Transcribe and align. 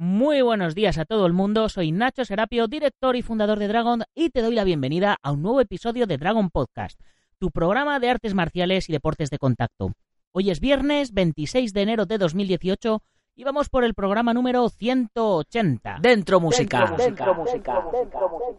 Muy 0.00 0.42
buenos 0.42 0.76
días 0.76 0.96
a 0.96 1.04
todo 1.04 1.26
el 1.26 1.32
mundo, 1.32 1.68
soy 1.68 1.90
Nacho 1.90 2.24
Serapio, 2.24 2.68
director 2.68 3.16
y 3.16 3.22
fundador 3.22 3.58
de 3.58 3.66
Dragon, 3.66 4.04
y 4.14 4.30
te 4.30 4.42
doy 4.42 4.54
la 4.54 4.62
bienvenida 4.62 5.16
a 5.24 5.32
un 5.32 5.42
nuevo 5.42 5.60
episodio 5.60 6.06
de 6.06 6.18
Dragon 6.18 6.50
Podcast, 6.50 7.00
tu 7.40 7.50
programa 7.50 7.98
de 7.98 8.08
artes 8.08 8.32
marciales 8.32 8.88
y 8.88 8.92
deportes 8.92 9.28
de 9.28 9.38
contacto. 9.38 9.90
Hoy 10.30 10.50
es 10.50 10.60
viernes 10.60 11.12
26 11.14 11.72
de 11.72 11.82
enero 11.82 12.06
de 12.06 12.16
2018 12.16 13.02
y 13.34 13.42
vamos 13.42 13.68
por 13.68 13.82
el 13.82 13.94
programa 13.94 14.32
número 14.32 14.68
180. 14.68 15.98
Dentro 16.00 16.38
música. 16.38 16.94
Dentro, 16.96 17.34
música. 17.34 17.84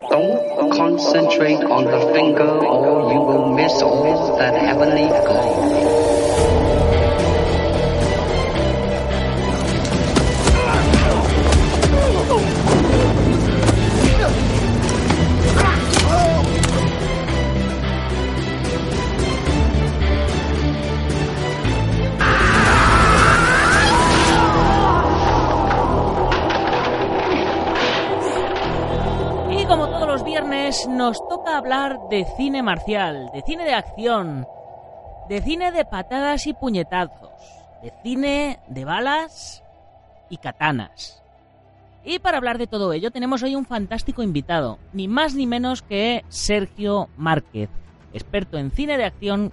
Don't 0.10 0.76
concentrate 0.76 1.64
on 1.64 1.86
the 1.86 2.14
finger 2.14 2.50
or 2.50 3.14
you 3.14 3.22
will 3.22 3.56
miss 3.56 3.82
all 3.82 4.38
that 4.38 4.56
heavenly 4.56 5.08
glow. 5.08 6.10
Viernes 30.30 30.88
nos 30.88 31.28
toca 31.28 31.58
hablar 31.58 31.98
de 32.12 32.24
cine 32.38 32.62
marcial, 32.62 33.32
de 33.34 33.42
cine 33.42 33.66
de 33.66 33.74
acción, 33.74 34.46
de 35.28 35.42
cine 35.42 35.72
de 35.72 35.86
patadas 35.86 36.46
y 36.46 36.54
puñetazos, 36.54 37.32
de 37.82 37.92
cine 38.04 38.60
de 38.68 38.86
balas 38.86 39.64
y 40.30 40.38
katanas. 40.38 41.24
Y 42.04 42.20
para 42.20 42.38
hablar 42.38 42.60
de 42.60 42.68
todo 42.68 42.94
ello 42.94 43.10
tenemos 43.10 43.42
hoy 43.42 43.56
un 43.56 43.66
fantástico 43.66 44.22
invitado, 44.22 44.78
ni 44.94 45.08
más 45.08 45.34
ni 45.34 45.48
menos 45.48 45.82
que 45.82 46.24
Sergio 46.30 47.10
Márquez, 47.18 47.72
experto 48.14 48.60
en 48.60 48.70
cine 48.70 49.00
de 49.00 49.06
acción, 49.06 49.52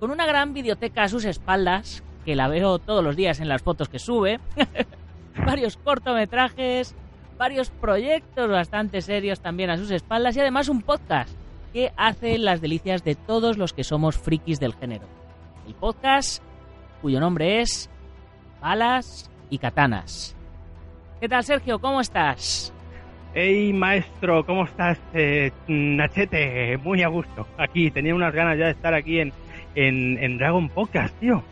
con 0.00 0.10
una 0.10 0.26
gran 0.26 0.54
biblioteca 0.54 1.04
a 1.04 1.08
sus 1.08 1.24
espaldas, 1.24 2.02
que 2.24 2.34
la 2.34 2.48
veo 2.48 2.80
todos 2.80 3.04
los 3.04 3.14
días 3.14 3.38
en 3.38 3.48
las 3.48 3.62
fotos 3.62 3.88
que 3.88 4.00
sube, 4.00 4.40
varios 5.46 5.76
cortometrajes, 5.76 6.96
varios 7.38 7.70
proyectos 7.70 8.48
bastante 8.50 9.00
serios 9.02 9.40
también 9.40 9.70
a 9.70 9.76
sus 9.76 9.90
espaldas 9.90 10.36
y 10.36 10.40
además 10.40 10.68
un 10.68 10.82
podcast 10.82 11.30
que 11.72 11.92
hace 11.96 12.38
las 12.38 12.60
delicias 12.60 13.04
de 13.04 13.14
todos 13.14 13.58
los 13.58 13.72
que 13.72 13.84
somos 13.84 14.16
frikis 14.16 14.58
del 14.60 14.74
género. 14.74 15.06
El 15.66 15.74
podcast 15.74 16.42
cuyo 17.02 17.20
nombre 17.20 17.60
es 17.60 17.90
Balas 18.60 19.30
y 19.50 19.58
Katanas. 19.58 20.34
¿Qué 21.20 21.28
tal, 21.28 21.44
Sergio? 21.44 21.78
¿Cómo 21.78 22.00
estás? 22.00 22.72
Hey 23.34 23.72
maestro, 23.74 24.46
¿cómo 24.46 24.64
estás? 24.64 24.98
Eh, 25.12 25.50
Nachete, 25.68 26.78
muy 26.78 27.02
a 27.02 27.08
gusto. 27.08 27.46
Aquí, 27.58 27.90
tenía 27.90 28.14
unas 28.14 28.32
ganas 28.34 28.58
ya 28.58 28.66
de 28.66 28.70
estar 28.70 28.94
aquí 28.94 29.20
en, 29.20 29.32
en, 29.74 30.16
en 30.22 30.38
Dragon 30.38 30.68
Podcast, 30.70 31.14
tío. 31.20 31.42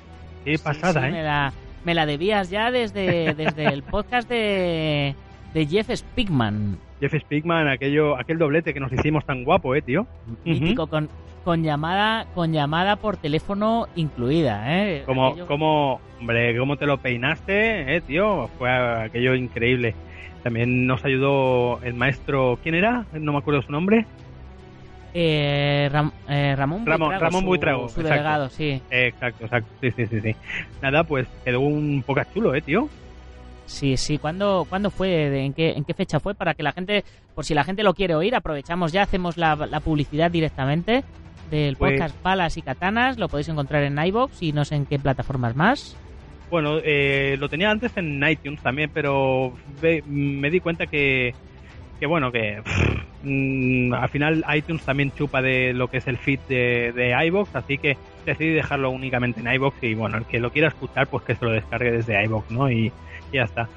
Qué 0.45 0.57
Sí, 0.57 0.65
pasada, 0.65 1.03
sí, 1.03 1.07
¿eh? 1.09 1.11
Me 1.11 1.23
la, 1.23 1.53
me 1.85 1.95
la 1.95 2.07
debías 2.07 2.49
ya 2.49 2.71
desde, 2.71 3.35
desde 3.35 3.67
el 3.67 3.83
podcast 3.91 4.29
de, 4.31 5.15
de 5.55 5.67
Jeff 5.67 5.89
Spigman, 5.95 6.77
Jeff 7.01 7.15
Speakman, 7.21 7.69
aquello, 7.69 8.17
aquel 8.19 8.39
doblete 8.39 8.75
que 8.75 8.81
nos 8.81 8.93
hicimos 8.93 9.25
tan 9.25 9.45
guapo, 9.45 9.75
eh, 9.75 9.83
tío. 9.83 10.07
mítico, 10.45 10.87
con, 10.89 11.09
con, 11.45 11.63
llamada, 11.63 12.27
con 12.35 12.53
llamada 12.53 12.97
por 12.97 13.17
teléfono 13.17 13.87
incluida. 13.95 14.65
¿eh? 14.67 15.03
Como, 15.07 15.29
Aquello- 15.29 15.47
como, 15.47 16.01
hombre, 16.21 16.57
cómo 16.59 16.77
te 16.77 16.87
lo 16.87 16.99
peinaste, 16.99 17.97
eh, 17.97 18.01
tío. 18.01 18.49
Fue 18.59 18.71
aquello 18.71 19.35
increíble. 19.35 19.95
También 20.43 20.87
nos 20.87 21.05
ayudó 21.05 21.81
el 21.83 21.95
maestro, 21.95 22.59
¿quién 22.63 22.75
era? 22.75 23.07
No 23.13 23.33
me 23.33 23.39
acuerdo 23.39 23.63
su 23.63 23.73
nombre. 23.73 24.07
Eh, 25.17 25.89
Ram- 25.93 26.13
eh, 26.29 26.55
Ramón 26.57 26.85
Ramón- 26.85 27.09
Buitrago, 27.11 27.25
Ramón 27.25 27.45
Buitrago, 27.45 27.89
su 27.89 28.03
delegado, 28.03 28.49
sí. 28.49 28.83
Exacto, 28.91 29.45
exacto. 29.45 29.71
Sí, 29.81 29.91
sí, 29.93 30.07
sí, 30.07 30.21
sí. 30.21 30.35
Nada, 30.83 31.05
pues 31.05 31.29
quedó 31.45 31.61
un 31.61 32.03
poco 32.05 32.21
chulo, 32.35 32.55
eh, 32.55 32.63
tío. 32.63 32.89
Sí, 33.67 33.97
sí. 33.97 34.19
¿Cuándo, 34.19 34.67
¿cuándo 34.69 34.91
fue? 34.91 35.09
¿De- 35.09 35.45
¿En 35.45 35.53
qué, 35.55 35.71
¿En 35.73 35.85
qué 35.85 35.95
fecha 35.95 36.21
fue? 36.21 36.35
Para 36.35 36.55
que 36.55 36.63
la 36.63 36.73
gente, 36.73 37.05
por 37.35 37.45
si 37.45 37.55
la 37.55 37.65
gente 37.65 37.83
lo 37.83 37.95
quiere 37.95 38.15
oír, 38.15 38.35
aprovechamos 38.35 38.93
ya, 38.93 39.03
hacemos 39.03 39.37
la, 39.37 39.57
la 39.57 39.81
publicidad 39.81 40.31
directamente 40.31 41.03
del 41.51 41.77
Pues- 41.77 41.93
podcast 42.01 42.23
Balas 42.23 42.57
y 42.57 42.63
Katanas. 42.63 43.19
Lo 43.19 43.29
podéis 43.29 43.49
encontrar 43.49 43.83
en 43.85 43.99
iBox 43.99 44.43
y 44.43 44.53
no 44.53 44.65
sé 44.65 44.75
en 44.77 44.87
qué 44.87 44.99
plataformas 44.99 45.57
más. 45.57 45.97
Bueno, 46.51 46.79
eh, 46.85 47.37
lo 47.39 47.49
tenía 47.49 47.71
antes 47.71 47.97
en 47.97 48.23
iTunes 48.29 48.61
también, 48.63 48.91
pero 48.93 49.55
ve- 49.81 50.05
me 50.07 50.51
di 50.51 50.61
cuenta 50.61 50.87
que, 50.87 51.35
que 51.99 52.07
bueno, 52.07 52.31
que 52.31 52.61
pff, 52.63 52.97
mm, 53.25 53.95
al 53.95 54.09
final 54.11 54.45
iTunes 54.55 54.83
también 54.85 55.11
chupa 55.13 55.41
de 55.43 55.73
lo 55.73 55.89
que 55.89 55.97
es 55.97 56.07
el 56.07 56.19
feed 56.19 56.39
de, 56.49 56.93
de 56.93 57.27
iBox, 57.27 57.57
así 57.57 57.79
que 57.79 57.97
decidí 58.27 58.51
dejarlo 58.51 58.91
únicamente 58.91 59.41
en 59.41 59.53
iBox 59.53 59.83
y 59.83 59.95
bueno, 59.95 60.19
el 60.19 60.27
que 60.27 60.39
lo 60.39 60.51
quiera 60.53 60.69
escuchar, 60.69 61.07
pues 61.09 61.25
que 61.25 61.35
se 61.35 61.45
lo 61.45 61.51
descargue 61.51 61.91
desde 61.91 62.23
iBox, 62.25 62.51
¿no? 62.51 62.71
Y 62.71 62.93
ya 63.35 63.43
está. 63.45 63.69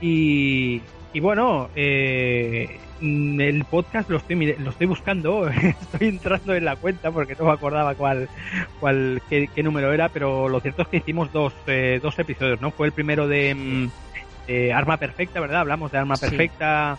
Y, 0.00 0.80
y 1.12 1.20
bueno, 1.20 1.68
eh, 1.74 2.78
el 3.00 3.64
podcast 3.70 4.08
lo 4.10 4.18
estoy, 4.18 4.54
lo 4.58 4.70
estoy 4.70 4.86
buscando, 4.86 5.48
estoy 5.48 6.08
entrando 6.08 6.54
en 6.54 6.64
la 6.64 6.76
cuenta 6.76 7.10
porque 7.10 7.34
no 7.38 7.46
me 7.46 7.52
acordaba 7.52 7.94
cuál, 7.94 8.28
cuál 8.80 9.20
qué, 9.28 9.48
qué 9.54 9.62
número 9.62 9.92
era, 9.92 10.08
pero 10.08 10.48
lo 10.48 10.60
cierto 10.60 10.82
es 10.82 10.88
que 10.88 10.96
hicimos 10.98 11.32
dos, 11.32 11.52
eh, 11.66 12.00
dos 12.02 12.18
episodios, 12.18 12.60
¿no? 12.60 12.70
Fue 12.70 12.86
el 12.86 12.92
primero 12.92 13.26
de, 13.28 13.88
de 14.46 14.72
Arma 14.72 14.96
Perfecta, 14.96 15.40
¿verdad? 15.40 15.60
Hablamos 15.60 15.90
de 15.92 15.98
Arma 15.98 16.16
Sí. 16.16 16.26
Perfecta 16.28 16.98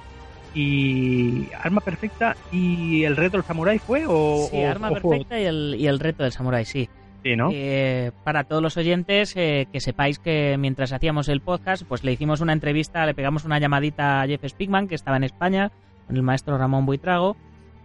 y 0.54 1.48
Arma 1.62 1.82
Perfecta 1.82 2.36
y 2.52 3.04
el 3.04 3.16
reto 3.16 3.38
del 3.38 3.46
samurái 3.46 3.78
fue 3.80 4.06
o 4.08 4.48
Sí, 4.50 4.64
Arma 4.64 4.90
o 4.90 4.96
fue- 4.96 5.02
Perfecta 5.18 5.40
y 5.40 5.46
el, 5.46 5.76
y 5.78 5.88
el 5.88 6.00
reto 6.00 6.24
del 6.24 6.32
Samurai, 6.32 6.66
sí. 6.66 6.90
Sí, 7.24 7.36
¿no? 7.36 7.50
Eh, 7.54 8.12
para 8.24 8.44
todos 8.46 8.62
los 8.62 8.78
oyentes, 8.78 9.36
eh, 9.36 9.68
que 9.72 9.80
sepáis 9.80 10.20
que 10.20 10.56
mientras 10.60 10.92
hacíamos 10.94 11.30
el 11.30 11.42
podcast, 11.42 11.84
pues 11.88 12.04
le 12.04 12.12
hicimos 12.12 12.42
una 12.42 12.54
entrevista, 12.54 13.06
le 13.06 13.14
pegamos 13.14 13.46
una 13.46 13.60
llamadita 13.60 14.22
a 14.22 14.28
Jeff 14.28 14.44
Spigman, 14.48 14.88
que 14.88 14.96
estaba 14.96 15.18
en 15.18 15.24
España, 15.24 15.72
con 16.08 16.16
el 16.16 16.24
maestro 16.24 16.58
Ramón 16.58 16.86
Buitrago, 16.86 17.36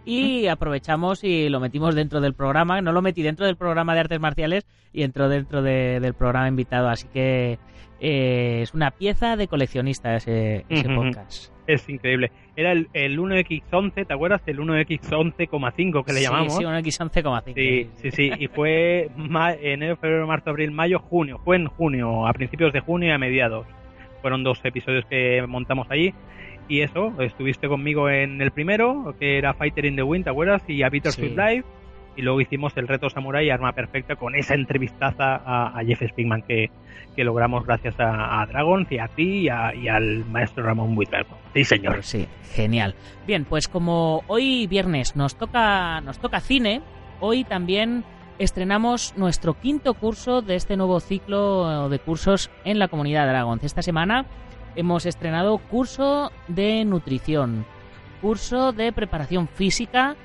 y 0.05 0.47
aprovechamos 0.47 1.23
y 1.23 1.49
lo 1.49 1.59
metimos 1.59 1.95
dentro 1.95 2.21
del 2.21 2.33
programa. 2.35 2.79
No 2.81 2.91
lo 2.91 3.01
metí 3.01 3.23
dentro 3.23 3.45
del 3.47 3.55
programa 3.55 3.93
de 3.95 4.01
artes 4.01 4.19
marciales 4.19 4.65
y 4.93 5.01
entró 5.03 5.29
dentro 5.29 5.61
de- 5.63 5.99
del 5.99 6.13
programa 6.13 6.47
invitado, 6.47 6.89
así 6.89 7.07
que 7.11 7.57
eh, 7.99 8.59
es 8.61 8.73
una 8.73 8.91
pieza 8.91 9.35
de 9.35 9.47
coleccionista 9.47 10.15
ese, 10.15 10.65
podcast. 10.95 11.51
Es 11.67 11.87
increíble. 11.89 12.31
Era 12.55 12.71
el, 12.71 12.89
el 12.93 13.17
1X11, 13.19 14.05
¿te 14.05 14.13
acuerdas? 14.13 14.41
El 14.45 14.59
1X11,5 14.59 16.05
que 16.05 16.13
le 16.13 16.19
Sí, 16.19 16.23
llamamos. 16.25 16.57
Sí, 16.57 16.65
un 16.65 16.73
X11,5. 16.73 17.53
Sí, 17.55 17.89
sí, 18.01 18.11
sí, 18.11 18.31
y 18.37 18.47
fue 18.47 19.09
enero, 19.61 19.95
febrero, 19.97 20.27
marzo, 20.27 20.49
abril, 20.51 20.71
mayo, 20.71 20.99
junio. 20.99 21.39
Fue 21.43 21.55
en 21.55 21.67
junio, 21.67 22.27
a 22.27 22.33
principios 22.33 22.71
de 22.73 22.79
junio 22.81 23.09
y 23.09 23.11
a 23.11 23.17
mediados. 23.17 23.65
Fueron 24.21 24.43
dos 24.43 24.59
episodios 24.63 25.05
que 25.05 25.43
montamos 25.47 25.87
allí. 25.89 26.13
Y 26.67 26.81
eso, 26.81 27.13
estuviste 27.21 27.67
conmigo 27.67 28.09
en 28.09 28.41
el 28.41 28.51
primero, 28.51 29.15
que 29.19 29.37
era 29.37 29.53
Fighter 29.53 29.85
in 29.85 29.95
the 29.95 30.03
Wind, 30.03 30.23
¿te 30.23 30.31
acuerdas? 30.31 30.63
Y 30.67 30.81
a 30.81 30.89
Peter 30.89 31.11
Sí. 31.11 31.29
Live. 31.29 31.63
Y 32.15 32.21
luego 32.21 32.41
hicimos 32.41 32.75
el 32.77 32.87
reto 32.87 33.09
Samurai 33.09 33.49
Arma 33.49 33.73
Perfecta 33.73 34.15
con 34.15 34.35
esa 34.35 34.53
entrevistaza 34.53 35.41
a, 35.45 35.81
Jeff 35.85 36.01
Spigman 36.07 36.41
que, 36.43 36.69
que 37.15 37.23
logramos 37.23 37.65
gracias 37.65 37.99
a, 37.99 38.41
a 38.41 38.45
Dragons 38.45 38.91
y 38.91 38.99
a 38.99 39.07
ti 39.07 39.47
y, 39.47 39.49
al 39.49 40.25
maestro 40.25 40.63
Ramón 40.63 40.95
Buitrago. 40.95 41.37
Sí, 41.53 41.63
señor. 41.65 42.03
Sí, 42.03 42.27
genial. 42.53 42.95
Bien, 43.27 43.45
pues 43.45 43.67
como 43.67 44.23
hoy 44.27 44.67
viernes 44.67 45.15
nos 45.15 45.35
toca, 45.35 46.01
nos 46.01 46.19
toca 46.19 46.39
cine, 46.39 46.81
hoy 47.19 47.43
también 47.43 48.03
estrenamos 48.39 49.13
nuestro 49.17 49.53
quinto 49.53 49.93
curso 49.93 50.41
de 50.41 50.55
este 50.55 50.77
nuevo 50.77 50.99
ciclo 50.99 51.89
de 51.89 51.99
cursos 51.99 52.49
en 52.63 52.79
la 52.79 52.87
comunidad 52.87 53.27
Dragons. 53.27 53.63
Esta 53.63 53.81
semana 53.81 54.25
hemos 54.75 55.05
estrenado 55.05 55.57
curso 55.57 56.31
de 56.47 56.83
nutrición, 56.85 57.65
curso 58.21 58.73
de 58.73 58.91
preparación 58.91 59.47
física, 59.47 60.15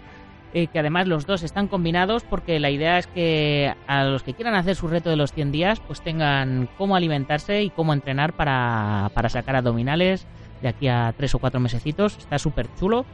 eh, 0.53 0.67
que 0.67 0.79
además 0.79 1.07
los 1.07 1.27
dos 1.27 1.43
están 1.43 1.69
combinados 1.69 2.25
porque 2.25 2.59
la 2.61 2.71
idea 2.71 2.99
es 2.99 3.07
que 3.07 3.75
a 3.87 4.05
los 4.05 4.23
que 4.23 4.35
quieran 4.35 4.55
hacer 4.55 4.77
su 4.77 4.89
reto 4.89 5.11
de 5.11 5.17
los 5.17 5.33
100 5.33 5.53
días 5.53 5.81
pues 5.81 6.01
tengan 6.01 6.69
cómo 6.77 6.97
alimentarse 6.97 7.63
y 7.63 7.71
cómo 7.71 7.93
entrenar 7.93 8.33
para, 8.33 9.11
para 9.15 9.29
sacar 9.29 9.57
abdominales 9.57 10.27
de 10.63 10.69
aquí 10.69 10.89
a 10.89 11.15
tres 11.17 11.35
o 11.35 11.39
cuatro 11.39 11.61
mesecitos. 11.61 12.17
Está 12.19 12.39
súper 12.39 12.67
chulo. 12.79 13.05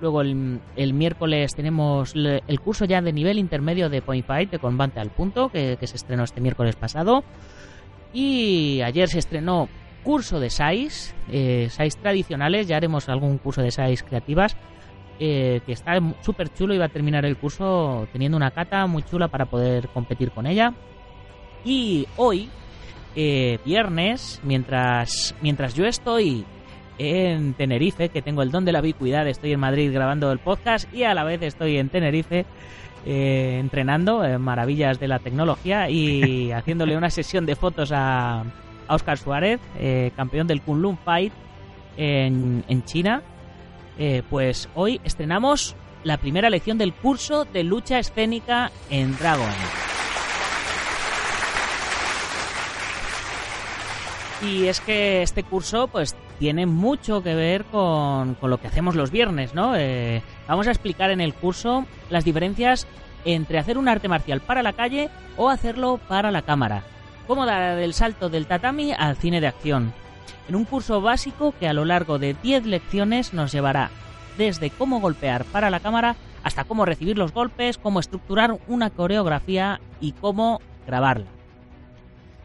Luego 0.00 0.20
el, 0.20 0.60
miércoles 0.92 1.54
tenemos 1.54 2.14
el 2.14 2.60
curso 2.60 2.84
ya 2.84 3.00
de 3.00 3.12
nivel 3.12 3.38
intermedio 3.38 3.88
de 3.88 4.02
Point 4.02 4.26
Fight, 4.26 4.50
de 4.50 4.58
combate 4.58 5.00
al 5.00 5.08
punto, 5.08 5.48
que, 5.48 5.78
que 5.80 5.86
se 5.86 5.96
estrenó 5.96 6.24
este 6.24 6.42
miércoles 6.42 6.76
pasado. 6.76 7.24
Y 8.12 8.82
ayer 8.82 9.08
se 9.08 9.18
estrenó 9.18 9.68
curso 10.06 10.38
de 10.38 10.50
SAIS, 10.50 11.14
eh, 11.32 11.66
SAIS 11.68 11.96
tradicionales, 11.96 12.68
ya 12.68 12.76
haremos 12.76 13.08
algún 13.08 13.38
curso 13.38 13.60
de 13.60 13.72
SAIS 13.72 14.04
creativas, 14.04 14.56
eh, 15.18 15.62
que 15.64 15.72
está 15.72 15.98
súper 16.20 16.52
chulo 16.52 16.74
y 16.74 16.78
va 16.78 16.86
a 16.86 16.90
terminar 16.90 17.24
el 17.24 17.38
curso 17.38 18.06
teniendo 18.12 18.36
una 18.36 18.50
cata 18.50 18.86
muy 18.86 19.02
chula 19.02 19.28
para 19.28 19.46
poder 19.46 19.88
competir 19.88 20.30
con 20.30 20.46
ella. 20.46 20.74
Y 21.64 22.06
hoy 22.16 22.50
eh, 23.14 23.58
viernes, 23.64 24.40
mientras, 24.44 25.34
mientras 25.40 25.74
yo 25.74 25.86
estoy 25.86 26.44
en 26.98 27.54
Tenerife, 27.54 28.10
que 28.10 28.20
tengo 28.20 28.42
el 28.42 28.50
don 28.50 28.66
de 28.66 28.72
la 28.72 28.80
ubicuidad, 28.80 29.26
estoy 29.26 29.52
en 29.52 29.60
Madrid 29.60 29.90
grabando 29.90 30.30
el 30.32 30.38
podcast 30.38 30.92
y 30.92 31.04
a 31.04 31.14
la 31.14 31.24
vez 31.24 31.40
estoy 31.40 31.78
en 31.78 31.88
Tenerife 31.88 32.44
eh, 33.06 33.56
entrenando 33.58 34.22
en 34.22 34.42
maravillas 34.42 35.00
de 35.00 35.08
la 35.08 35.18
tecnología 35.18 35.88
y 35.88 36.52
haciéndole 36.52 36.94
una 36.94 37.08
sesión 37.08 37.46
de 37.46 37.56
fotos 37.56 37.90
a, 37.90 38.40
a 38.86 38.94
Oscar 38.94 39.16
Suárez, 39.16 39.60
campeón 40.14 40.46
del 40.46 40.60
Kunlun 40.60 40.98
Fight 40.98 41.32
en, 41.96 42.64
en 42.68 42.84
China. 42.84 43.22
Eh, 43.98 44.22
pues 44.28 44.68
hoy 44.74 45.00
estrenamos 45.04 45.74
la 46.04 46.18
primera 46.18 46.50
lección 46.50 46.78
del 46.78 46.92
curso 46.92 47.44
de 47.44 47.64
lucha 47.64 47.98
escénica 47.98 48.70
en 48.90 49.16
Dragon. 49.16 49.50
Y 54.42 54.66
es 54.66 54.80
que 54.80 55.22
este 55.22 55.42
curso 55.42 55.88
pues 55.88 56.14
tiene 56.38 56.66
mucho 56.66 57.22
que 57.22 57.34
ver 57.34 57.64
con, 57.64 58.34
con 58.34 58.50
lo 58.50 58.58
que 58.60 58.68
hacemos 58.68 58.94
los 58.94 59.10
viernes, 59.10 59.54
¿no? 59.54 59.74
Eh, 59.76 60.22
vamos 60.46 60.66
a 60.66 60.70
explicar 60.70 61.10
en 61.10 61.20
el 61.20 61.34
curso 61.34 61.86
las 62.10 62.24
diferencias 62.24 62.86
entre 63.24 63.58
hacer 63.58 63.78
un 63.78 63.88
arte 63.88 64.08
marcial 64.08 64.40
para 64.40 64.62
la 64.62 64.74
calle 64.74 65.08
o 65.36 65.48
hacerlo 65.48 65.98
para 66.08 66.30
la 66.30 66.42
cámara. 66.42 66.82
Cómo 67.26 67.46
dar 67.46 67.78
el 67.78 67.94
salto 67.94 68.28
del 68.28 68.46
tatami 68.46 68.92
al 68.92 69.16
cine 69.16 69.40
de 69.40 69.48
acción. 69.48 69.92
En 70.48 70.54
un 70.56 70.64
curso 70.64 71.00
básico 71.00 71.52
que 71.58 71.68
a 71.68 71.72
lo 71.72 71.84
largo 71.84 72.18
de 72.18 72.34
10 72.42 72.66
lecciones 72.66 73.32
nos 73.34 73.52
llevará 73.52 73.90
desde 74.38 74.70
cómo 74.70 75.00
golpear 75.00 75.44
para 75.46 75.70
la 75.70 75.80
cámara 75.80 76.16
hasta 76.42 76.64
cómo 76.64 76.84
recibir 76.84 77.18
los 77.18 77.32
golpes, 77.32 77.78
cómo 77.78 77.98
estructurar 78.00 78.58
una 78.68 78.90
coreografía 78.90 79.80
y 80.00 80.12
cómo 80.12 80.60
grabarla. 80.86 81.26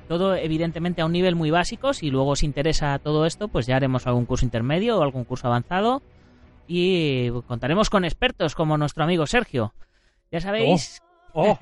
Todo 0.07 0.35
evidentemente 0.35 1.01
a 1.01 1.05
un 1.05 1.11
nivel 1.13 1.35
muy 1.35 1.51
básico. 1.51 1.93
Si 1.93 2.09
luego 2.09 2.31
os 2.31 2.43
interesa 2.43 2.97
todo 2.99 3.25
esto, 3.25 3.47
pues 3.47 3.65
ya 3.65 3.75
haremos 3.77 4.07
algún 4.07 4.25
curso 4.25 4.43
intermedio 4.45 4.97
o 4.99 5.03
algún 5.03 5.23
curso 5.23 5.47
avanzado. 5.47 6.01
Y 6.67 7.29
contaremos 7.47 7.89
con 7.89 8.03
expertos 8.03 8.55
como 8.55 8.77
nuestro 8.77 9.03
amigo 9.03 9.25
Sergio. 9.27 9.73
Ya 10.31 10.41
sabéis. 10.41 10.99
Oh, 11.33 11.57
oh. 11.57 11.59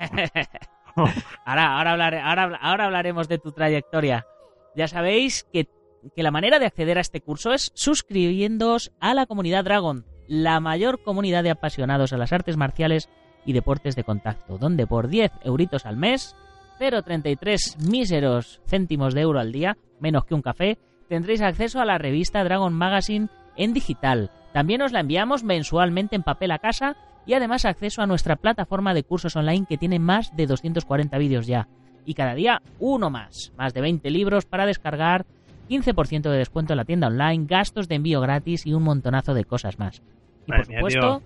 ahora, 1.44 1.76
ahora, 1.78 1.92
hablaré- 1.96 2.22
ahora, 2.22 2.58
ahora 2.60 2.84
hablaremos 2.86 3.28
de 3.28 3.38
tu 3.38 3.52
trayectoria. 3.52 4.26
Ya 4.74 4.88
sabéis 4.88 5.46
que, 5.52 5.68
que 6.14 6.22
la 6.22 6.30
manera 6.30 6.58
de 6.58 6.66
acceder 6.66 6.98
a 6.98 7.02
este 7.02 7.20
curso 7.20 7.52
es 7.52 7.72
suscribiéndoos 7.74 8.92
a 9.00 9.14
la 9.14 9.26
comunidad 9.26 9.64
Dragon, 9.64 10.04
la 10.26 10.60
mayor 10.60 11.02
comunidad 11.02 11.42
de 11.42 11.50
apasionados 11.50 12.12
a 12.12 12.16
las 12.16 12.32
artes 12.32 12.56
marciales 12.56 13.08
y 13.44 13.52
deportes 13.52 13.96
de 13.96 14.04
contacto, 14.04 14.58
donde 14.58 14.86
por 14.86 15.08
10 15.08 15.32
euritos 15.44 15.86
al 15.86 15.96
mes 15.96 16.36
0,33 16.78 17.78
míseros 17.90 18.62
céntimos 18.66 19.14
de 19.14 19.20
euro 19.20 19.38
al 19.38 19.52
día, 19.52 19.76
menos 20.00 20.24
que 20.24 20.34
un 20.34 20.42
café, 20.42 20.78
tendréis 21.08 21.42
acceso 21.42 21.80
a 21.80 21.84
la 21.84 21.98
revista 21.98 22.42
Dragon 22.42 22.72
Magazine 22.72 23.28
en 23.56 23.74
digital. 23.74 24.30
También 24.52 24.80
os 24.82 24.92
la 24.92 25.00
enviamos 25.00 25.44
mensualmente 25.44 26.16
en 26.16 26.22
papel 26.22 26.50
a 26.52 26.58
casa 26.58 26.96
y 27.26 27.34
además 27.34 27.64
acceso 27.64 28.00
a 28.00 28.06
nuestra 28.06 28.36
plataforma 28.36 28.94
de 28.94 29.04
cursos 29.04 29.36
online 29.36 29.66
que 29.68 29.76
tiene 29.76 29.98
más 29.98 30.34
de 30.34 30.46
240 30.46 31.18
vídeos 31.18 31.46
ya. 31.46 31.68
Y 32.06 32.14
cada 32.14 32.34
día 32.34 32.62
uno 32.78 33.10
más, 33.10 33.52
más 33.56 33.74
de 33.74 33.82
20 33.82 34.10
libros 34.10 34.46
para 34.46 34.66
descargar, 34.66 35.26
15% 35.70 36.22
de 36.30 36.36
descuento 36.38 36.72
en 36.72 36.78
la 36.78 36.84
tienda 36.84 37.06
online, 37.06 37.46
gastos 37.48 37.88
de 37.88 37.94
envío 37.94 38.20
gratis 38.20 38.66
y 38.66 38.74
un 38.74 38.82
montonazo 38.82 39.32
de 39.34 39.44
cosas 39.44 39.78
más. 39.78 40.02
Y 40.46 40.50
Madre 40.50 40.64
por 40.64 40.68
mía, 40.68 40.78
supuesto, 40.78 41.22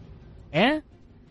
¿eh? 0.53 0.83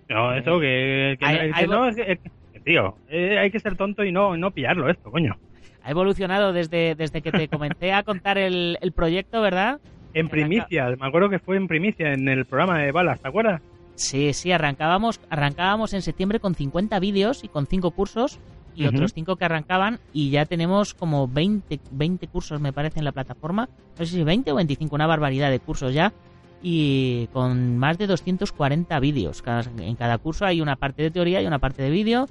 No, 0.09 0.33
eso 0.35 0.59
que, 0.59 1.15
que- 1.19 1.25
Hay- 1.25 1.37
que 1.51 1.51
hay- 1.55 1.67
no, 1.67 1.87
es 1.87 1.95
que- 1.95 2.19
que, 2.53 2.59
tío, 2.59 2.95
eh, 3.09 3.37
hay 3.39 3.51
que 3.51 3.59
ser 3.59 3.75
tonto 3.77 4.03
y 4.03 4.11
no, 4.11 4.35
no 4.35 4.51
pillarlo 4.51 4.89
esto, 4.89 5.11
coño. 5.11 5.37
Ha 5.83 5.91
evolucionado 5.91 6.53
desde, 6.53 6.95
desde 6.95 7.21
que 7.21 7.31
te 7.31 7.47
comencé 7.47 7.91
a 7.93 8.03
contar 8.03 8.37
el, 8.37 8.77
el 8.81 8.91
proyecto, 8.93 9.41
¿verdad? 9.41 9.79
En 10.13 10.29
primicia, 10.29 10.89
me 10.99 11.07
acuerdo 11.07 11.29
que 11.29 11.39
fue 11.39 11.57
en 11.57 11.67
primicia 11.67 12.13
en 12.13 12.27
el 12.29 12.45
programa 12.45 12.79
de 12.79 12.91
balas, 12.91 13.19
¿te 13.19 13.27
acuerdas? 13.27 13.61
Sí, 13.95 14.33
sí, 14.33 14.51
arrancábamos, 14.51 15.19
arrancábamos 15.29 15.93
en 15.93 16.01
septiembre 16.01 16.39
con 16.39 16.55
50 16.55 16.99
vídeos 16.99 17.43
y 17.43 17.47
con 17.47 17.67
5 17.67 17.91
cursos 17.91 18.39
y 18.75 18.85
otros 18.85 19.13
5 19.13 19.35
que 19.35 19.45
arrancaban 19.45 19.99
y 20.13 20.29
ya 20.29 20.45
tenemos 20.45 20.93
como 20.93 21.27
20, 21.27 21.79
20 21.91 22.27
cursos 22.27 22.59
me 22.59 22.73
parece 22.73 22.99
en 22.99 23.05
la 23.05 23.11
plataforma, 23.11 23.69
no 23.97 24.05
sé 24.05 24.11
si 24.13 24.23
20 24.23 24.51
o 24.51 24.55
25, 24.55 24.95
una 24.95 25.07
barbaridad 25.07 25.51
de 25.51 25.59
cursos 25.59 25.93
ya 25.93 26.13
y 26.61 27.27
con 27.33 27.77
más 27.77 27.97
de 27.97 28.07
240 28.07 28.99
vídeos. 28.99 29.43
En 29.77 29.95
cada 29.95 30.17
curso 30.17 30.45
hay 30.45 30.61
una 30.61 30.75
parte 30.75 31.03
de 31.03 31.11
teoría 31.11 31.41
y 31.41 31.45
una 31.45 31.59
parte 31.59 31.83
de 31.83 31.89
vídeo 31.89 32.27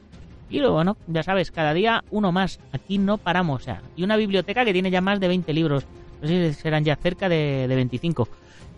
y 0.50 0.58
luego, 0.58 0.74
bueno, 0.74 0.96
ya 1.06 1.22
sabes, 1.22 1.50
cada 1.50 1.72
día 1.72 2.04
uno 2.10 2.32
más, 2.32 2.60
aquí 2.72 2.98
no 2.98 3.18
paramos, 3.18 3.62
o 3.62 3.64
sea, 3.64 3.82
y 3.96 4.04
una 4.04 4.16
biblioteca 4.16 4.64
que 4.64 4.72
tiene 4.72 4.90
ya 4.90 5.00
más 5.00 5.18
de 5.20 5.28
20 5.28 5.52
libros, 5.52 5.86
no 6.20 6.28
sé 6.28 6.52
si 6.52 6.60
serán 6.60 6.84
ya 6.84 6.96
cerca 6.96 7.28
de, 7.28 7.66
de 7.68 7.74
25. 7.74 8.28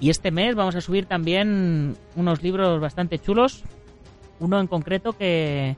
Y 0.00 0.10
este 0.10 0.30
mes 0.30 0.54
vamos 0.54 0.74
a 0.74 0.80
subir 0.80 1.06
también 1.06 1.96
unos 2.16 2.42
libros 2.42 2.80
bastante 2.80 3.18
chulos. 3.18 3.62
Uno 4.40 4.60
en 4.60 4.66
concreto 4.66 5.12
que, 5.12 5.76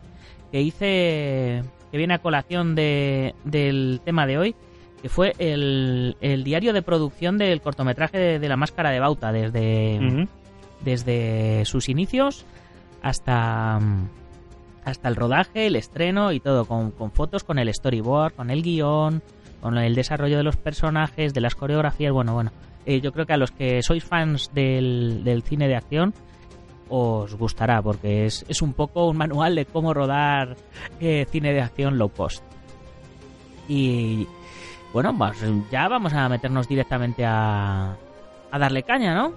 que 0.50 0.62
hice, 0.62 1.62
que 1.90 1.98
viene 1.98 2.14
a 2.14 2.18
colación 2.18 2.74
de, 2.74 3.34
del 3.44 4.00
tema 4.04 4.26
de 4.26 4.38
hoy, 4.38 4.54
que 5.02 5.08
fue 5.08 5.34
el, 5.38 6.16
el 6.20 6.44
diario 6.44 6.72
de 6.72 6.82
producción 6.82 7.38
del 7.38 7.60
cortometraje 7.60 8.18
de, 8.18 8.38
de 8.38 8.48
La 8.48 8.56
Máscara 8.56 8.90
de 8.90 9.00
Bauta, 9.00 9.32
desde, 9.32 10.26
desde 10.84 11.64
sus 11.64 11.88
inicios 11.88 12.44
hasta, 13.02 13.78
hasta 14.84 15.08
el 15.08 15.16
rodaje, 15.16 15.66
el 15.66 15.76
estreno 15.76 16.32
y 16.32 16.40
todo, 16.40 16.64
con, 16.64 16.90
con 16.90 17.12
fotos, 17.12 17.44
con 17.44 17.58
el 17.58 17.72
storyboard, 17.72 18.34
con 18.34 18.50
el 18.50 18.62
guion, 18.62 19.22
con 19.60 19.78
el 19.78 19.94
desarrollo 19.94 20.36
de 20.36 20.42
los 20.44 20.56
personajes, 20.56 21.34
de 21.34 21.40
las 21.40 21.54
coreografías, 21.54 22.12
bueno, 22.12 22.34
bueno. 22.34 22.52
Eh, 22.84 23.00
yo 23.00 23.12
creo 23.12 23.26
que 23.26 23.32
a 23.32 23.36
los 23.36 23.50
que 23.50 23.82
sois 23.82 24.04
fans 24.04 24.50
del, 24.54 25.24
del 25.24 25.42
cine 25.42 25.66
de 25.66 25.74
acción 25.74 26.14
os 26.88 27.34
gustará 27.34 27.82
porque 27.82 28.26
es, 28.26 28.44
es 28.48 28.62
un 28.62 28.72
poco 28.72 29.08
un 29.08 29.16
manual 29.16 29.54
de 29.54 29.66
cómo 29.66 29.92
rodar 29.92 30.56
eh, 31.00 31.26
cine 31.30 31.52
de 31.52 31.60
acción 31.60 31.98
low 31.98 32.08
cost. 32.08 32.44
Y 33.68 34.26
bueno, 34.92 35.16
pues 35.16 35.38
ya 35.70 35.88
vamos 35.88 36.12
a 36.12 36.28
meternos 36.28 36.68
directamente 36.68 37.24
a, 37.24 37.96
a 38.50 38.58
darle 38.58 38.82
caña, 38.82 39.14
¿no? 39.14 39.32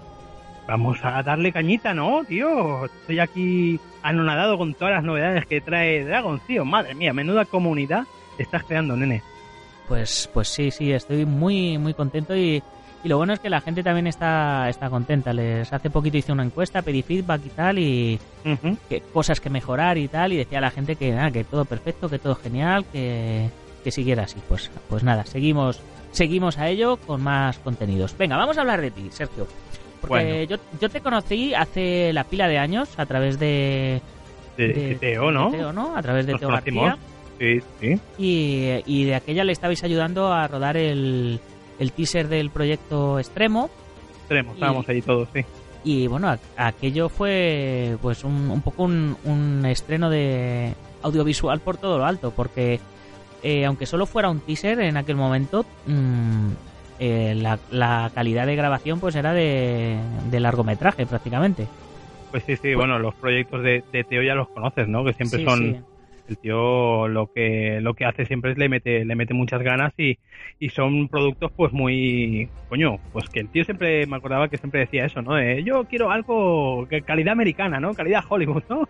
Vamos 0.68 1.00
a 1.04 1.24
darle 1.24 1.51
cañita, 1.51 1.96
¿no, 1.96 2.24
tío? 2.25 2.86
Estoy 2.86 3.19
aquí 3.19 3.80
anonadado 4.04 4.57
con 4.57 4.75
todas 4.75 4.94
las 4.94 5.04
novedades 5.04 5.48
que 5.48 5.62
trae 5.62 6.06
Dragon, 6.06 6.40
tío. 6.46 6.63
Madre 6.63 6.94
mía, 6.94 7.12
menuda 7.12 7.46
comunidad 7.46 8.06
estás 8.38 8.63
creando, 8.63 8.96
nene. 8.96 9.24
Pues, 9.88 10.30
pues 10.31 10.48
sí, 10.48 10.69
sí, 10.69 10.92
estoy 10.92 11.25
muy, 11.25 11.80
muy 11.80 11.96
contento 11.96 12.36
y, 12.36 12.62
y 13.04 13.07
lo 13.10 13.18
bueno 13.18 13.34
es 13.34 13.40
que 13.40 13.50
la 13.50 13.62
gente 13.62 13.81
también 13.84 14.07
está, 14.07 14.68
está 14.70 14.89
contenta. 14.89 15.32
Les 15.34 15.72
hace 15.72 15.89
poquito 15.89 16.18
hice 16.18 16.32
una 16.32 16.44
encuesta, 16.44 16.82
pedí 16.82 17.01
feedback 17.01 17.41
y 17.46 17.50
tal, 17.50 17.79
y 17.79 18.20
que, 18.89 19.01
cosas 19.13 19.39
que 19.39 19.50
mejorar 19.50 19.98
y 19.98 20.08
tal, 20.08 20.34
y 20.34 20.38
decía 20.38 20.60
la 20.62 20.72
gente 20.72 20.96
que 20.96 21.12
nada, 21.12 21.32
que 21.32 21.44
todo 21.44 21.65
perfecto, 21.65 22.10
que 22.10 22.20
todo 22.20 22.36
genial, 22.36 22.86
que, 22.91 23.50
que 23.84 23.91
siguiera 23.91 24.24
así. 24.24 24.38
Pues, 24.48 24.70
pues 24.89 25.03
nada, 25.03 25.25
seguimos, 25.25 25.79
seguimos 26.12 26.58
a 26.58 26.68
ello 26.70 26.98
con 26.98 27.22
más 27.24 27.58
contenidos. 27.60 28.15
Venga, 28.18 28.36
vamos 28.38 28.58
a 28.58 28.62
hablar 28.62 28.82
de 28.82 28.91
ti, 28.91 29.08
Sergio. 29.12 29.48
Porque 30.01 30.24
Bueno. 30.24 30.44
yo, 30.44 30.58
yo 30.79 30.89
te 30.89 31.01
conocí 31.01 31.53
hace 31.53 32.12
la 32.13 32.24
pila 32.24 32.48
de 32.48 32.58
años 32.58 32.89
a 32.98 33.06
través 33.06 33.38
de, 33.39 34.01
De, 34.58 34.68
de 34.70 34.96
Teo, 34.96 35.29
¿no? 35.32 35.51
de 35.51 35.58
Teo, 35.58 35.74
¿no? 35.74 35.96
A 35.96 36.01
través 36.01 36.25
de 36.25 36.34
Nos 36.34 36.39
Teo. 36.41 36.50
García. 36.50 36.98
Sí, 37.38 37.60
sí. 37.79 38.00
Y, 38.18 38.82
y 38.86 39.06
de 39.06 39.15
aquella 39.15 39.44
le 39.46 39.51
estabais 39.53 39.82
ayudando 39.84 40.32
a 40.34 40.48
rodar 40.48 40.75
el, 40.77 41.39
el 41.79 41.91
teaser 41.91 42.27
del 42.27 42.50
proyecto 42.50 43.19
Extremo. 43.19 43.69
Extremo, 44.19 44.53
estábamos 44.53 44.88
ahí 44.89 45.01
todos, 45.01 45.27
sí. 45.33 45.41
Y 45.83 46.07
bueno, 46.07 46.38
aquello 46.57 47.07
fue 47.09 47.98
pues 48.01 48.24
un, 48.24 48.51
un 48.51 48.62
poco 48.62 48.83
un, 48.83 49.15
un 49.24 49.65
estreno 49.65 50.09
de 50.09 50.74
audiovisual 51.01 51.62
por 51.62 51.77
todo 51.77 51.98
lo 51.98 52.05
alto, 52.05 52.31
porque 52.36 52.79
eh, 53.43 53.65
aunque 53.65 53.86
solo 53.86 54.05
fuera 54.05 54.29
un 54.29 54.41
teaser 54.41 54.81
en 54.81 54.98
aquel 54.98 55.15
momento, 55.15 55.65
mm, 55.88 56.48
eh, 57.00 57.33
la, 57.36 57.57
la 57.71 58.12
calidad 58.13 58.45
de 58.45 58.57
grabación 58.57 59.00
pues 59.00 59.15
era 59.15 59.33
de, 59.33 59.98
de 60.29 60.39
largometraje 60.41 61.05
prácticamente. 61.05 61.65
Pues 62.31 62.43
sí, 62.43 62.57
sí, 62.57 62.75
bueno, 62.75 63.00
los 63.00 63.15
proyectos 63.15 63.63
de, 63.63 63.81
de 63.91 64.03
Teo 64.03 64.21
ya 64.21 64.36
los 64.36 64.50
conoces, 64.50 64.88
¿no? 64.88 65.03
Que 65.05 65.13
siempre 65.13 65.39
Sí, 65.39 65.45
son 65.45 65.59
sí. 65.59 65.79
El 66.29 66.38
tío 66.38 67.07
lo 67.07 67.31
que 67.33 67.79
lo 67.81 67.93
que 67.93 68.05
hace 68.05 68.25
siempre 68.25 68.51
es 68.51 68.57
le 68.57 68.69
mete 68.69 69.03
le 69.05 69.15
mete 69.15 69.33
muchas 69.33 69.62
ganas 69.62 69.93
y, 69.98 70.17
y 70.59 70.69
son 70.69 71.07
productos 71.07 71.51
pues 71.55 71.74
muy 71.74 72.50
coño 72.69 72.98
pues 73.12 73.27
que 73.29 73.39
el 73.39 73.50
tío 73.50 73.63
siempre 73.63 74.05
me 74.05 74.15
acordaba 74.17 74.48
que 74.48 74.57
siempre 74.57 74.81
decía 74.81 75.05
eso 75.05 75.21
no 75.21 75.38
Eh, 75.39 75.63
yo 75.63 75.86
quiero 75.86 76.12
algo 76.12 76.86
que 76.89 77.01
calidad 77.01 77.33
americana 77.33 77.79
no 77.79 77.93
calidad 77.93 78.24
Hollywood 78.27 78.63
no 78.69 78.88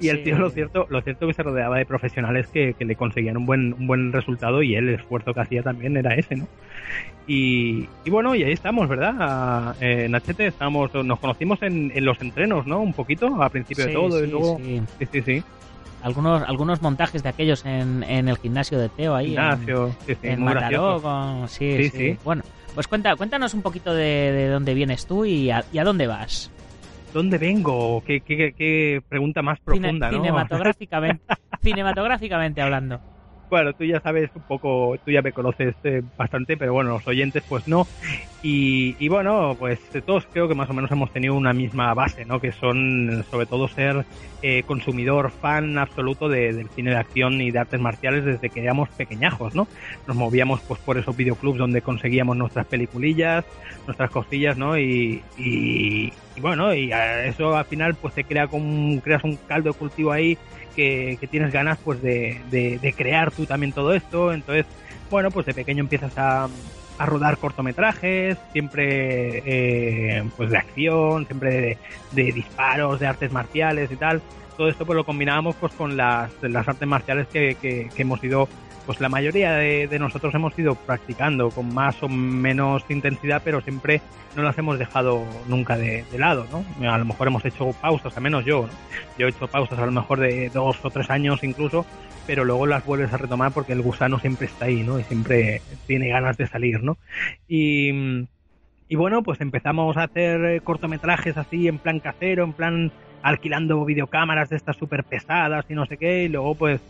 y 0.00 0.08
el 0.08 0.22
tío 0.24 0.36
lo 0.38 0.50
cierto 0.50 0.86
lo 0.90 1.00
cierto 1.02 1.26
que 1.26 1.34
se 1.34 1.42
rodeaba 1.42 1.78
de 1.78 1.86
profesionales 1.86 2.48
que, 2.48 2.74
que 2.74 2.84
le 2.84 2.96
conseguían 2.96 3.36
un 3.36 3.46
buen 3.46 3.72
un 3.74 3.86
buen 3.86 4.12
resultado 4.12 4.62
y 4.62 4.74
él 4.74 4.88
el 4.88 4.94
esfuerzo 4.96 5.32
que 5.34 5.40
hacía 5.40 5.62
también 5.62 5.96
era 5.96 6.14
ese 6.14 6.36
no 6.36 6.46
y, 7.26 7.86
y 8.04 8.10
bueno 8.10 8.34
y 8.34 8.42
ahí 8.42 8.52
estamos 8.52 8.88
verdad 8.88 9.76
eh, 9.80 10.08
Nachete 10.08 10.46
estamos 10.46 10.92
nos 10.94 11.18
conocimos 11.20 11.62
en, 11.62 11.92
en 11.94 12.04
los 12.04 12.20
entrenos 12.20 12.66
no 12.66 12.80
un 12.80 12.92
poquito 12.92 13.42
a 13.42 13.48
principio 13.50 13.84
de 13.84 13.90
Sí, 13.90 13.96
todo 13.96 14.18
y 14.20 14.24
sí, 14.24 14.30
luego 14.30 14.56
sí. 14.58 14.80
sí 14.98 15.06
sí 15.12 15.22
sí 15.22 15.42
algunos 16.02 16.42
algunos 16.48 16.82
montajes 16.82 17.22
de 17.22 17.28
aquellos 17.28 17.64
en, 17.64 18.02
en 18.04 18.28
el 18.28 18.36
gimnasio 18.38 18.78
de 18.78 18.88
Teo 18.88 19.14
ahí 19.14 19.28
Gimnasio, 19.28 19.86
en, 19.86 19.92
sí, 19.92 20.14
sí, 20.20 20.28
en 20.28 20.40
muy 20.40 20.54
Mataró, 20.54 21.00
gracioso. 21.00 21.02
con- 21.02 21.48
sí, 21.48 21.76
Sí, 21.76 21.88
sí, 21.90 21.96
sí. 21.96 22.16
Bueno, 22.24 22.42
pues 22.74 22.86
cuenta, 22.88 23.16
cuéntanos 23.16 23.54
un 23.54 23.62
poquito 23.62 23.92
de, 23.94 24.04
de 24.32 24.48
dónde 24.48 24.74
vienes 24.74 25.06
tú 25.06 25.24
y 25.24 25.50
a, 25.50 25.64
y 25.72 25.78
a 25.78 25.84
dónde 25.84 26.06
vas. 26.06 26.50
¿Dónde 27.12 27.38
vengo? 27.38 28.02
¿Qué, 28.06 28.20
qué, 28.20 28.52
qué- 28.56 29.02
pregunta 29.08 29.42
más 29.42 29.58
Cine- 29.58 29.80
profunda, 29.80 30.10
¿no? 30.10 30.18
Cinematográficamente, 30.18 31.24
cinematográficamente 31.62 32.62
hablando. 32.62 33.00
Bueno, 33.50 33.72
tú 33.74 33.84
ya 33.84 34.00
sabes 34.00 34.30
un 34.36 34.44
poco, 34.44 34.94
tú 35.04 35.10
ya 35.10 35.22
me 35.22 35.32
conoces 35.32 35.74
eh, 35.82 36.02
bastante, 36.16 36.56
pero 36.56 36.72
bueno, 36.72 36.90
los 36.92 37.06
oyentes 37.08 37.42
pues 37.48 37.66
no. 37.66 37.88
Y, 38.42 38.94
y 39.04 39.08
bueno, 39.08 39.56
pues 39.58 39.80
todos 40.06 40.24
creo 40.32 40.46
que 40.48 40.54
más 40.54 40.70
o 40.70 40.72
menos 40.72 40.90
hemos 40.92 41.10
tenido 41.12 41.34
una 41.34 41.52
misma 41.52 41.92
base, 41.94 42.24
¿no? 42.24 42.40
Que 42.40 42.52
son 42.52 43.24
sobre 43.28 43.46
todo 43.46 43.66
ser 43.68 44.06
eh, 44.40 44.62
consumidor, 44.62 45.32
fan 45.32 45.78
absoluto 45.78 46.28
de- 46.28 46.52
del 46.54 46.70
cine 46.70 46.90
de 46.90 46.96
acción 46.98 47.40
y 47.40 47.50
de 47.50 47.58
artes 47.58 47.80
marciales 47.80 48.24
desde 48.24 48.50
que 48.50 48.60
éramos 48.62 48.88
pequeñajos, 48.96 49.52
¿no? 49.52 49.68
Nos 50.06 50.16
movíamos 50.16 50.60
pues 50.66 50.80
por 50.80 50.96
esos 50.98 51.16
videoclubs 51.16 51.58
donde 51.58 51.82
conseguíamos 51.82 52.36
nuestras 52.36 52.66
peliculillas, 52.68 53.44
nuestras 53.86 54.10
cosillas, 54.10 54.56
¿no? 54.56 54.78
Y, 54.78 55.24
y, 55.36 56.12
y 56.34 56.40
bueno, 56.40 56.74
y 56.74 56.90
eso 57.26 57.56
al 57.56 57.66
final 57.66 57.96
pues 58.00 58.14
se 58.14 58.24
crea 58.24 58.46
como 58.48 59.00
creas 59.02 59.24
un 59.24 59.38
caldo 59.46 59.70
de 59.70 59.74
cultivo 59.78 60.12
ahí 60.12 60.38
que, 60.74 61.16
que 61.20 61.26
tienes 61.26 61.52
ganas 61.52 61.78
pues 61.84 62.00
de, 62.02 62.40
de- 62.50 62.78
crear 62.96 63.30
tú 63.30 63.46
también 63.46 63.72
todo 63.72 63.92
esto. 63.94 64.32
Entonces, 64.32 64.66
bueno, 65.10 65.30
pues 65.30 65.46
de 65.46 65.54
pequeño 65.54 65.80
empiezas 65.80 66.16
a, 66.16 66.48
a 66.98 67.06
rodar 67.06 67.38
cortometrajes, 67.38 68.38
siempre 68.52 69.42
eh, 69.44 70.22
pues 70.36 70.50
de 70.50 70.58
acción, 70.58 71.26
siempre 71.26 71.50
de, 71.60 71.78
de 72.12 72.32
disparos, 72.32 73.00
de 73.00 73.06
artes 73.06 73.32
marciales 73.32 73.90
y 73.90 73.96
tal. 73.96 74.20
Todo 74.56 74.68
esto 74.68 74.84
pues 74.84 74.96
lo 74.96 75.04
combinábamos 75.04 75.56
pues 75.56 75.72
con 75.72 75.96
las, 75.96 76.30
las 76.42 76.68
artes 76.68 76.86
marciales 76.86 77.26
que, 77.28 77.56
que- 77.60 77.88
que 77.94 78.02
hemos 78.02 78.22
ido, 78.22 78.48
pues 78.86 79.00
la 79.00 79.08
mayoría 79.08 79.52
de, 79.54 79.98
nosotros 79.98 80.34
hemos 80.34 80.58
ido 80.58 80.74
practicando 80.74 81.50
con 81.50 81.72
más 81.72 82.02
o 82.02 82.08
menos 82.08 82.84
intensidad, 82.88 83.42
pero 83.44 83.60
siempre 83.60 84.00
no 84.36 84.42
las 84.42 84.58
hemos 84.58 84.78
dejado 84.78 85.24
nunca 85.48 85.76
de, 85.76 86.04
de 86.10 86.18
lado, 86.18 86.46
¿no? 86.50 86.90
A 86.90 86.98
lo 86.98 87.04
mejor 87.04 87.28
hemos 87.28 87.44
hecho 87.44 87.72
pausas, 87.80 88.16
al 88.16 88.22
menos 88.22 88.44
yo, 88.44 88.62
¿no? 88.62 88.72
Yo 89.18 89.26
he 89.26 89.30
hecho 89.30 89.48
pausas 89.48 89.78
a 89.78 89.86
lo 89.86 89.92
mejor 89.92 90.20
de 90.20 90.48
dos 90.50 90.78
o 90.82 90.90
tres 90.90 91.10
años 91.10 91.44
incluso, 91.44 91.84
pero 92.26 92.44
luego 92.44 92.66
las 92.66 92.84
vuelves 92.84 93.12
a 93.12 93.16
retomar 93.16 93.52
porque 93.52 93.72
el 93.72 93.82
gusano 93.82 94.18
siempre 94.18 94.46
está 94.46 94.66
ahí, 94.66 94.82
¿no? 94.82 94.98
Y 94.98 95.04
siempre 95.04 95.62
tiene 95.86 96.08
ganas 96.08 96.36
de 96.36 96.46
salir, 96.46 96.82
¿no? 96.82 96.96
Y, 97.48 97.90
y 98.88 98.96
bueno, 98.96 99.22
pues 99.22 99.40
empezamos 99.40 99.96
a 99.96 100.04
hacer 100.04 100.44
eh, 100.44 100.60
cortometrajes 100.60 101.36
así 101.36 101.68
en 101.68 101.78
plan 101.78 102.00
casero, 102.00 102.44
en 102.44 102.52
plan 102.52 102.92
alquilando 103.22 103.84
videocámaras 103.84 104.48
de 104.48 104.56
estas 104.56 104.76
súper 104.76 105.04
pesadas 105.04 105.66
y 105.68 105.74
no 105.74 105.86
sé 105.86 105.96
qué, 105.96 106.24
y 106.24 106.28
luego 106.28 106.54
pues 106.54 106.80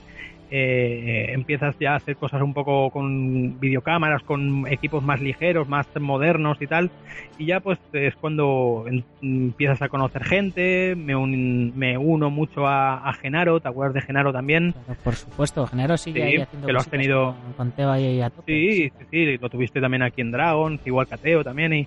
eh, 0.50 1.26
empiezas 1.32 1.76
ya 1.78 1.92
a 1.92 1.96
hacer 1.96 2.16
cosas 2.16 2.42
un 2.42 2.52
poco 2.54 2.90
con 2.90 3.58
videocámaras, 3.60 4.22
con 4.22 4.66
equipos 4.68 5.02
más 5.02 5.20
ligeros, 5.20 5.68
más 5.68 5.86
modernos 6.00 6.60
y 6.60 6.66
tal, 6.66 6.90
y 7.38 7.46
ya 7.46 7.60
pues 7.60 7.78
es 7.92 8.14
cuando 8.16 8.84
empiezas 9.22 9.82
a 9.82 9.88
conocer 9.88 10.24
gente, 10.24 10.94
me, 10.96 11.14
un- 11.14 11.72
me 11.76 11.96
uno 11.98 12.30
mucho 12.30 12.66
a, 12.66 13.08
a 13.08 13.12
Genaro, 13.14 13.60
¿te 13.60 13.68
acuerdas 13.68 13.94
de 13.94 14.00
Genaro 14.02 14.32
también? 14.32 14.74
Pero 14.86 14.98
por 15.04 15.14
supuesto, 15.14 15.66
Genaro 15.66 15.96
sigue 15.96 16.20
Sí, 16.20 16.26
ahí 16.26 16.36
haciendo 16.40 16.66
que 16.66 16.72
lo 16.72 16.78
has 16.80 16.90
tenido- 16.90 17.36
con, 17.44 17.52
con 17.54 17.72
Teo 17.72 17.90
ahí 17.90 18.20
a 18.20 18.30
tope. 18.30 18.52
Sí, 18.52 18.90
sí, 18.98 19.04
sí, 19.10 19.38
lo 19.38 19.48
tuviste 19.48 19.80
también 19.80 20.02
aquí 20.02 20.20
en 20.20 20.32
Dragons, 20.32 20.80
igual 20.84 21.06
Cateo 21.06 21.44
también. 21.44 21.72
Y, 21.74 21.86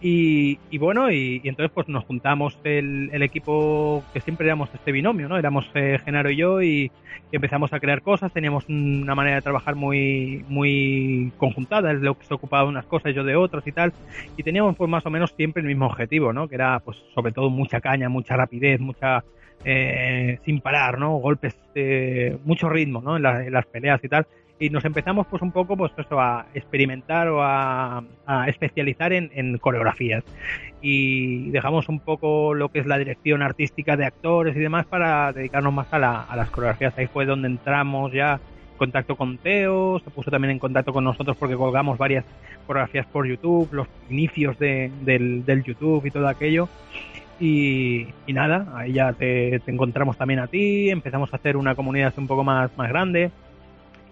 y, 0.00 0.58
y 0.70 0.78
bueno, 0.78 1.10
y, 1.10 1.40
y 1.42 1.48
entonces 1.48 1.70
pues 1.74 1.88
nos 1.88 2.04
juntamos 2.04 2.58
el, 2.64 3.10
el 3.12 3.22
equipo 3.22 4.02
que 4.12 4.20
siempre 4.20 4.46
éramos 4.46 4.68
este 4.74 4.92
binomio, 4.92 5.28
¿no? 5.28 5.38
Éramos 5.38 5.64
eh, 5.74 5.98
Genaro 6.04 6.30
y 6.30 6.36
yo 6.36 6.62
y 6.62 6.90
empezamos 7.30 7.72
a 7.72 7.80
crear 7.80 8.01
cosas, 8.02 8.32
teníamos 8.32 8.68
una 8.68 9.14
manera 9.14 9.36
de 9.36 9.42
trabajar 9.42 9.74
muy, 9.74 10.44
muy 10.48 11.32
conjuntada, 11.38 11.90
él 11.90 12.02
se 12.20 12.34
ocupaba 12.34 12.64
de 12.64 12.68
unas 12.70 12.86
cosas, 12.86 13.14
yo 13.14 13.24
de 13.24 13.36
otras 13.36 13.66
y 13.66 13.72
tal, 13.72 13.92
y 14.36 14.42
teníamos 14.42 14.76
pues 14.76 14.90
más 14.90 15.06
o 15.06 15.10
menos 15.10 15.32
siempre 15.36 15.62
el 15.62 15.68
mismo 15.68 15.86
objetivo, 15.86 16.32
¿no? 16.32 16.48
Que 16.48 16.56
era 16.56 16.80
pues 16.80 16.98
sobre 17.14 17.32
todo 17.32 17.48
mucha 17.50 17.80
caña, 17.80 18.08
mucha 18.08 18.36
rapidez, 18.36 18.80
mucha... 18.80 19.24
eh, 19.64 20.38
sin 20.44 20.60
parar, 20.60 20.98
¿no? 20.98 21.16
Golpes, 21.16 21.56
eh, 21.74 22.36
mucho 22.44 22.68
ritmo, 22.68 23.00
¿no? 23.00 23.16
En 23.16 23.22
las 23.52 23.66
peleas 23.66 24.02
y 24.04 24.08
tal 24.08 24.26
y 24.58 24.70
nos 24.70 24.84
empezamos 24.84 25.26
pues 25.26 25.42
un 25.42 25.50
poco 25.50 25.76
pues 25.76 25.90
eso 25.98 26.20
a 26.20 26.46
experimentar 26.54 27.26
o 27.28 27.42
a, 27.42 28.04
a 28.26 28.48
especializar 28.48 29.12
en, 29.12 29.28
en 29.34 29.58
coreografías 29.58 30.22
y 30.82 31.50
dejamos 31.50 31.88
un 31.88 32.00
poco 32.00 32.54
lo 32.54 32.68
que 32.68 32.80
es 32.80 32.86
la 32.86 32.98
dirección 32.98 33.40
artística 33.40 33.96
de 33.96 34.04
actores 34.04 34.56
y 34.56 34.60
demás 34.60 34.84
para 34.86 35.32
dedicarnos 35.32 35.72
más 35.72 35.86
a, 35.92 35.98
la- 35.98 36.22
a 36.22 36.36
las 36.36 36.50
coreografías. 36.50 36.92
Ahí 36.98 37.06
fue 37.06 37.24
donde 37.24 37.48
entramos 37.48 38.12
ya 38.12 38.34
en 38.34 38.76
contacto 38.78 39.14
con 39.14 39.38
Teo 39.38 40.00
se 40.00 40.10
puso 40.10 40.30
también 40.30 40.50
en 40.50 40.58
contacto 40.58 40.92
con 40.92 41.04
nosotros 41.04 41.36
porque 41.38 41.54
colgamos 41.54 41.96
varias 41.98 42.24
coreografías 42.66 43.06
por 43.06 43.26
YouTube 43.28 43.68
los 43.72 43.86
inicios 44.10 44.58
de- 44.58 44.90
del, 45.04 45.62
YouTube 45.62 46.04
y 46.04 46.10
todo 46.10 46.26
aquello. 46.26 46.68
Y, 47.38 48.06
y 48.26 48.32
nada, 48.32 48.66
ahí 48.76 48.92
ya 48.92 49.12
te, 49.12 49.60
te 49.64 49.70
encontramos 49.70 50.16
también 50.16 50.40
a 50.40 50.46
ti, 50.48 50.90
empezamos 50.90 51.32
a 51.32 51.36
hacer 51.36 51.56
una 51.56 51.74
comunidad 51.74 52.12
un 52.16 52.26
poco 52.26 52.44
más, 52.44 52.76
más 52.76 52.88
grande 52.88 53.30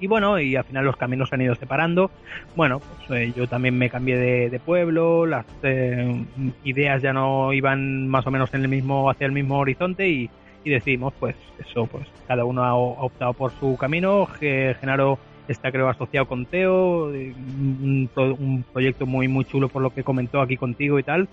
y 0.01 0.07
bueno, 0.07 0.41
y 0.41 0.57
al 0.57 0.65
final 0.65 0.85
los 0.85 0.97
caminos 0.97 1.29
se 1.29 1.35
han 1.35 1.43
ido 1.43 1.55
separando. 1.55 2.11
Bueno, 2.57 2.81
pues 2.81 3.21
eh, 3.21 3.33
yo 3.37 3.47
también 3.47 3.77
me 3.77 3.91
cambié 3.91 4.17
de, 4.17 4.59
pueblo, 4.61 5.27
las 5.27 5.47
eh, 5.63 6.25
ideas 6.65 7.03
ya 7.03 7.13
no 7.13 7.53
iban 7.53 8.09
más 8.09 8.27
o 8.27 8.31
menos 8.31 8.53
en 8.55 8.63
el 8.63 8.69
mismo, 8.69 9.11
hacia 9.11 9.27
el 9.27 9.33
mismo 9.33 9.59
horizonte 9.59 10.09
y, 10.09 10.31
y 10.65 10.71
decidimos, 10.71 11.13
pues 11.21 11.37
eso, 11.59 11.87
pues 11.87 12.09
cada 12.27 12.45
uno 12.45 12.65
ha, 12.65 12.75
optado 12.75 13.35
por 13.35 13.53
su 13.53 13.77
camino. 13.77 14.27
Ge- 14.27 14.75
Genaro 14.81 15.19
está 15.49 15.71
creo 15.71 15.89
asociado 15.89 16.27
con 16.27 16.47
Teo, 16.47 17.13
eh, 17.13 17.35
un, 17.37 18.09
un 18.17 18.65
proyecto 18.73 19.05
muy 19.05 19.29
muy 19.29 19.45
chulo 19.45 19.69
por 19.69 19.83
lo 19.83 19.91
que 19.91 20.05
comentó 20.05 20.41
aquí 20.41 20.57
contigo 20.57 20.99
y 20.99 21.03
tal. 21.03 21.29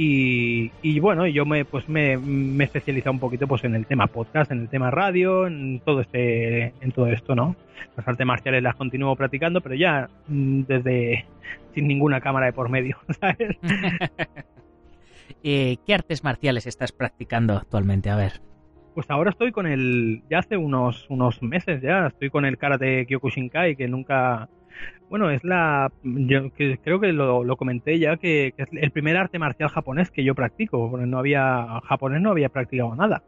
Y, 0.00 0.70
y 0.80 1.00
bueno, 1.00 1.26
yo 1.26 1.44
me 1.44 1.64
pues 1.64 1.88
me, 1.88 2.16
me 2.16 2.62
he 2.62 2.66
especializado 2.66 3.10
un 3.10 3.18
poquito 3.18 3.48
pues 3.48 3.64
en 3.64 3.74
el 3.74 3.84
tema 3.84 4.06
podcast, 4.06 4.52
en 4.52 4.60
el 4.60 4.68
tema 4.68 4.92
radio, 4.92 5.48
en 5.48 5.80
todo 5.84 6.02
este, 6.02 6.72
en 6.80 6.92
todo 6.92 7.08
esto, 7.08 7.34
¿no? 7.34 7.56
Las 7.96 8.06
artes 8.06 8.24
marciales 8.24 8.62
las 8.62 8.76
continúo 8.76 9.16
practicando, 9.16 9.60
pero 9.60 9.74
ya 9.74 10.08
mm, 10.28 10.62
desde 10.68 11.26
sin 11.74 11.88
ninguna 11.88 12.20
cámara 12.20 12.46
de 12.46 12.52
por 12.52 12.68
medio, 12.68 12.96
¿sabes? 13.20 13.56
Eh, 15.44 15.76
¿Qué 15.86 15.94
artes 15.94 16.24
marciales 16.24 16.66
estás 16.66 16.90
practicando 16.90 17.54
actualmente? 17.54 18.10
A 18.10 18.16
ver. 18.16 18.40
Pues 18.94 19.08
ahora 19.10 19.30
estoy 19.30 19.52
con 19.52 19.66
el, 19.66 20.22
ya 20.28 20.38
hace 20.38 20.56
unos, 20.56 21.06
unos 21.10 21.40
meses 21.42 21.80
ya, 21.80 22.08
estoy 22.08 22.30
con 22.30 22.44
el 22.44 22.58
karate 22.58 23.06
Kyokushinkai, 23.06 23.76
que 23.76 23.86
nunca, 23.86 24.48
bueno, 25.08 25.30
es 25.30 25.42
la, 25.44 25.90
yo 26.02 26.50
creo 26.52 27.00
que 27.00 27.12
lo, 27.12 27.56
comenté 27.56 27.98
ya, 27.98 28.16
que, 28.16 28.54
es 28.56 28.68
el 28.72 28.90
primer 28.90 29.16
arte 29.16 29.38
marcial 29.38 29.68
japonés 29.68 30.10
que 30.10 30.24
yo 30.24 30.34
practico, 30.34 30.90
porque 30.90 31.06
no 31.06 31.18
había, 31.18 31.80
japonés 31.84 32.20
no 32.20 32.30
había 32.30 32.50
practicado 32.50 32.94
nada. 32.94 33.22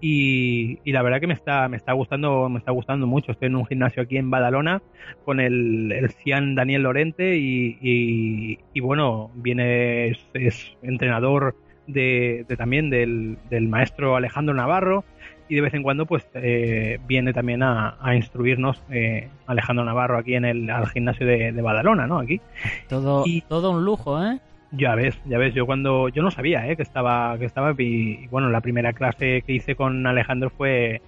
Y, 0.00 0.78
y 0.84 0.92
la 0.92 1.02
verdad 1.02 1.18
que 1.18 1.26
me 1.26 1.34
está, 1.34 1.68
me 1.68 1.76
está 1.76 1.92
gustando, 1.92 2.48
me 2.48 2.58
está 2.58 2.70
gustando 2.70 3.06
mucho. 3.06 3.32
Estoy 3.32 3.46
en 3.46 3.56
un 3.56 3.66
gimnasio 3.66 4.02
aquí 4.02 4.16
en 4.16 4.30
Badalona 4.30 4.80
con 5.24 5.40
el, 5.40 5.90
el 5.90 6.10
Cian 6.10 6.54
Daniel 6.54 6.82
Lorente 6.82 7.36
y, 7.36 7.78
y, 7.80 8.58
y 8.72 8.80
bueno, 8.80 9.32
viene, 9.34 10.08
es, 10.08 10.18
es 10.34 10.76
entrenador 10.82 11.56
de, 11.88 12.44
de 12.48 12.56
también 12.56 12.90
del, 12.90 13.38
del 13.50 13.66
maestro 13.66 14.14
Alejandro 14.14 14.54
Navarro 14.54 15.04
y 15.48 15.54
de 15.54 15.60
vez 15.60 15.74
en 15.74 15.82
cuando 15.82 16.06
pues 16.06 16.26
eh, 16.34 16.98
viene 17.06 17.32
también 17.32 17.62
a, 17.62 17.96
a 18.00 18.14
instruirnos 18.14 18.82
eh, 18.90 19.28
Alejandro 19.46 19.84
Navarro 19.84 20.18
aquí 20.18 20.34
en 20.34 20.44
el 20.44 20.70
al 20.70 20.88
gimnasio 20.88 21.26
de, 21.26 21.52
de 21.52 21.62
Badalona, 21.62 22.06
¿no? 22.06 22.18
Aquí. 22.18 22.40
Todo, 22.88 23.22
Y- 23.26 23.40
todo 23.42 23.70
un 23.70 23.84
lujo, 23.84 24.22
¿eh? 24.22 24.38
Ya 24.72 24.94
ves, 24.94 25.18
ya 25.24 25.38
ves, 25.38 25.54
yo 25.54 25.64
cuando 25.64 26.10
yo 26.10 26.22
no 26.22 26.30
sabía 26.30 26.68
¿eh? 26.68 26.76
que 26.76 26.82
estaba 26.82 27.38
que 27.38 27.46
estaba 27.46 27.72
y, 27.78 27.82
y 28.22 28.26
bueno, 28.26 28.50
la 28.50 28.60
primera 28.60 28.92
clase 28.92 29.42
que 29.46 29.54
hice 29.54 29.74
con 29.74 30.06
Alejandro 30.06 30.50
fue 30.50 31.00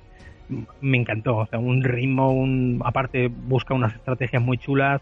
me 0.80 0.96
encantó, 0.96 1.36
o 1.36 1.46
sea, 1.46 1.58
un 1.58 1.84
ritmo, 1.84 2.32
un 2.32 2.80
aparte 2.84 3.28
busca 3.28 3.74
unas 3.74 3.94
estrategias 3.94 4.42
muy 4.42 4.56
chulas 4.58 5.00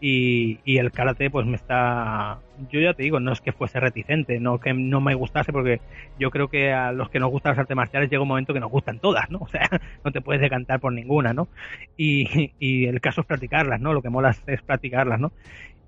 y, 0.00 0.60
y 0.64 0.78
el 0.78 0.92
karate 0.92 1.30
pues 1.30 1.46
me 1.46 1.56
está 1.56 2.38
yo 2.70 2.80
ya 2.80 2.94
te 2.94 3.02
digo, 3.02 3.20
no 3.20 3.32
es 3.32 3.40
que 3.40 3.52
fuese 3.52 3.80
reticente, 3.80 4.40
no 4.40 4.58
que 4.58 4.72
no 4.74 5.00
me 5.00 5.14
gustase 5.14 5.52
porque 5.52 5.80
yo 6.18 6.30
creo 6.30 6.48
que 6.48 6.72
a 6.72 6.92
los 6.92 7.08
que 7.10 7.20
nos 7.20 7.30
gustan 7.30 7.52
las 7.52 7.60
artes 7.60 7.76
marciales 7.76 8.10
llega 8.10 8.22
un 8.22 8.28
momento 8.28 8.52
que 8.52 8.60
nos 8.60 8.70
gustan 8.70 8.98
todas, 8.98 9.30
¿no? 9.30 9.38
O 9.48 9.48
sea, 9.48 9.68
no 10.04 10.12
te 10.12 10.20
puedes 10.20 10.42
decantar 10.42 10.80
por 10.80 10.92
ninguna, 10.92 11.32
¿no? 11.32 11.48
Y, 11.96 12.52
y 12.58 12.86
el 12.86 13.00
caso 13.00 13.22
es 13.22 13.26
practicarlas, 13.26 13.80
¿no? 13.80 13.92
Lo 13.92 14.02
que 14.02 14.10
mola 14.10 14.34
es 14.46 14.62
practicarlas, 14.62 15.20
¿no? 15.20 15.32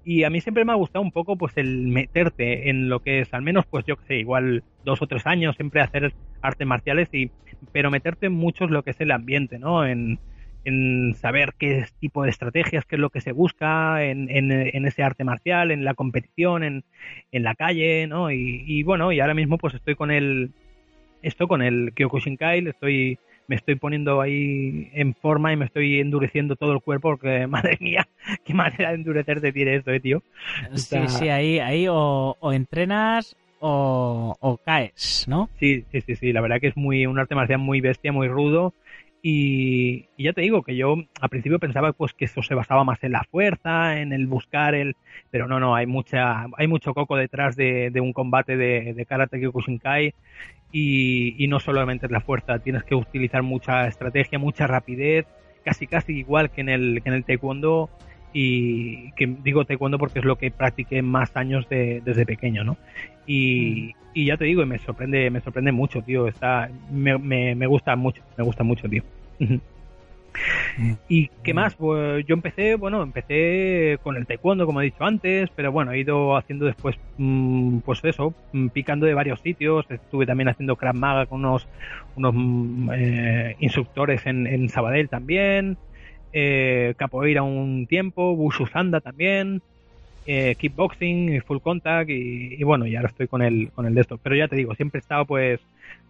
Y 0.05 0.25
a 0.25 0.31
mí 0.31 0.41
siempre 0.41 0.65
me 0.65 0.73
ha 0.73 0.77
gustado 0.77 1.03
un 1.03 1.13
poco 1.13 1.37
pues 1.37 1.57
el 1.57 1.89
meterte 1.89 2.71
en 2.71 2.89
lo 2.89 3.01
que 3.01 3.21
es, 3.21 3.35
al 3.35 3.43
menos 3.43 3.67
pues 3.67 3.85
yo 3.85 3.97
que 3.97 4.05
sé, 4.07 4.17
igual 4.17 4.65
dos 4.85 5.03
o 5.03 5.07
tres 5.07 5.27
años 5.27 5.57
siempre 5.57 5.83
hacer 5.83 6.15
artes 6.41 6.67
marciales 6.67 7.09
y 7.13 7.31
pero 7.73 7.91
meterte 7.91 8.27
en 8.27 8.41
lo 8.71 8.83
que 8.83 8.91
es 8.91 9.01
el 9.01 9.11
ambiente, 9.11 9.59
¿no? 9.59 9.85
En, 9.85 10.19
en 10.65 11.15
saber 11.15 11.55
qué 11.59 11.87
tipo 12.01 12.23
de 12.23 12.31
estrategias, 12.31 12.85
qué 12.85 12.97
es 12.97 13.01
lo 13.01 13.11
que 13.11 13.21
se 13.21 13.33
busca 13.33 14.05
en, 14.05 14.31
en, 14.31 14.53
en 14.53 14.87
ese 14.87 15.03
arte 15.03 15.25
marcial, 15.25 15.71
en 15.71 15.85
la 15.85 15.95
competición, 15.95 16.63
en, 16.63 16.85
en 17.33 17.43
la 17.43 17.55
calle, 17.55 18.07
¿no? 18.07 18.31
Y, 18.31 18.65
y 18.67 18.83
bueno, 18.83 19.13
y 19.13 19.21
ahora 19.21 19.35
mismo 19.35 19.59
pues 19.59 19.75
estoy 19.75 19.95
con 19.95 20.11
el 20.11 20.53
esto 21.23 21.49
con 21.49 21.63
el 21.63 21.93
Kyokushinkai, 21.95 22.67
estoy 22.67 23.19
me 23.51 23.57
estoy 23.57 23.75
poniendo 23.75 24.21
ahí 24.21 24.91
en 24.95 25.13
forma 25.13 25.53
y 25.53 25.57
me 25.57 25.65
estoy 25.65 25.99
endureciendo 25.99 26.55
todo 26.55 26.73
el 26.73 26.81
cuerpo 26.81 27.11
porque, 27.11 27.47
madre 27.49 27.77
mía, 27.81 28.07
qué 28.45 28.55
manera 28.55 28.91
de 28.91 28.95
endurecerte 28.95 29.53
tiene 29.53 29.75
esto, 29.75 29.91
eh, 29.91 29.99
tío. 29.99 30.23
Sí, 30.75 31.09
sí, 31.09 31.29
ahí, 31.29 31.59
ahí 31.59 31.87
o, 31.91 32.37
entrenas 32.53 33.37
o, 33.59 34.37
o, 34.39 34.57
caes, 34.59 35.27
¿no? 35.27 35.51
Sí, 35.59 35.85
sí, 35.91 36.01
sí, 36.01 36.15
sí, 36.15 36.33
la 36.33 36.41
verdad 36.41 36.61
que 36.61 36.69
es 36.69 36.77
muy 36.77 37.07
un 37.07 37.19
arte 37.19 37.35
marcial 37.35 37.59
muy 37.59 37.81
bestia, 37.81 38.13
muy 38.13 38.29
rudo 38.29 38.73
y, 39.23 40.09
ya 40.17 40.33
te 40.33 40.41
digo 40.41 40.63
que 40.63 40.77
yo 40.77 40.97
al 41.21 41.29
principio 41.29 41.59
pensaba 41.59 41.93
pues 41.93 42.13
que 42.13 42.25
eso 42.25 42.43
se 42.43 42.55
basaba 42.55 42.85
más 42.85 43.03
en 43.05 43.13
la 43.13 43.25
fuerza, 43.25 44.01
en 44.01 44.13
el 44.13 44.27
buscar 44.27 44.75
el, 44.75 44.97
pero 45.31 45.47
no, 45.47 45.61
no, 45.61 45.75
hay 45.75 45.87
mucha, 45.87 46.47
hay 46.57 46.67
mucho 46.67 46.95
coco 46.95 47.17
detrás 47.17 47.57
de, 47.57 47.93
un 48.01 48.13
combate 48.13 48.57
de, 48.57 48.95
de 48.95 49.07
Karate 49.07 49.39
Kyokushinkai 49.39 50.15
y, 50.73 51.45
y 51.45 51.49
no 51.49 51.61
solamente 51.61 52.07
es 52.07 52.13
la 52.13 52.21
fuerza, 52.21 52.59
tienes 52.61 52.85
que 52.85 52.95
utilizar 52.95 53.43
mucha 53.43 53.87
estrategia, 53.87 54.39
mucha 54.39 54.67
rapidez, 54.67 55.27
casi 55.65 55.87
casi 55.87 56.19
igual 56.19 56.51
que 56.51 56.63
en 56.63 56.69
el, 56.69 57.03
que 57.03 57.09
en 57.11 57.15
el 57.15 57.25
taekwondo 57.25 57.91
y 58.33 59.13
que 59.13 59.27
digo 59.27 59.65
taekwondo 59.65 59.99
porque 59.99 60.21
es 60.21 60.25
lo 60.25 60.37
que 60.37 60.51
practiqué 60.51 61.03
más 61.03 61.37
años 61.37 61.69
de, 61.69 62.01
desde 62.05 62.27
pequeño, 62.27 62.65
¿no? 62.65 62.77
Y, 63.27 63.95
mm. 63.95 64.09
y, 64.15 64.27
ya 64.27 64.37
te 64.37 64.45
digo, 64.45 64.65
me 64.67 64.79
sorprende, 64.79 65.31
me 65.31 65.41
sorprende 65.41 65.73
mucho, 65.73 66.03
tío. 66.03 66.29
Está, 66.29 66.71
me, 66.91 67.19
me, 67.19 67.55
me 67.55 67.67
gusta 67.67 67.97
mucho, 67.97 68.23
me 68.37 68.45
gusta 68.45 68.63
mucho, 68.63 68.89
tío. 68.89 69.03
Mm. 69.39 70.93
¿Y 71.09 71.29
qué 71.43 71.53
más? 71.53 71.75
Pues 71.75 72.25
yo 72.25 72.35
empecé, 72.35 72.77
bueno, 72.77 73.03
empecé 73.03 73.99
con 74.03 74.17
el 74.17 74.27
taekwondo, 74.27 74.65
como 74.65 74.81
he 74.81 74.85
dicho 74.85 75.05
antes, 75.05 75.51
pero 75.57 75.73
bueno, 75.73 75.93
he 75.93 75.99
ido 75.99 76.37
haciendo 76.37 76.67
después, 76.67 76.97
mm, 77.19 77.79
pues 77.79 78.01
eso, 78.05 78.33
picando 78.73 79.07
de 79.07 79.15
varios 79.15 79.41
sitios. 79.41 79.87
Estuve 79.91 80.27
también 80.27 80.49
haciendo 80.49 80.77
Krav 80.77 80.95
Maga 80.95 81.27
con 81.27 81.45
unos, 81.45 81.67
unos 82.17 82.35
eh, 82.97 83.57
instructores 83.59 84.25
en, 84.27 84.47
en 84.47 84.69
Sabadell 84.69 85.09
también 85.09 85.77
eh, 86.33 86.95
capoeira 86.97 87.43
un 87.43 87.87
tiempo, 87.87 88.33
Wushu 88.33 88.67
Zanda 88.67 89.01
también, 89.01 89.63
eh, 90.27 90.55
kickboxing, 90.57 91.43
full 91.43 91.59
contact 91.59 92.11
y, 92.11 92.63
bueno, 92.63 92.87
y 92.87 92.95
ahora 92.95 93.09
estoy 93.09 93.27
con 93.27 93.43
el, 93.43 93.71
con 93.73 93.87
el 93.87 93.95
de 93.95 94.03
esto. 94.03 94.19
Pero 94.19 94.37
ya 94.37 94.49
te 94.49 94.57
digo, 94.57 94.75
siempre 94.75 94.99
he 94.99 95.03
estado 95.03 95.25
pues, 95.25 95.61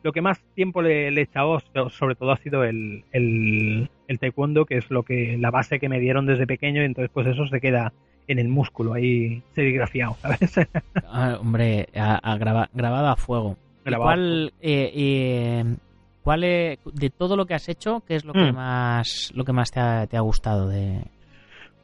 lo 0.02 0.12
que 0.12 0.20
más 0.20 0.40
tiempo 0.54 0.82
le, 0.82 1.08
he 1.08 1.20
echado 1.20 1.62
sobre 1.90 2.14
todo 2.16 2.32
ha 2.32 2.36
sido 2.36 2.64
el, 2.64 3.04
el, 3.12 3.88
taekwondo, 4.18 4.66
que 4.66 4.76
es 4.76 4.90
lo 4.90 5.04
que, 5.04 5.38
la 5.38 5.50
base 5.50 5.78
que 5.78 5.88
me 5.88 6.00
dieron 6.00 6.26
desde 6.26 6.46
pequeño 6.46 6.82
y 6.82 6.86
entonces 6.86 7.10
pues 7.14 7.26
eso 7.26 7.46
se 7.46 7.60
queda 7.60 7.92
en 8.26 8.38
el 8.38 8.48
músculo 8.48 8.92
ahí 8.92 9.42
serigrafiado, 9.54 10.16
¿sabes? 10.20 10.54
Ah, 11.06 11.38
hombre, 11.40 11.88
a, 11.94 12.36
grabado 12.36 13.08
a 13.08 13.16
fuego. 13.16 13.56
Igual, 13.86 14.52
eh, 14.60 15.64
¿Cuál 16.22 16.44
es, 16.44 16.78
de 16.92 17.10
todo 17.10 17.36
lo 17.36 17.46
que 17.46 17.54
has 17.54 17.68
hecho, 17.68 18.02
qué 18.06 18.16
es 18.16 18.24
lo 18.24 18.32
que 18.32 18.52
mm. 18.52 18.54
más 18.54 19.32
lo 19.34 19.44
que 19.44 19.52
más 19.52 19.70
te 19.70 19.80
ha, 19.80 20.20
gustado 20.20 20.68
de, 20.68 21.02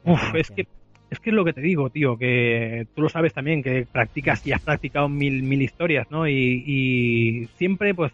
Uf, 0.03 0.35
es 0.35 0.51
que 0.51 0.67
es 1.09 1.19
que 1.19 1.29
es 1.29 1.35
lo 1.35 1.45
que 1.45 1.53
te 1.53 1.61
digo, 1.61 1.89
tío, 1.89 2.17
que 2.17 2.85
tú 2.93 3.01
lo 3.01 3.09
sabes 3.09 3.33
también, 3.33 3.63
que 3.63 3.87
practicas 3.89 4.45
y 4.45 4.51
has 4.51 4.61
practicado 4.61 5.07
mil, 5.07 5.41
mil 5.41 5.61
historias, 5.61 6.05
¿no? 6.11 6.27
Y, 6.27 6.63
y 6.67 7.45
siempre, 7.55 7.93
pues, 7.93 8.11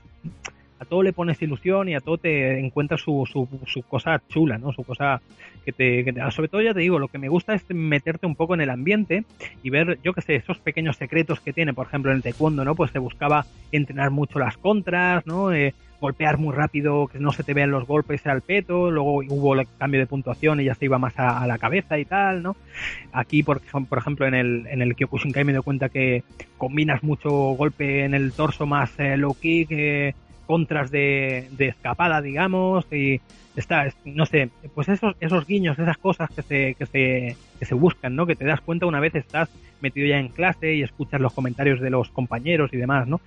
a 0.84 0.86
todo 0.86 1.04
le 1.04 1.14
pones 1.14 1.42
ilusión 1.42 1.90
y 1.90 1.96
a 1.96 2.00
todo 2.00 2.18
te 2.18 2.60
encuentras 2.60 3.02
su, 3.02 3.26
su, 3.26 3.48
su 3.66 3.82
cosa 3.82 4.22
chula, 4.30 4.58
¿no? 4.58 4.72
Su 4.72 4.84
cosa 4.84 5.22
que 5.66 5.72
te, 5.72 6.06
Sobre 6.32 6.50
todo, 6.50 6.62
ya 6.62 6.74
te 6.74 6.82
digo, 6.82 7.00
lo 7.00 7.08
que 7.08 7.18
me 7.18 7.30
gusta 7.30 7.54
es 7.54 7.64
meterte 7.70 8.26
un 8.26 8.36
poco 8.36 8.54
en 8.54 8.62
el 8.62 8.70
ambiente 8.70 9.24
y 9.64 9.70
ver, 9.70 10.00
yo 10.04 10.14
qué 10.14 10.22
sé, 10.22 10.36
esos 10.36 10.60
pequeños 10.60 10.98
secretos 10.98 11.40
que 11.40 11.54
tiene, 11.54 11.74
por 11.74 11.88
ejemplo, 11.88 12.12
en 12.12 12.18
el 12.18 12.24
taekwondo, 12.24 12.64
¿no? 12.64 12.76
Pues 12.76 12.92
se 12.92 13.00
buscaba 13.00 13.46
entrenar 13.72 14.12
mucho 14.12 14.40
las 14.40 14.58
contras, 14.58 15.26
¿no? 15.26 15.54
Eh, 15.54 15.74
golpear 16.04 16.38
muy 16.38 16.54
rápido, 16.54 17.08
que 17.08 17.18
no 17.18 17.32
se 17.32 17.44
te 17.44 17.54
vean 17.54 17.72
los 17.72 17.88
golpes 17.88 18.28
al 18.28 18.42
peto, 18.42 18.92
luego 18.92 19.20
hubo 19.30 19.56
el 19.56 19.66
cambio 19.78 20.02
de 20.02 20.06
puntuación 20.06 20.60
y 20.60 20.66
ya 20.66 20.76
se 20.76 20.84
iba 20.84 20.98
más 20.98 21.14
a, 21.18 21.48
la 21.48 21.58
cabeza 21.58 21.98
y 21.98 22.04
tal, 22.04 22.44
¿no? 22.44 22.58
Aquí, 23.14 23.42
por, 23.42 23.62
por 23.88 23.98
ejemplo, 23.98 24.28
en 24.28 24.34
el, 24.34 24.68
en 24.68 24.82
el 24.82 24.96
Kyokushinkai 24.96 25.46
me 25.46 25.54
doy 25.54 25.64
cuenta 25.64 25.88
que 25.88 26.24
combinas 26.58 27.04
mucho 27.04 27.30
golpe 27.30 28.04
en 28.04 28.14
el 28.14 28.34
torso 28.34 28.66
más 28.66 28.92
eh, 29.00 29.16
low 29.16 29.34
kick, 29.34 29.72
eh, 29.72 30.14
contras 30.46 30.92
de, 30.92 31.48
de, 31.52 31.68
escapada, 31.68 32.22
digamos, 32.22 32.86
y 32.92 33.22
está, 33.56 33.88
no 34.06 34.26
sé, 34.26 34.50
pues 34.74 34.90
esos, 34.90 35.16
esos 35.20 35.46
guiños, 35.46 35.78
esas 35.80 35.98
cosas 35.98 36.30
que 36.32 36.42
se, 36.42 36.76
que 36.76 36.86
se, 36.86 37.38
que 37.60 37.66
se 37.66 37.76
buscan, 37.76 38.16
¿no? 38.16 38.26
Que 38.26 38.36
te 38.36 38.46
das 38.46 38.62
cuenta 38.62 38.86
una 38.86 39.00
vez 39.00 39.16
estás 39.16 39.50
metido 39.82 40.08
ya 40.08 40.18
en 40.18 40.30
clase 40.30 40.76
y 40.76 40.82
escuchas 40.82 41.20
los 41.20 41.34
comentarios 41.34 41.80
de 41.82 41.90
los 41.90 42.10
compañeros 42.10 42.72
y 42.74 42.78
demás, 42.78 43.08
¿no? 43.08 43.22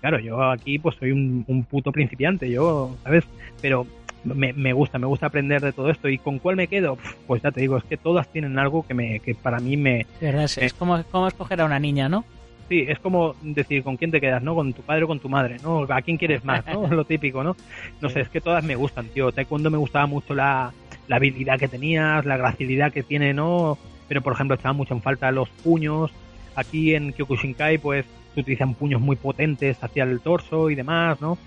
Claro, 0.00 0.18
yo 0.18 0.42
aquí 0.42 0.78
pues 0.78 0.96
soy 0.96 1.12
un, 1.12 1.44
un 1.46 1.64
puto 1.64 1.92
principiante, 1.92 2.50
yo, 2.50 2.96
¿sabes? 3.04 3.24
Pero 3.60 3.86
me, 4.24 4.52
me, 4.52 4.72
gusta, 4.72 4.98
me 4.98 5.06
gusta 5.06 5.26
aprender 5.26 5.60
de 5.60 5.72
todo 5.72 5.90
esto. 5.90 6.08
¿Y 6.08 6.18
con 6.18 6.38
cuál 6.38 6.56
me 6.56 6.68
quedo? 6.68 6.98
Pues 7.26 7.42
ya 7.42 7.50
te 7.50 7.60
digo, 7.60 7.76
es 7.76 7.84
que 7.84 7.96
todas 7.96 8.28
tienen 8.28 8.58
algo 8.58 8.86
que, 8.86 8.94
me, 8.94 9.20
que 9.20 9.34
para 9.34 9.58
mí 9.58 9.76
me... 9.76 10.06
verdad, 10.20 10.44
es, 10.44 10.74
como, 10.74 11.02
como 11.04 11.28
escoger 11.28 11.60
a 11.60 11.64
una 11.64 11.78
niña, 11.78 12.08
¿no? 12.08 12.24
Sí, 12.68 12.84
es 12.88 12.98
como 12.98 13.34
decir 13.42 13.82
con 13.82 13.96
quién 13.96 14.10
te 14.10 14.20
quedas, 14.20 14.42
¿no? 14.42 14.54
Con 14.54 14.72
tu 14.72 14.82
padre 14.82 15.04
o 15.04 15.08
con 15.08 15.20
tu 15.20 15.28
madre, 15.28 15.58
¿no? 15.62 15.86
¿A 15.88 16.02
quién 16.02 16.16
quieres 16.16 16.44
más, 16.44 16.64
¿no? 16.66 16.86
Lo 16.90 17.04
típico, 17.04 17.42
¿no? 17.42 17.56
No 18.00 18.08
sé, 18.08 18.20
es 18.20 18.28
que 18.28 18.40
todas 18.40 18.64
me 18.64 18.76
gustan, 18.76 19.06
tío. 19.08 19.32
Taekwondo 19.32 19.70
me 19.70 19.78
gustaba 19.78 20.06
mucho 20.06 20.34
la, 20.34 20.72
la 21.08 21.16
habilidad 21.16 21.58
que 21.58 21.68
tenías, 21.68 22.24
la 22.24 22.36
gracilidad 22.36 22.92
que 22.92 23.02
tiene, 23.02 23.34
¿no? 23.34 23.78
Pero, 24.08 24.22
por 24.22 24.32
ejemplo, 24.32 24.56
echaba 24.56 24.72
mucho 24.72 24.94
en 24.94 25.02
falta 25.02 25.30
los 25.30 25.48
puños. 25.48 26.12
Aquí 26.54 26.94
en 26.94 27.12
Kyokushinkai, 27.12 27.78
pues, 27.78 28.06
se 28.34 28.40
utilizan 28.40 28.74
puños 28.74 29.00
muy 29.00 29.16
potentes 29.16 29.82
hacia 29.82 30.04
el 30.04 30.20
torso 30.20 30.70
y 30.70 30.74
demás, 30.74 31.20
¿no? 31.20 31.38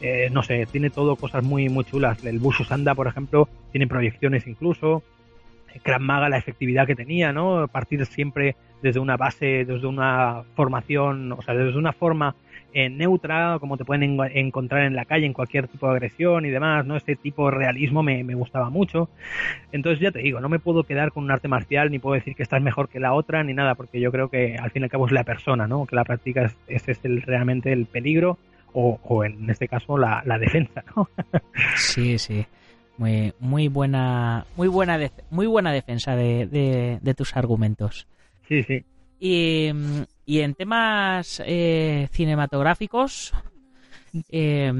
Eh, 0.00 0.28
no 0.32 0.42
sé, 0.42 0.66
tiene 0.66 0.90
todo 0.90 1.14
cosas 1.16 1.44
muy, 1.44 1.68
muy 1.68 1.84
chulas. 1.84 2.24
El 2.24 2.40
Bushu 2.40 2.64
Sanda, 2.64 2.94
por 2.94 3.06
ejemplo, 3.06 3.48
tiene 3.70 3.86
proyecciones 3.86 4.46
incluso. 4.46 5.02
Krav 5.82 6.00
Maga, 6.00 6.28
la 6.28 6.38
efectividad 6.38 6.86
que 6.86 6.94
tenía, 6.94 7.32
¿no? 7.32 7.68
Partir 7.68 8.04
siempre 8.06 8.56
desde 8.82 9.00
una 9.00 9.16
base, 9.16 9.64
desde 9.64 9.86
una 9.86 10.42
formación, 10.54 11.32
o 11.32 11.42
sea, 11.42 11.54
desde 11.54 11.78
una 11.78 11.92
forma 11.92 12.34
eh, 12.74 12.88
neutra, 12.88 13.58
como 13.60 13.76
te 13.76 13.84
pueden 13.84 14.18
encontrar 14.34 14.84
en 14.84 14.96
la 14.96 15.04
calle, 15.04 15.26
en 15.26 15.32
cualquier 15.32 15.68
tipo 15.68 15.86
de 15.86 15.92
agresión 15.92 16.46
y 16.46 16.50
demás, 16.50 16.84
¿no? 16.84 16.96
Este 16.96 17.16
tipo 17.16 17.50
de 17.50 17.56
realismo 17.56 18.02
me, 18.02 18.22
gustaba 18.34 18.70
mucho. 18.70 19.08
Entonces, 19.70 20.00
ya 20.00 20.10
te 20.10 20.20
digo, 20.20 20.40
no 20.40 20.48
me 20.48 20.58
puedo 20.58 20.82
quedar 20.84 21.12
con 21.12 21.24
un 21.24 21.30
arte 21.30 21.48
marcial, 21.48 21.90
ni 21.90 21.98
puedo 21.98 22.14
decir 22.14 22.34
que 22.34 22.42
esta 22.42 22.56
es 22.56 22.62
mejor 22.62 22.88
que 22.88 22.98
la 22.98 23.12
otra, 23.12 23.44
ni 23.44 23.54
nada, 23.54 23.74
porque 23.74 24.00
yo 24.00 24.10
creo 24.10 24.28
que 24.28 24.56
al 24.56 24.70
fin 24.70 24.82
y 24.82 24.84
al 24.84 24.90
cabo 24.90 25.06
es 25.06 25.12
la 25.12 25.24
persona, 25.24 25.66
¿no? 25.66 25.86
Que 25.86 25.96
la 25.96 26.04
practica, 26.04 26.50
ese 26.66 26.92
es 26.92 27.04
el, 27.04 27.22
realmente 27.22 27.72
el 27.72 27.86
peligro, 27.86 28.38
o, 28.72 28.98
o 29.02 29.24
en 29.24 29.48
este 29.50 29.68
caso 29.68 29.98
la, 29.98 30.22
la 30.24 30.38
defensa, 30.38 30.82
¿no? 30.96 31.08
sí, 31.76 32.18
sí. 32.18 32.44
Muy, 32.98 33.32
muy 33.40 33.68
buena, 33.68 34.46
muy 34.56 34.68
buena, 34.68 34.98
muy 35.30 35.46
buena 35.46 35.72
defensa 35.72 36.14
de, 36.14 36.98
de 37.00 37.14
tus 37.14 37.36
argumentos. 37.36 38.06
Sí, 38.48 38.62
sí. 38.62 38.84
Y, 39.24 39.70
en 40.26 40.54
temas 40.54 41.40
eh, 41.46 42.08
cinematográficos, 42.10 43.32
eh, 44.30 44.72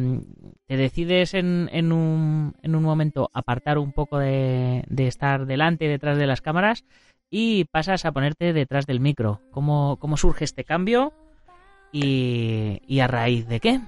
te 0.67 0.77
decides 0.77 1.35
en, 1.35 1.71
en, 1.73 1.93
un, 1.93 2.53
en 2.61 2.75
un 2.75 2.83
momento 2.83 3.31
apartar 3.33 3.79
un 3.79 3.93
poco 3.93 4.19
de, 4.19 4.83
de 4.89 5.07
estar 5.07 5.47
delante 5.47 5.85
y 5.85 5.89
detrás 5.89 6.19
de 6.19 6.27
las 6.27 6.41
cámaras 6.41 6.85
y 7.31 7.67
pasas 7.67 8.05
a 8.05 8.11
ponerte 8.11 8.53
detrás 8.53 8.85
del 8.85 8.99
micro. 8.99 9.41
¿Cómo, 9.53 9.97
cómo 10.01 10.17
surge 10.17 10.45
este 10.45 10.65
cambio 10.65 11.13
y, 11.93 12.83
y 12.89 12.99
a 12.99 13.07
raíz 13.07 13.47
de 13.47 13.61
qué? 13.61 13.81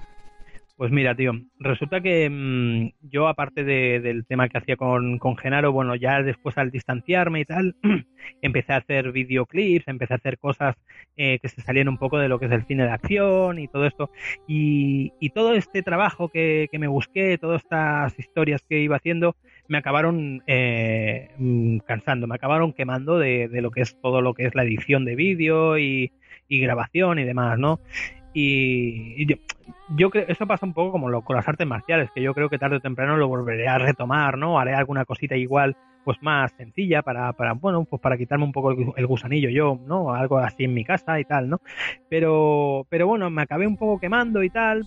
Pues 0.77 0.91
mira, 0.91 1.15
tío, 1.15 1.33
resulta 1.61 2.01
que 2.01 2.29
mm, 2.29 3.09
yo, 3.09 3.29
aparte 3.29 3.63
del 3.63 4.27
tema 4.27 4.49
que 4.49 4.59
hacía 4.59 4.77
con, 4.77 5.19
con, 5.21 5.37
Genaro, 5.37 5.71
bueno, 5.71 5.95
ya 5.95 6.21
después 6.21 6.59
al 6.59 6.73
distanciarme 6.73 7.41
y 7.41 7.45
tal, 7.45 7.77
empecé 8.43 8.73
a 8.73 8.79
hacer 8.79 9.13
videoclips, 9.13 9.87
empecé 9.87 10.15
a 10.15 10.17
hacer 10.17 10.37
cosas 10.37 10.75
eh, 11.17 11.39
que 11.41 11.49
se 11.49 11.61
salían 11.61 11.89
un 11.89 11.97
poco 11.97 12.19
de 12.19 12.29
lo 12.29 12.41
que 12.41 12.47
es 12.47 12.53
el 12.53 12.65
cine 12.65 12.83
de 12.83 12.91
acción 12.91 13.61
y 13.61 13.69
todo 13.69 13.87
esto. 13.87 14.11
Y, 14.49 15.13
y 15.21 15.31
todo 15.31 15.55
este 15.55 15.85
trabajo 15.85 16.29
que, 16.29 16.67
que, 16.73 16.81
me 16.81 16.89
busqué, 16.89 17.39
todas 17.39 17.63
estas 17.63 18.19
historias 18.19 18.61
que 18.69 18.81
iba 18.81 18.97
haciendo, 18.97 19.37
me 19.69 19.79
acabaron 19.79 20.43
eh, 20.49 21.31
mm, 21.39 21.79
cansando, 21.87 22.27
me 22.27 22.35
acabaron 22.35 22.73
quemando 22.73 23.21
de, 23.21 23.47
de, 23.47 23.63
lo 23.63 23.71
que 23.71 23.83
es 23.83 23.97
todo 24.01 24.23
lo 24.23 24.35
que 24.35 24.47
es 24.47 24.57
la 24.57 24.65
edición 24.65 25.05
de 25.05 25.15
vídeo 25.15 25.79
y, 25.79 26.11
y 26.49 26.59
grabación 26.59 27.21
y 27.21 27.25
demás, 27.25 27.61
¿no? 27.61 27.79
Y, 28.35 29.27
yo, 29.97 30.11
creo, 30.11 30.25
eso 30.27 30.47
pasa 30.47 30.67
un 30.67 30.75
poco 30.75 30.91
como 30.93 31.09
lo, 31.09 31.23
con 31.23 31.37
las 31.37 31.49
artes 31.49 31.67
marciales, 31.67 32.11
que 32.13 32.21
yo 32.21 32.35
creo 32.35 32.51
que 32.51 32.59
tarde 32.59 32.77
o 32.77 32.81
temprano 32.81 33.17
lo 33.17 33.29
volveré 33.29 33.69
a 33.69 33.79
retomar, 33.79 34.37
¿no? 34.37 34.59
Haré 34.59 34.75
alguna 34.75 35.05
cosita 35.05 35.37
igual, 35.37 35.77
pues 36.05 36.21
más 36.21 36.53
sencilla 36.53 37.03
para, 37.03 37.33
para 37.33 37.53
bueno, 37.53 37.85
pues 37.85 38.03
para 38.03 38.19
quitarme 38.19 38.45
un 38.45 38.53
poco 38.53 38.73
el, 38.97 39.07
gusanillo 39.07 39.49
yo, 39.51 39.79
¿no? 39.87 40.13
Algo 40.13 40.39
así 40.39 40.65
en 40.65 40.75
mi 40.75 40.85
casa 40.85 41.21
y 41.21 41.25
tal, 41.25 41.49
¿no? 41.49 41.61
Pero, 42.11 42.87
pero 42.91 43.07
bueno, 43.07 43.31
me 43.31 43.43
acabé 43.43 43.69
un 43.69 43.77
poco 43.77 44.01
quemando 44.01 44.43
y 44.43 44.51
tal. 44.51 44.87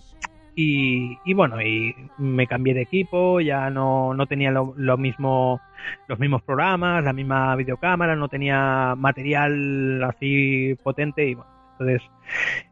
Y, 0.54 1.16
y 1.24 1.34
bueno, 1.34 1.62
y 1.62 1.94
me 2.18 2.48
cambié 2.48 2.74
de 2.74 2.82
equipo, 2.82 3.40
ya 3.40 3.70
no, 3.70 4.12
no 4.12 4.26
tenía 4.26 4.50
lo, 4.50 4.74
lo 4.76 4.98
mismo, 4.98 5.60
los 6.08 6.18
mismos 6.18 6.42
programas, 6.42 7.04
la 7.04 7.12
misma 7.12 7.54
videocámara, 7.54 8.16
no 8.16 8.28
tenía 8.28 8.94
material 8.96 10.02
así 10.02 10.76
potente 10.82 11.28
y 11.28 11.34
bueno, 11.34 11.57
Entonces, 11.80 12.02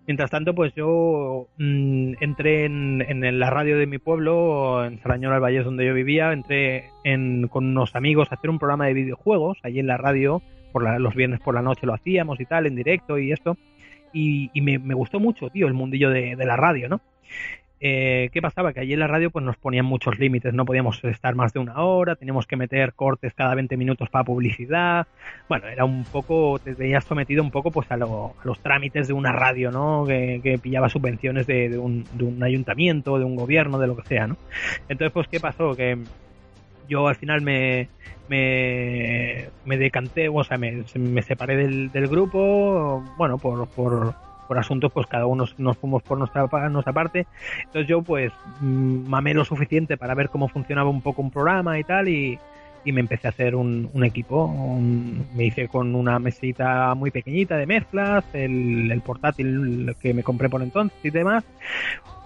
mientras 0.06 0.30
tanto, 0.30 0.54
pues 0.54 0.74
yo 0.74 1.48
mm, 1.58 2.14
entré 2.20 2.64
en, 2.64 3.04
en, 3.06 3.38
la 3.38 3.50
radio 3.50 3.78
de 3.78 3.86
mi 3.86 3.98
pueblo, 3.98 4.84
en 4.84 5.00
Sarañón 5.00 5.32
al 5.32 5.64
donde 5.64 5.86
yo 5.86 5.94
vivía, 5.94 6.32
entré 6.32 6.90
en, 7.04 7.48
con 7.48 7.66
unos 7.66 7.94
amigos 7.94 8.28
a 8.30 8.34
hacer 8.34 8.50
un 8.50 8.58
programa 8.58 8.86
de 8.86 8.94
videojuegos 8.94 9.58
allí 9.62 9.78
en 9.78 9.86
la 9.86 9.96
radio, 9.96 10.42
por 10.72 11.00
los 11.00 11.14
viernes 11.14 11.40
por 11.40 11.54
la 11.54 11.62
noche 11.62 11.86
lo 11.86 11.94
hacíamos 11.94 12.40
y 12.40 12.46
tal, 12.46 12.66
en 12.66 12.74
directo 12.74 13.18
y 13.18 13.32
esto, 13.32 13.56
y, 14.12 14.50
me, 14.60 14.78
me, 14.78 14.94
gustó 14.94 15.20
mucho, 15.20 15.50
tío, 15.50 15.66
el 15.66 15.74
mundillo 15.74 16.10
de, 16.10 16.36
de 16.36 16.44
la 16.46 16.56
radio, 16.56 16.88
¿no? 16.88 17.00
Eh, 17.78 18.30
¿Qué 18.32 18.40
pasaba? 18.40 18.72
Que 18.72 18.80
allí 18.80 18.94
en 18.94 19.00
la 19.00 19.06
radio 19.06 19.30
pues 19.30 19.44
nos 19.44 19.56
ponían 19.58 19.84
muchos 19.84 20.18
límites, 20.18 20.54
no 20.54 20.64
podíamos 20.64 21.02
estar 21.04 21.34
más 21.34 21.52
de 21.52 21.60
una 21.60 21.78
hora, 21.82 22.16
teníamos 22.16 22.46
que 22.46 22.56
meter 22.56 22.94
cortes 22.94 23.34
cada 23.34 23.54
20 23.54 23.76
minutos 23.76 24.08
para 24.08 24.24
publicidad. 24.24 25.06
Bueno, 25.48 25.66
era 25.66 25.84
un 25.84 26.04
poco, 26.04 26.58
te 26.58 26.72
veías 26.72 27.04
sometido 27.04 27.42
un 27.42 27.50
poco 27.50 27.70
pues 27.70 27.90
a, 27.90 27.96
los 27.96 28.60
trámites 28.62 29.08
de 29.08 29.14
una 29.14 29.32
radio, 29.32 29.70
¿no? 29.70 30.04
Que, 30.06 30.58
pillaba 30.62 30.88
subvenciones 30.88 31.46
de, 31.46 31.78
un, 31.78 32.04
de, 32.14 32.24
un, 32.24 32.42
ayuntamiento, 32.42 33.18
de 33.18 33.24
un 33.24 33.36
gobierno, 33.36 33.78
de 33.78 33.86
lo 33.86 33.96
que 33.96 34.08
sea, 34.08 34.26
¿no? 34.26 34.36
Entonces, 34.88 35.12
pues, 35.12 35.28
¿qué 35.28 35.38
pasó? 35.38 35.74
Que 35.74 35.98
yo 36.88 37.08
al 37.08 37.16
final 37.16 37.42
me, 37.42 37.88
me, 38.28 39.48
me 39.66 39.76
decanté, 39.76 40.28
o 40.28 40.44
sea, 40.44 40.56
me, 40.56 40.82
me 40.94 41.22
separé 41.22 41.56
del, 41.56 41.90
del 41.90 42.08
grupo, 42.08 43.04
bueno, 43.18 43.36
por, 43.36 43.68
por 43.68 44.14
por 44.46 44.58
asuntos, 44.58 44.92
pues 44.92 45.06
cada 45.06 45.26
uno 45.26 45.44
nos 45.58 45.76
fuimos 45.78 46.02
por 46.02 46.18
nuestra, 46.18 46.46
nuestra 46.68 46.92
parte. 46.92 47.26
Entonces 47.64 47.88
yo 47.88 48.02
pues 48.02 48.32
mm, 48.60 49.08
mamé 49.08 49.34
lo 49.34 49.44
suficiente 49.44 49.96
para 49.96 50.14
ver 50.14 50.30
cómo 50.30 50.48
funcionaba 50.48 50.88
un 50.88 51.02
poco 51.02 51.22
un 51.22 51.30
programa 51.30 51.78
y 51.78 51.84
tal 51.84 52.08
y, 52.08 52.38
y 52.86 52.92
me 52.92 53.00
empecé 53.00 53.26
a 53.26 53.30
hacer 53.30 53.56
un, 53.56 53.90
equipo. 54.04 54.48
me 55.34 55.44
hice 55.44 55.66
con 55.66 55.94
una 55.94 56.18
mesita 56.20 56.94
muy 56.94 57.10
pequeñita 57.10 57.56
de 57.56 57.66
mezclas, 57.66 58.24
el, 58.32 58.90
el, 58.92 59.00
portátil 59.00 59.94
que 60.00 60.14
me 60.14 60.22
compré 60.22 60.48
por 60.48 60.62
entonces 60.62 60.96
y 61.02 61.10
demás, 61.10 61.44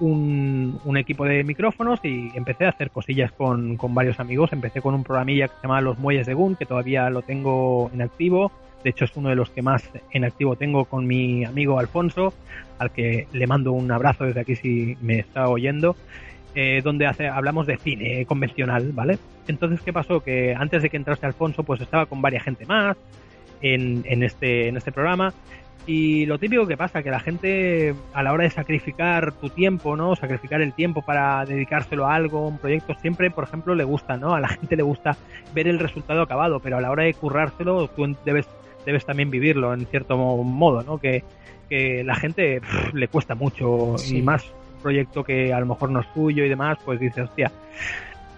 un, 0.01 0.79
un, 0.85 0.97
equipo 0.99 1.25
de 1.25 1.43
micrófonos 1.45 2.01
y 2.05 2.31
empecé 2.35 2.67
a 2.67 2.71
hacer 2.71 2.91
cosillas 2.91 3.33
con, 3.33 3.77
con 3.79 3.95
varios 3.95 4.21
amigos. 4.21 4.53
Empecé 4.53 4.83
con 4.83 4.95
un 4.95 5.03
programilla 5.03 5.49
que 5.49 5.55
se 5.55 5.63
llama 5.63 5.81
Los 5.81 5.99
Muelles 5.99 6.27
de 6.27 6.35
Gun, 6.35 6.57
que 6.57 6.67
todavía 6.67 7.09
lo 7.09 7.23
tengo 7.23 7.91
en 7.95 8.03
activo 8.03 8.53
de 8.83 8.91
hecho, 8.91 9.05
es 9.05 9.17
uno 9.17 9.29
de 9.29 9.37
los 9.37 9.51
que 9.51 9.63
más 9.63 9.89
en 10.13 10.25
activo 10.25 10.57
tengo 10.57 10.85
con 10.85 11.07
mi 11.07 11.45
amigo 11.45 11.79
Alfonso, 11.79 12.33
al 12.79 12.91
que 12.91 13.27
le 13.33 13.47
mando 13.47 13.73
un 13.73 13.91
abrazo 13.91 14.25
desde 14.25 14.41
aquí 14.41 14.57
si 14.57 14.97
me 15.01 15.19
está 15.19 15.49
oyendo. 15.49 15.97
Eh, 16.53 16.81
donde 16.83 17.07
hace, 17.07 17.29
hablamos 17.29 17.69
de 17.69 17.77
cine 17.77 18.27
convencional, 18.27 18.91
¿vale? 18.93 19.19
Entonces, 19.47 19.81
¿qué 19.83 19.93
pasó? 19.93 20.21
Que 20.21 20.53
antes 20.53 20.83
de 20.83 20.91
que 20.91 20.97
entrase 20.97 21.25
Alfonso, 21.25 21.63
pues 21.63 21.81
estaba 21.81 22.07
con 22.07 22.21
varias 22.21 22.43
gente 22.43 22.67
más 22.67 22.97
en, 23.63 24.03
en, 24.05 24.25
este, 24.25 24.67
en 24.67 24.77
este 24.77 24.91
programa. 24.91 25.33
Y 25.87 26.27
lo 26.27 26.39
típico 26.39 26.67
que 26.67 26.77
pasa, 26.77 27.03
que 27.03 27.11
la 27.11 27.21
gente 27.21 27.95
a 28.13 28.23
la 28.23 28.33
hora 28.33 28.45
de 28.45 28.51
sacrificar 28.51 29.33
tu 29.33 29.49
tiempo, 29.49 29.97
¿no? 29.97 30.15
Sacrificar 30.15 30.61
el 30.61 30.73
tiempo 30.73 31.03
para 31.03 31.45
dedicárselo 31.45 32.07
a 32.07 32.15
algo, 32.15 32.49
un 32.49 32.59
proyecto, 32.59 32.95
siempre, 32.95 33.31
por 33.31 33.45
ejemplo, 33.45 33.75
le 33.75 33.85
gusta, 33.85 34.17
¿no? 34.17 34.35
A 34.35 34.41
la 34.41 34.49
gente 34.49 34.77
le 34.77 34.83
gusta 34.83 35.17
ver 35.55 35.69
el 35.69 35.79
resultado 35.79 36.23
acabado, 36.23 36.61
pero 36.61 36.79
a 36.79 36.81
la 36.81 36.91
hora 36.91 37.05
de 37.05 37.15
currárselo, 37.15 37.89
tú 37.89 38.15
debes 38.25 38.49
debes 38.91 39.07
también 39.07 39.31
vivirlo 39.31 39.73
en 39.73 39.87
cierto 39.87 40.17
modo, 40.17 40.83
¿no? 40.83 40.99
Que, 40.99 41.23
que 41.69 42.03
la 42.03 42.17
gente 42.17 42.61
le 42.93 43.09
cuesta 43.09 43.35
mucho 43.35 43.95
y 44.09 44.21
más 44.21 44.45
proyecto 44.83 45.23
que 45.23 45.53
a 45.53 45.61
lo 45.61 45.67
mejor 45.67 45.91
no 45.91 46.01
es 46.01 46.13
tuyo 46.13 46.45
y 46.45 46.49
demás, 46.49 46.79
pues 46.85 46.99
dices, 46.99 47.25
hostia. 47.25 47.53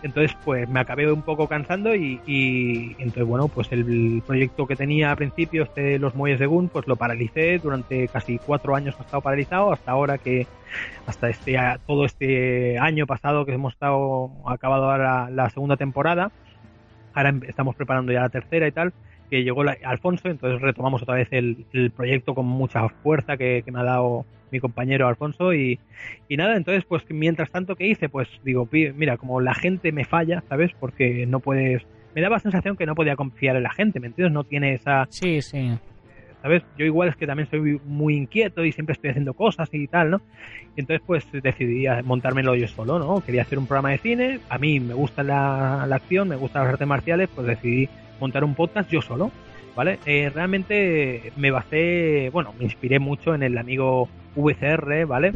Entonces, 0.02 0.36
pues 0.44 0.68
me 0.68 0.80
acabé 0.80 1.10
un 1.10 1.22
poco 1.22 1.46
cansando 1.46 1.94
y, 1.94 2.20
y 2.26 2.96
entonces, 2.98 3.24
bueno, 3.24 3.46
pues 3.46 3.70
el, 3.70 4.20
proyecto 4.26 4.66
que 4.66 4.74
tenía 4.74 5.12
a 5.12 5.16
principio, 5.16 5.62
este 5.62 5.98
Los 5.98 6.16
Muelles 6.16 6.40
de 6.40 6.46
Gun, 6.46 6.68
pues 6.68 6.88
lo 6.88 6.96
paralicé 6.96 7.58
durante 7.58 8.08
casi 8.08 8.38
cuatro 8.38 8.74
años 8.74 8.96
ha 8.98 9.02
estado 9.02 9.22
paralizado, 9.22 9.72
hasta 9.72 9.92
ahora 9.92 10.18
que, 10.18 10.48
hasta 11.06 11.28
este, 11.28 11.56
todo 11.86 12.04
este 12.04 12.78
año 12.78 13.06
pasado 13.06 13.46
que 13.46 13.54
hemos 13.54 13.74
estado, 13.74 14.32
acabado 14.44 14.90
ahora 14.90 15.30
la 15.30 15.48
segunda 15.50 15.76
temporada, 15.76 16.32
ahora 17.14 17.32
estamos 17.46 17.76
preparando 17.76 18.12
ya 18.12 18.22
la 18.22 18.28
tercera 18.28 18.66
y 18.66 18.72
tal, 18.72 18.92
que 19.32 19.42
llegó 19.42 19.62
Alfonso, 19.62 20.28
entonces 20.28 20.60
retomamos 20.60 21.00
otra 21.00 21.14
vez 21.14 21.28
el, 21.30 21.64
proyecto 21.96 22.34
con 22.34 22.44
mucha 22.44 22.86
fuerza 23.02 23.38
que, 23.38 23.64
me 23.72 23.80
ha 23.80 23.82
dado 23.82 24.26
mi 24.50 24.60
compañero 24.60 25.08
Alfonso 25.08 25.54
y, 25.54 25.80
nada, 26.28 26.54
entonces 26.54 26.84
pues 26.84 27.02
mientras 27.08 27.50
tanto 27.50 27.74
que 27.74 27.86
hice, 27.86 28.10
pues 28.10 28.28
digo, 28.44 28.68
mira, 28.70 29.16
como 29.16 29.40
la 29.40 29.54
gente 29.54 29.90
me 29.90 30.04
falla, 30.04 30.44
¿sabes? 30.50 30.72
Porque 30.78 31.24
no 31.24 31.40
puedes, 31.40 31.82
me 32.14 32.20
daba 32.20 32.36
la 32.36 32.40
sensación 32.40 32.76
que 32.76 32.84
no 32.84 32.94
podía 32.94 33.16
confiar 33.16 33.56
en 33.56 33.62
la 33.62 33.70
gente, 33.70 34.00
¿me 34.00 34.08
entiendes? 34.08 34.34
No 34.34 34.44
tiene 34.44 34.74
esa... 34.74 35.06
Sí, 35.08 35.40
sí. 35.40 35.78
¿Sabes? 36.42 36.62
Yo 36.76 36.84
igual 36.84 37.08
es 37.08 37.16
que 37.16 37.26
también 37.26 37.48
soy 37.48 37.80
muy 37.86 38.16
inquieto 38.16 38.66
y 38.66 38.72
siempre 38.72 38.92
estoy 38.92 39.10
haciendo 39.10 39.32
cosas 39.32 39.70
y 39.72 39.86
tal, 39.86 40.10
¿no? 40.10 40.20
Y 40.76 40.80
entonces 40.80 41.02
pues 41.06 41.26
decidí 41.32 41.86
montármelo 42.04 42.54
yo 42.54 42.68
solo, 42.68 42.98
¿no? 42.98 43.22
Quería 43.24 43.42
hacer 43.42 43.58
un 43.58 43.66
programa 43.66 43.92
de 43.92 43.98
cine, 43.98 44.40
a 44.50 44.58
mí 44.58 44.78
me 44.78 44.92
gusta 44.92 45.22
la, 45.22 45.86
la 45.88 45.96
acción, 45.96 46.28
me 46.28 46.36
gustan 46.36 46.64
las 46.64 46.72
artes 46.72 46.86
marciales, 46.86 47.30
pues 47.34 47.46
decidí 47.46 47.88
montar 48.22 48.44
un 48.44 48.54
podcast 48.54 48.88
yo 48.88 49.02
solo, 49.02 49.32
¿vale? 49.74 49.98
Eh, 50.06 50.30
realmente 50.32 51.32
me 51.36 51.50
basé, 51.50 52.30
bueno, 52.32 52.54
me 52.56 52.64
inspiré 52.64 53.00
mucho 53.00 53.34
en 53.34 53.42
el 53.42 53.58
amigo 53.58 54.08
VCR, 54.36 55.06
¿vale? 55.06 55.32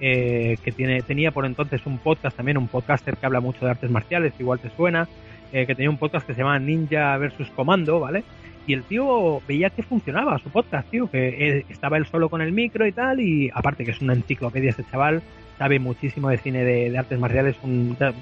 Eh, 0.00 0.58
que 0.62 0.72
tiene, 0.72 1.00
tenía 1.02 1.30
por 1.30 1.46
entonces 1.46 1.86
un 1.86 1.98
podcast 1.98 2.36
también, 2.36 2.58
un 2.58 2.66
podcaster 2.66 3.16
que 3.16 3.24
habla 3.24 3.40
mucho 3.40 3.64
de 3.64 3.70
artes 3.70 3.90
marciales, 3.90 4.34
igual 4.40 4.58
te 4.58 4.68
suena, 4.70 5.08
eh, 5.52 5.64
que 5.64 5.76
tenía 5.76 5.88
un 5.88 5.96
podcast 5.96 6.26
que 6.26 6.34
se 6.34 6.40
llama 6.40 6.58
Ninja 6.58 7.16
versus 7.18 7.48
Comando, 7.50 8.00
¿vale? 8.00 8.24
Y 8.66 8.72
el 8.72 8.82
tío 8.82 9.40
veía 9.46 9.70
que 9.70 9.84
funcionaba 9.84 10.38
su 10.38 10.50
podcast, 10.50 10.90
tío, 10.90 11.08
que 11.08 11.64
estaba 11.68 11.98
él 11.98 12.06
solo 12.06 12.28
con 12.28 12.40
el 12.42 12.50
micro 12.50 12.86
y 12.86 12.92
tal, 12.92 13.20
y 13.20 13.50
aparte 13.54 13.84
que 13.84 13.92
es 13.92 14.00
una 14.00 14.14
enciclopedia 14.14 14.70
ese 14.70 14.84
chaval, 14.90 15.22
sabe 15.56 15.78
muchísimo 15.78 16.30
de 16.30 16.38
cine 16.38 16.64
de, 16.64 16.98
artes 16.98 17.18
marciales, 17.20 17.56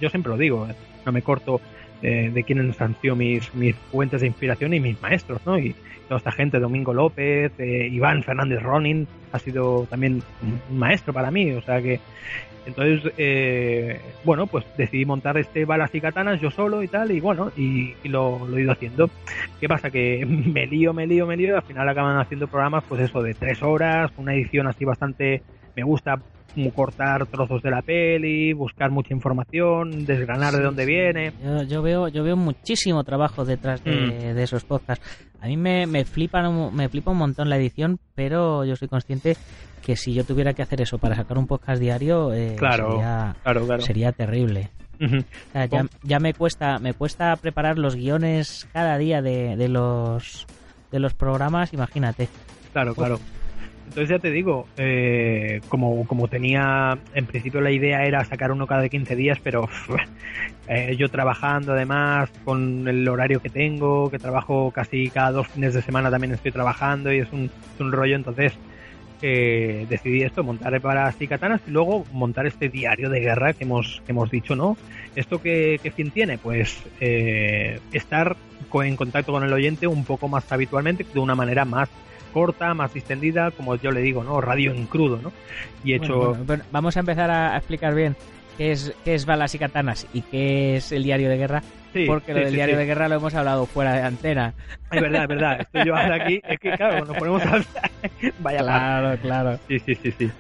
yo 0.00 0.10
siempre 0.10 0.30
lo 0.30 0.36
digo, 0.36 0.68
no 1.06 1.12
me 1.12 1.22
corto 1.22 1.60
de, 2.02 2.44
quienes 2.44 2.80
han 2.80 3.00
sido 3.00 3.16
mis, 3.16 3.54
mis 3.54 3.76
fuentes 3.76 4.20
de 4.20 4.26
inspiración 4.26 4.74
y 4.74 4.80
mis 4.80 5.00
maestros, 5.00 5.40
¿no? 5.46 5.58
Y 5.58 5.74
toda 6.08 6.18
esta 6.18 6.32
gente, 6.32 6.58
Domingo 6.58 6.92
López, 6.92 7.52
eh, 7.58 7.88
Iván 7.90 8.22
Fernández 8.22 8.60
Ronin, 8.62 9.06
ha 9.30 9.38
sido 9.38 9.86
también 9.88 10.22
un 10.42 10.78
maestro 10.78 11.12
para 11.12 11.30
mí, 11.30 11.52
o 11.52 11.62
sea 11.62 11.80
que 11.80 12.00
entonces, 12.64 13.12
eh, 13.18 14.00
bueno, 14.24 14.46
pues 14.46 14.64
decidí 14.76 15.04
montar 15.04 15.36
este 15.36 15.64
balas 15.64 15.92
y 15.94 16.00
katanas 16.00 16.40
yo 16.40 16.50
solo 16.50 16.82
y 16.82 16.88
tal, 16.88 17.10
y 17.10 17.20
bueno, 17.20 17.50
y, 17.56 17.94
lo, 18.04 18.46
lo, 18.46 18.56
he 18.56 18.62
ido 18.62 18.72
haciendo. 18.72 19.10
¿Qué 19.60 19.68
pasa? 19.68 19.90
Que 19.90 20.24
me 20.26 20.66
lío, 20.66 20.92
me 20.92 21.06
lío, 21.06 21.26
me 21.26 21.36
lío, 21.36 21.48
y 21.48 21.56
al 21.56 21.62
final 21.62 21.88
acaban 21.88 22.18
haciendo 22.18 22.46
programas, 22.46 22.84
pues 22.88 23.00
eso, 23.00 23.22
de 23.22 23.34
tres 23.34 23.62
horas, 23.62 24.12
una 24.16 24.34
edición 24.34 24.68
así 24.68 24.84
bastante, 24.84 25.42
me 25.74 25.82
gusta 25.82 26.20
como 26.54 26.72
cortar 26.72 27.26
trozos 27.26 27.62
de 27.62 27.70
la 27.70 27.82
peli, 27.82 28.52
buscar 28.52 28.90
mucha 28.90 29.14
información, 29.14 30.04
desgranar 30.04 30.54
de 30.54 30.62
dónde 30.62 30.84
viene. 30.86 31.32
Yo, 31.68 31.82
veo 31.82 32.08
yo 32.08 32.22
veo 32.22 32.36
muchísimo 32.36 33.04
trabajo 33.04 33.44
detrás 33.44 33.82
de, 33.84 34.34
mm. 34.34 34.38
esos 34.38 34.64
podcasts. 34.64 35.04
A 35.40 35.46
mí 35.46 35.56
me, 35.56 35.86
me, 35.86 36.04
me 36.04 36.88
flipa 36.88 37.10
un 37.10 37.16
montón 37.16 37.48
la 37.48 37.56
edición, 37.56 37.98
pero 38.14 38.64
yo 38.64 38.76
soy 38.76 38.88
consciente 38.88 39.36
que 39.82 39.96
si 39.96 40.14
yo 40.14 40.24
tuviera 40.24 40.54
que 40.54 40.62
hacer 40.62 40.80
eso 40.80 40.98
para 40.98 41.16
sacar 41.16 41.38
un 41.38 41.46
podcast 41.46 41.80
diario, 41.80 42.32
eh, 42.32 42.56
sería, 42.56 43.36
sería 43.80 44.12
terrible. 44.12 44.70
ya, 45.52 45.86
ya, 46.04 46.20
me 46.20 46.32
cuesta 46.32 46.78
me 46.78 46.94
cuesta 46.94 47.34
preparar 47.34 47.76
los 47.76 47.96
guiones 47.96 48.68
cada 48.72 48.96
día 48.98 49.20
de, 49.20 49.56
de 49.56 49.68
los 49.68 50.46
de 50.92 51.00
los 51.00 51.14
programas, 51.14 51.72
imagínate. 51.72 52.28
Claro, 52.72 52.94
claro. 52.94 53.18
Entonces 53.92 54.08
ya 54.08 54.18
te 54.18 54.30
digo, 54.30 54.66
eh, 54.78 55.60
como, 55.68 56.06
como 56.06 56.26
tenía, 56.26 56.96
en 57.14 57.26
principio 57.26 57.60
la 57.60 57.70
idea 57.70 58.06
era 58.06 58.24
sacar 58.24 58.50
uno 58.50 58.66
cada 58.66 58.88
15 58.88 59.14
días, 59.14 59.38
pero 59.44 59.68
eh, 60.66 60.96
yo 60.96 61.10
trabajando 61.10 61.74
además 61.74 62.30
con 62.42 62.88
el 62.88 63.06
horario 63.06 63.42
que 63.42 63.50
tengo, 63.50 64.10
que 64.10 64.18
trabajo 64.18 64.70
casi 64.70 65.10
cada 65.10 65.32
dos 65.32 65.48
fines 65.48 65.74
de 65.74 65.82
semana 65.82 66.10
también 66.10 66.32
estoy 66.32 66.52
trabajando 66.52 67.12
y 67.12 67.18
es 67.18 67.28
un, 67.32 67.50
rollo, 67.92 68.16
entonces 68.16 68.54
eh, 69.20 69.84
decidí 69.90 70.22
esto, 70.22 70.42
montar 70.42 70.80
para 70.80 71.14
y 71.20 71.26
katanas 71.26 71.60
y 71.66 71.70
luego 71.70 72.06
montar 72.12 72.46
este 72.46 72.70
diario 72.70 73.10
de 73.10 73.20
guerra 73.20 73.52
que 73.52 73.64
hemos, 73.64 74.00
que 74.06 74.12
hemos 74.12 74.30
dicho, 74.30 74.56
¿no? 74.56 74.78
¿Esto 75.16 75.42
qué, 75.42 75.78
qué 75.82 75.90
fin 75.90 76.10
tiene? 76.10 76.38
Pues 76.38 76.82
estar 76.98 78.38
en 78.72 78.96
contacto 78.96 79.32
con 79.32 79.44
el 79.44 79.52
oyente 79.52 79.86
un 79.86 80.06
poco 80.06 80.28
más 80.28 80.50
habitualmente, 80.50 81.04
de 81.12 81.20
una 81.20 81.34
manera 81.34 81.66
más 81.66 81.90
corta, 82.32 82.74
más 82.74 82.92
distendida, 82.94 83.50
como 83.50 83.76
yo 83.76 83.90
le 83.90 84.00
digo, 84.00 84.24
¿no? 84.24 84.40
Radio 84.40 84.72
en 84.72 84.86
crudo, 84.86 85.18
¿no? 85.22 85.32
Y 85.84 85.94
hecho... 85.94 86.36
vamos 86.70 86.96
a 86.96 87.00
empezar 87.00 87.30
a 87.30 87.56
explicar 87.56 87.94
bien 87.94 88.16
qué 88.56 88.72
es, 88.72 88.94
qué 89.04 89.14
es 89.14 89.26
Balas 89.26 89.54
y 89.54 89.58
Katanas 89.58 90.06
y 90.12 90.22
qué 90.22 90.76
es 90.76 90.92
el 90.92 91.02
diario 91.02 91.28
de 91.28 91.36
guerra. 91.36 91.62
porque 92.06 92.32
lo 92.34 92.40
del 92.40 92.54
diario 92.54 92.76
de 92.76 92.86
guerra 92.86 93.08
lo 93.08 93.16
hemos 93.16 93.34
hablado 93.34 93.66
fuera 93.66 93.94
de 93.94 94.02
antena. 94.02 94.54
Es 94.90 95.00
verdad, 95.00 95.22
es 95.22 95.28
verdad. 95.28 95.60
Estoy 95.60 95.86
yo 95.86 95.96
ahora 95.96 96.24
aquí. 96.24 96.40
Es 96.46 96.58
que, 96.58 96.72
claro, 96.72 97.04
nos 97.04 97.16
ponemos 97.16 97.42
a 97.44 97.60
Vaya 98.40 98.58
Claro, 98.60 99.18
claro. 99.20 99.58
Sí, 99.68 99.78
sí, 99.80 99.94
sí, 99.94 100.12
sí. 100.18 100.30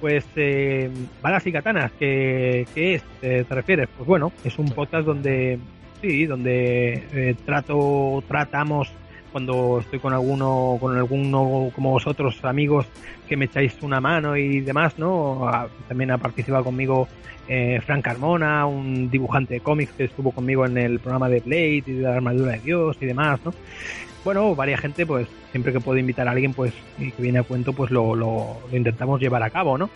Pues 0.00 0.26
eh, 0.36 0.90
Balas 1.22 1.46
y 1.46 1.52
Katanas, 1.52 1.90
¿qué, 1.98 2.66
qué 2.74 2.94
es? 2.94 3.02
¿Te, 3.20 3.44
refieres? 3.44 3.88
Pues 3.96 4.06
bueno, 4.06 4.30
es 4.44 4.58
un 4.58 4.70
podcast 4.70 5.06
donde, 5.06 5.58
sí, 6.02 6.26
donde 6.26 7.04
eh, 7.12 7.34
trato, 7.46 8.22
tratamos 8.28 8.92
cuando 9.36 9.80
estoy 9.80 9.98
con 9.98 10.14
alguno, 10.14 10.78
con 10.80 10.96
alguno 10.96 11.70
como 11.74 11.90
vosotros, 11.90 12.42
amigos, 12.42 12.86
que 13.28 13.36
me 13.36 13.44
echáis 13.44 13.74
una 13.82 14.00
mano 14.00 14.34
y 14.34 14.60
demás, 14.60 14.98
¿no? 14.98 15.46
también 15.86 16.10
ha 16.10 16.16
participado 16.16 16.64
conmigo 16.64 17.06
eh, 17.46 17.78
Frank 17.84 18.02
Carmona, 18.02 18.64
un 18.64 19.10
dibujante 19.10 19.52
de 19.52 19.60
cómics 19.60 19.92
que 19.92 20.04
estuvo 20.04 20.30
conmigo 20.30 20.64
en 20.64 20.78
el 20.78 21.00
programa 21.00 21.28
de 21.28 21.40
Blade 21.40 21.66
y 21.66 21.80
de 21.82 22.02
la 22.04 22.14
armadura 22.14 22.52
de 22.52 22.60
Dios 22.60 22.96
y 22.98 23.04
demás, 23.04 23.38
¿no? 23.44 23.52
Bueno, 24.24 24.54
varias 24.54 24.80
gente, 24.80 25.04
pues 25.04 25.28
siempre 25.50 25.70
que 25.70 25.80
puedo 25.80 25.98
invitar 25.98 26.26
a 26.26 26.30
alguien, 26.30 26.54
pues 26.54 26.72
y 26.98 27.10
que 27.10 27.20
viene 27.20 27.40
a 27.40 27.42
cuento, 27.42 27.74
pues 27.74 27.90
lo, 27.90 28.16
lo, 28.16 28.56
lo 28.70 28.76
intentamos 28.76 29.20
llevar 29.20 29.42
a 29.42 29.50
cabo, 29.50 29.76
¿no? 29.76 29.90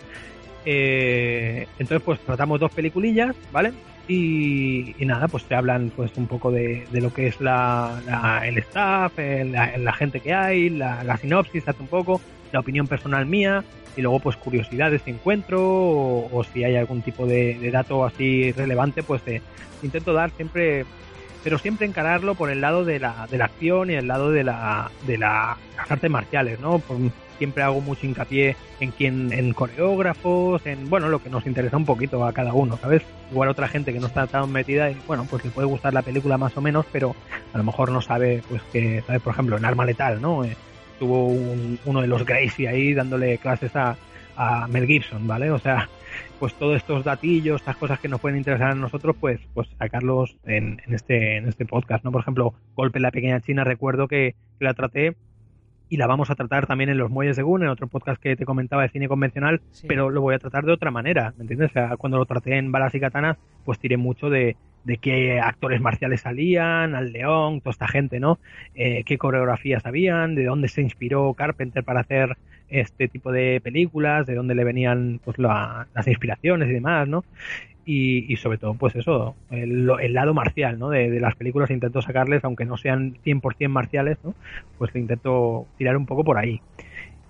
Eh, 0.65 1.65
entonces, 1.79 2.03
pues 2.05 2.19
tratamos 2.19 2.59
dos 2.59 2.71
peliculillas, 2.71 3.35
¿vale? 3.51 3.73
Y, 4.07 4.95
nada, 4.99 5.27
pues 5.27 5.45
te 5.45 5.55
hablan 5.55 5.91
pues 5.95 6.11
un 6.17 6.27
poco 6.27 6.51
de, 6.51 6.85
lo 6.91 7.13
que 7.13 7.27
es 7.27 7.39
la, 7.39 8.41
el 8.45 8.57
staff, 8.57 9.13
la, 9.17 9.93
gente 9.93 10.19
que 10.19 10.33
hay, 10.33 10.69
la, 10.69 11.17
sinopsis, 11.17 11.67
hace 11.67 11.81
un 11.81 11.87
poco, 11.87 12.19
la 12.51 12.59
opinión 12.59 12.87
personal 12.87 13.25
mía 13.25 13.63
y 13.95 14.01
luego 14.01 14.19
pues 14.19 14.37
curiosidades 14.37 15.01
que 15.01 15.11
encuentro 15.11 15.61
o, 15.61 16.45
si 16.53 16.63
hay 16.63 16.75
algún 16.75 17.01
tipo 17.01 17.25
de, 17.25 17.69
dato 17.71 18.03
así 18.05 18.51
relevante, 18.51 19.03
pues 19.03 19.21
te 19.21 19.41
intento 19.83 20.13
dar 20.13 20.31
siempre, 20.31 20.85
pero 21.43 21.57
siempre 21.57 21.85
encararlo 21.85 22.35
por 22.35 22.49
el 22.49 22.61
lado 22.61 22.83
de 22.83 22.99
la, 22.99 23.27
de 23.29 23.37
la 23.37 23.45
acción 23.45 23.91
y 23.91 23.93
el 23.93 24.07
lado 24.07 24.31
de, 24.31 24.43
la, 24.43 24.91
de 25.07 25.17
las 25.17 25.57
artes 25.89 26.09
marciales, 26.09 26.59
¿no? 26.59 26.79
Por, 26.79 26.97
siempre 27.41 27.63
hago 27.63 27.81
mucho 27.81 28.05
hincapié 28.05 28.55
en 28.79 28.91
quién, 28.91 29.33
en 29.33 29.51
coreógrafos, 29.53 30.63
en 30.67 30.91
bueno, 30.91 31.09
lo 31.09 31.23
que 31.23 31.31
nos 31.31 31.47
interesa 31.47 31.75
un 31.75 31.85
poquito 31.85 32.23
a 32.23 32.33
cada 32.33 32.53
uno, 32.53 32.77
¿sabes? 32.77 33.01
Igual 33.31 33.49
otra 33.49 33.67
gente 33.67 33.91
que 33.91 33.99
no 33.99 34.05
está 34.05 34.27
tan 34.27 34.51
metida 34.51 34.91
y 34.91 34.97
bueno, 35.07 35.25
pues 35.27 35.43
le 35.43 35.49
puede 35.49 35.67
gustar 35.67 35.91
la 35.91 36.03
película 36.03 36.37
más 36.37 36.55
o 36.55 36.61
menos, 36.61 36.85
pero 36.91 37.15
a 37.51 37.57
lo 37.57 37.63
mejor 37.63 37.89
no 37.91 37.99
sabe, 37.99 38.43
pues 38.47 38.61
que, 38.71 39.01
¿sabes? 39.07 39.23
Por 39.23 39.33
ejemplo, 39.33 39.57
en 39.57 39.65
Arma 39.65 39.85
Letal, 39.85 40.21
¿no? 40.21 40.43
Eh, 40.43 40.55
tuvo 40.99 41.29
uno 41.83 42.01
de 42.01 42.07
los 42.07 42.23
Gracie 42.27 42.67
ahí 42.67 42.93
dándole 42.93 43.39
clases 43.39 43.75
a, 43.75 43.97
a 44.35 44.67
Mel 44.67 44.85
Gibson, 44.85 45.25
¿vale? 45.25 45.49
O 45.49 45.57
sea, 45.57 45.89
pues 46.39 46.53
todos 46.53 46.77
estos 46.77 47.03
datillos, 47.03 47.61
estas 47.61 47.77
cosas 47.77 47.99
que 47.99 48.07
nos 48.07 48.21
pueden 48.21 48.37
interesar 48.37 48.69
a 48.69 48.75
nosotros, 48.75 49.15
pues, 49.19 49.39
pues 49.55 49.67
sacarlos 49.79 50.37
en, 50.45 50.79
en, 50.85 50.93
este, 50.93 51.37
en 51.37 51.47
este 51.47 51.65
podcast, 51.65 52.03
¿no? 52.03 52.11
Por 52.11 52.21
ejemplo, 52.21 52.53
Golpe 52.75 52.99
en 52.99 53.03
la 53.03 53.11
Pequeña 53.11 53.41
China, 53.41 53.63
recuerdo 53.63 54.07
que 54.07 54.35
la 54.59 54.75
traté 54.75 55.15
y 55.91 55.97
la 55.97 56.07
vamos 56.07 56.29
a 56.29 56.35
tratar 56.35 56.67
también 56.67 56.89
en 56.89 56.97
los 56.97 57.11
Muelles 57.11 57.35
de 57.35 57.43
Gun, 57.43 57.63
en 57.63 57.67
otro 57.67 57.85
podcast 57.85 58.19
que 58.21 58.37
te 58.37 58.45
comentaba 58.45 58.83
de 58.83 58.89
cine 58.89 59.09
convencional, 59.09 59.59
pero 59.89 60.09
lo 60.09 60.21
voy 60.21 60.33
a 60.33 60.39
tratar 60.39 60.63
de 60.63 60.71
otra 60.71 60.89
manera, 60.89 61.33
¿me 61.35 61.41
entiendes? 61.41 61.71
O 61.71 61.73
sea, 61.73 61.97
cuando 61.97 62.17
lo 62.17 62.25
traté 62.25 62.57
en 62.57 62.71
Balas 62.71 62.95
y 62.95 63.01
Katanas, 63.01 63.37
pues 63.65 63.77
tiré 63.77 63.97
mucho 63.97 64.29
de, 64.29 64.55
de 64.83 64.97
qué 64.97 65.39
actores 65.39 65.81
marciales 65.81 66.21
salían, 66.21 66.95
al 66.95 67.11
León, 67.11 67.61
toda 67.61 67.71
esta 67.71 67.87
gente, 67.87 68.19
¿no? 68.19 68.39
Eh, 68.75 69.03
qué 69.05 69.17
coreografías 69.17 69.85
habían, 69.85 70.35
de 70.35 70.45
dónde 70.45 70.67
se 70.67 70.81
inspiró 70.81 71.33
Carpenter 71.33 71.83
para 71.83 72.01
hacer 72.01 72.37
este 72.69 73.07
tipo 73.07 73.31
de 73.31 73.59
películas, 73.61 74.25
de 74.25 74.35
dónde 74.35 74.55
le 74.55 74.63
venían 74.63 75.19
pues 75.23 75.37
las 75.37 76.07
inspiraciones 76.07 76.69
y 76.69 76.73
demás, 76.73 77.07
¿no? 77.07 77.23
y, 77.85 78.35
sobre 78.37 78.57
todo, 78.57 78.75
pues 78.75 78.95
eso, 78.95 79.35
el, 79.49 79.85
lado 80.13 80.33
marcial, 80.33 80.77
¿no? 80.77 80.89
De, 80.89 81.19
las 81.19 81.35
películas 81.35 81.71
intento 81.71 82.01
sacarles, 82.01 82.43
aunque 82.43 82.65
no 82.65 82.77
sean 82.77 83.15
100% 83.25 83.69
marciales, 83.69 84.17
¿no? 84.23 84.35
Pues 84.77 84.95
intento 84.95 85.67
tirar 85.77 85.97
un 85.97 86.05
poco 86.05 86.23
por 86.23 86.37
ahí. 86.37 86.61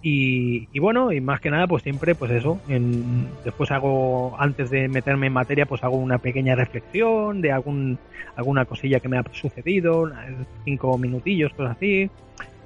Y, 0.04 0.80
bueno, 0.80 1.12
y 1.12 1.22
más 1.22 1.40
que 1.42 1.52
nada, 1.52 1.68
pues 1.68 1.84
siempre, 1.84 2.16
pues 2.16 2.32
eso, 2.32 2.60
en, 2.68 3.28
después 3.46 3.70
hago, 3.70 4.36
antes 4.40 4.72
de 4.72 4.88
meterme 4.88 5.28
en 5.28 5.34
materia, 5.34 5.68
pues 5.68 5.84
hago 5.84 5.98
una 5.98 6.18
pequeña 6.18 6.56
reflexión 6.56 7.40
de 7.42 7.52
algún, 7.52 8.00
alguna 8.36 8.66
cosilla 8.66 9.00
que 9.00 9.08
me 9.08 9.20
ha 9.20 9.24
sucedido, 9.32 10.12
cinco 10.66 10.98
minutillos, 10.98 11.54
cosas 11.54 11.78
así, 11.78 12.10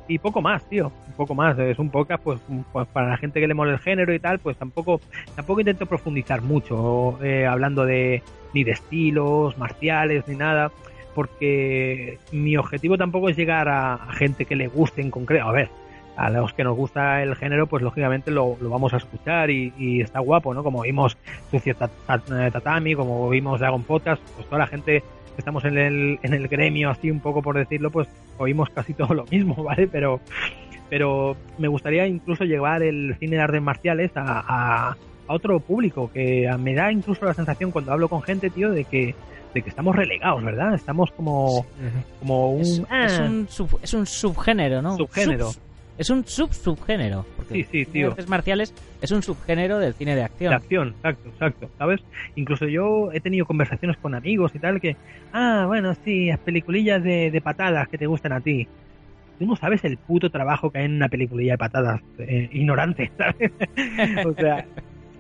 y 0.08 0.20
poco 0.20 0.42
más, 0.42 0.68
tío, 0.70 0.92
un 1.08 1.14
poco 1.14 1.36
más. 1.36 1.58
Es 1.60 1.80
un 1.80 1.90
podcast, 1.90 2.24
pues, 2.24 2.40
pues, 2.72 2.88
para 2.88 3.10
la 3.10 3.18
gente 3.18 3.40
que 3.40 3.48
le 3.48 3.54
mola 3.54 3.74
el 3.74 3.80
género 3.80 4.14
y 4.14 4.20
tal, 4.20 4.40
pues 4.40 4.56
tampoco, 4.58 5.02
tampoco 5.36 5.60
intento 5.60 5.86
profundizar 5.86 6.42
mucho, 6.42 7.20
eh, 7.24 7.46
hablando 7.46 7.86
de 7.86 8.22
ni 8.54 8.64
de 8.64 8.72
estilos 8.72 9.58
marciales 9.58 10.28
ni 10.28 10.36
nada, 10.36 10.72
porque 11.14 12.20
mi 12.32 12.56
objetivo 12.58 12.98
tampoco 12.98 13.30
es 13.30 13.38
llegar 13.38 13.68
a, 13.68 13.98
gente 14.14 14.46
que 14.46 14.56
le 14.56 14.68
guste 14.68 15.02
en 15.02 15.12
concreto. 15.12 15.46
A 15.46 15.52
ver, 15.52 15.70
a 16.16 16.30
los 16.30 16.54
que 16.54 16.64
nos 16.64 16.76
gusta 16.76 17.22
el 17.22 17.36
género, 17.36 17.68
pues 17.68 17.84
lógicamente 17.84 18.32
lo, 18.32 18.58
lo 18.62 18.70
vamos 18.70 18.94
a 18.94 18.98
escuchar 18.98 19.50
y, 19.50 20.02
está 20.02 20.20
guapo, 20.20 20.54
¿no? 20.54 20.64
Como 20.64 20.82
vimos 20.82 21.18
Sucio 21.52 21.76
Tatami, 21.76 22.96
como 22.96 23.30
vimos 23.30 23.60
Dragon 23.60 23.84
Podcast, 23.84 24.22
pues 24.36 24.48
toda 24.48 24.60
la 24.60 24.68
gente 24.68 25.04
estamos 25.38 25.66
en 25.66 25.78
el, 25.78 26.20
en 26.24 26.34
el 26.34 26.48
gremio, 26.48 26.90
así 26.90 27.12
un 27.12 27.20
poco 27.20 27.42
por 27.42 27.58
decirlo, 27.58 27.92
pues 27.92 28.08
oímos 28.38 28.70
casi 28.70 28.94
todo 28.94 29.14
lo 29.14 29.26
mismo, 29.26 29.56
¿vale? 29.64 29.88
Pero, 29.88 30.22
pero 30.90 31.36
me 31.58 31.68
gustaría 31.68 32.08
incluso 32.08 32.46
llevar 32.46 32.84
el 32.84 33.16
cine 33.20 33.36
de 33.36 33.42
artes 33.42 33.62
marciales 33.62 34.12
a, 34.16 34.92
a, 34.92 34.98
otro 35.28 35.60
público, 35.60 36.12
que 36.14 36.48
me 36.60 36.76
da 36.76 36.92
incluso 36.92 37.26
la 37.26 37.34
sensación 37.34 37.72
cuando 37.72 37.92
hablo 37.92 38.08
con 38.08 38.22
gente, 38.22 38.52
tío, 38.52 38.72
de 38.72 38.84
que 38.86 39.16
de 39.56 39.62
que 39.62 39.70
estamos 39.70 39.96
relegados, 39.96 40.44
¿verdad? 40.44 40.76
Estamos 40.76 41.12
como, 41.12 41.66
como 42.20 42.52
un... 42.52 42.62
Es, 42.62 42.82
es, 42.92 43.20
un, 43.22 43.48
es 43.82 43.94
un 43.94 44.06
subgénero, 44.06 44.82
¿no? 44.82 44.98
Subgénero. 44.98 45.50
Es 45.98 46.10
un 46.10 46.26
sub-subgénero. 46.26 47.26
Sí, 47.50 47.64
sí, 47.72 47.86
tío. 47.86 48.10
Artes 48.10 48.28
marciales 48.28 48.74
es 49.02 49.12
un 49.12 49.24
subgénero 49.24 49.80
del 49.80 49.94
cine 49.94 50.16
de 50.16 50.24
acción. 50.24 50.50
De 50.50 50.56
acción, 50.56 50.90
exacto, 50.90 51.30
exacto. 51.30 51.70
¿Sabes? 51.78 52.02
Incluso 52.36 52.68
yo 52.68 53.12
he 53.14 53.22
tenido 53.22 53.46
conversaciones 53.46 53.98
con 53.98 54.14
amigos 54.14 54.52
y 54.56 54.60
tal 54.60 54.82
que, 54.82 54.98
ah, 55.32 55.64
bueno, 55.68 55.94
sí, 56.04 56.28
las 56.28 56.40
peliculillas 56.40 57.02
de, 57.02 57.32
de 57.32 57.42
patadas 57.42 57.88
que 57.88 57.98
te 57.98 58.08
gustan 58.08 58.34
a 58.34 58.42
ti. 58.42 58.68
Tú 59.40 59.46
no 59.46 59.56
sabes 59.56 59.84
el 59.84 59.98
puto 59.98 60.30
trabajo 60.30 60.70
que 60.70 60.80
hay 60.80 60.86
en 60.86 60.96
una 60.96 61.10
peliculilla 61.10 61.54
de 61.54 61.58
patadas. 61.58 62.02
Eh, 62.20 62.50
ignorante, 62.52 63.12
¿sabes? 63.18 63.52
o 64.26 64.34
sea, 64.34 64.66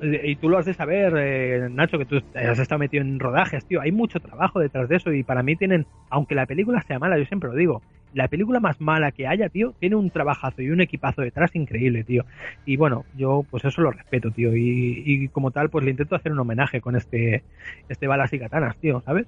y 0.02 0.36
tú 0.36 0.50
lo 0.50 0.58
has 0.58 0.66
de 0.66 0.74
saber, 0.74 1.14
eh, 1.18 1.70
Nacho, 1.70 1.98
que 1.98 2.06
tú 2.06 2.22
has 2.36 2.60
estado 2.60 2.80
metido 2.80 3.04
en 3.04 3.20
rodajes, 3.20 3.66
tío. 3.66 3.82
Hay 3.82 3.92
mucho 3.92 4.20
trabajo 4.20 4.60
detrás 4.60 4.90
de 4.90 4.98
eso 4.98 5.12
y 5.14 5.24
para 5.24 5.44
mí 5.44 5.56
tienen, 5.56 5.86
aunque 6.10 6.36
la 6.36 6.46
película 6.46 6.82
sea 6.82 7.00
mala, 7.00 7.18
yo 7.18 7.26
siempre 7.26 7.50
lo 7.50 7.56
digo, 7.56 7.82
la 8.14 8.28
película 8.28 8.60
más 8.60 8.80
mala 8.80 9.12
que 9.12 9.28
haya, 9.28 9.50
tío, 9.50 9.74
tiene 9.80 9.96
un 9.96 10.10
trabajazo 10.10 10.62
y 10.62 10.70
un 10.70 10.82
equipazo 10.82 11.22
detrás 11.22 11.56
increíble, 11.56 12.04
tío. 12.04 12.26
Y 12.66 12.78
bueno, 12.78 13.06
yo 13.18 13.46
pues 13.50 13.66
eso 13.66 13.82
lo 13.82 13.92
respeto, 13.92 14.32
tío. 14.32 14.56
Y, 14.56 15.28
como 15.30 15.52
tal, 15.52 15.70
pues 15.70 15.84
le 15.84 15.92
intento 15.92 16.16
hacer 16.16 16.32
un 16.32 16.40
homenaje 16.40 16.80
con 16.82 16.96
este, 16.96 17.44
este 17.90 18.08
balas 18.08 18.32
y 18.32 18.40
katanas, 18.40 18.78
tío, 18.78 19.02
¿sabes? 19.06 19.28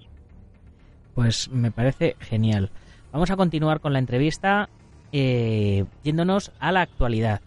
Pues 1.15 1.49
me 1.49 1.71
parece 1.71 2.15
genial. 2.19 2.71
Vamos 3.11 3.29
a 3.31 3.35
continuar 3.35 3.81
con 3.81 3.91
la 3.91 3.99
entrevista 3.99 4.69
eh, 5.11 5.83
yéndonos 6.03 6.53
a 6.59 6.71
la 6.71 6.81
actualidad. 6.81 7.41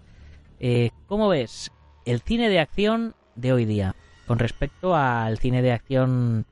Eh, 0.58 0.90
¿Cómo 1.06 1.28
ves 1.28 1.72
el 2.04 2.20
cine 2.20 2.48
de 2.48 2.58
acción 2.58 3.14
de 3.34 3.52
hoy 3.52 3.64
día 3.64 3.94
con 4.26 4.38
respecto 4.38 4.94
al 4.94 5.38
cine 5.38 5.62
de 5.62 5.72
acción 5.72 6.46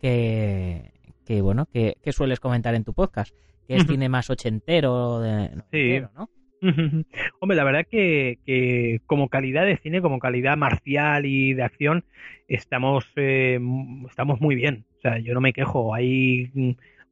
que, 0.00 0.90
que 1.24 1.40
bueno, 1.40 1.66
que, 1.72 1.96
sueles 2.12 2.40
comentar 2.40 2.74
en 2.74 2.84
tu 2.84 2.92
podcast, 2.92 3.34
que 3.66 3.76
es 3.76 3.86
cine 3.86 4.08
más 4.08 4.28
ochentero, 4.28 5.20
de, 5.20 5.50
sí. 5.72 6.04
¿no? 6.16 6.28
Hombre, 7.40 7.56
la 7.56 7.64
verdad 7.64 7.86
que, 7.90 8.38
que, 8.44 9.00
como 9.06 9.28
calidad 9.28 9.64
de 9.64 9.76
cine, 9.76 10.00
como 10.00 10.18
calidad 10.18 10.56
marcial 10.56 11.26
y 11.26 11.54
de 11.54 11.62
acción, 11.62 12.04
estamos, 12.48 13.10
eh, 13.16 13.58
estamos 14.08 14.40
muy 14.40 14.54
bien. 14.54 14.84
O 14.98 15.00
sea, 15.00 15.18
yo 15.18 15.34
no 15.34 15.40
me 15.40 15.52
quejo. 15.52 15.94
Hay 15.94 16.50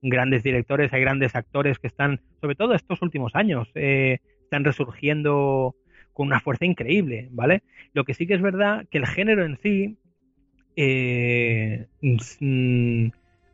grandes 0.00 0.42
directores, 0.42 0.92
hay 0.92 1.00
grandes 1.00 1.34
actores 1.34 1.78
que 1.78 1.86
están, 1.86 2.20
sobre 2.40 2.54
todo 2.54 2.74
estos 2.74 3.02
últimos 3.02 3.34
años, 3.34 3.70
eh, 3.74 4.18
están 4.42 4.64
resurgiendo 4.64 5.74
con 6.12 6.27
una 6.27 6.40
fuerza 6.40 6.64
increíble, 6.64 7.29
¿vale? 7.33 7.62
Lo 7.92 8.05
que 8.05 8.14
sí 8.14 8.27
que 8.27 8.35
es 8.35 8.42
verdad 8.42 8.87
que 8.90 8.98
el 8.98 9.07
género 9.07 9.44
en 9.44 9.59
sí, 9.62 9.96
eh, 10.77 11.87
mm, 12.01 13.09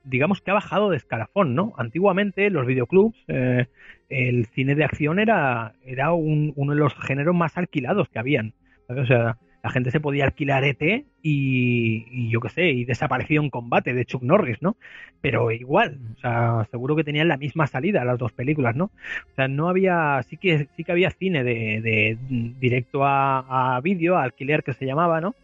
digamos 0.04 0.40
que 0.40 0.50
ha 0.50 0.54
bajado 0.54 0.90
de 0.90 0.96
escalafón, 0.96 1.54
¿no? 1.54 1.72
Antiguamente 1.76 2.50
los 2.50 2.66
videoclubs, 2.66 3.16
eh, 3.28 3.66
el 4.08 4.46
cine 4.46 4.74
de 4.74 4.84
acción 4.84 5.18
era, 5.18 5.74
era 5.84 6.12
uno 6.12 6.72
de 6.72 6.78
los 6.78 6.94
géneros 6.94 7.34
más 7.34 7.56
alquilados 7.56 8.08
que 8.08 8.18
habían. 8.18 8.54
O 8.88 9.04
sea, 9.04 9.36
la 9.62 9.70
gente 9.70 9.90
se 9.90 10.00
podía 10.00 10.24
alquilar 10.24 10.64
ET 10.64 11.04
y, 11.22 12.30
yo 12.30 12.40
qué 12.40 12.48
sé, 12.48 12.70
y 12.70 12.84
desapareció 12.84 13.42
en 13.42 13.50
combate 13.50 13.92
de 13.92 14.04
Chuck 14.04 14.22
Norris, 14.22 14.62
¿no? 14.62 14.76
Pero 15.20 15.50
igual, 15.50 15.98
o 16.16 16.20
sea, 16.20 16.66
seguro 16.70 16.94
que 16.94 17.04
tenían 17.04 17.28
la 17.28 17.36
misma 17.36 17.66
salida 17.66 18.04
las 18.04 18.18
dos 18.18 18.32
películas, 18.32 18.76
¿no? 18.76 18.84
O 18.84 19.34
sea, 19.34 19.48
no 19.48 19.68
había, 19.68 20.22
sí 20.28 20.36
que, 20.36 20.68
sí 20.76 20.84
que 20.84 20.92
había 20.92 21.10
cine 21.10 21.42
de, 21.42 21.80
de 21.80 22.18
directo 22.60 23.04
a, 23.04 23.76
a 23.76 23.80
vídeo, 23.80 24.16
a 24.16 24.22
alquiler 24.22 24.62
que 24.62 24.74
se 24.74 24.86
llamaba, 24.86 25.20
¿no? 25.20 25.34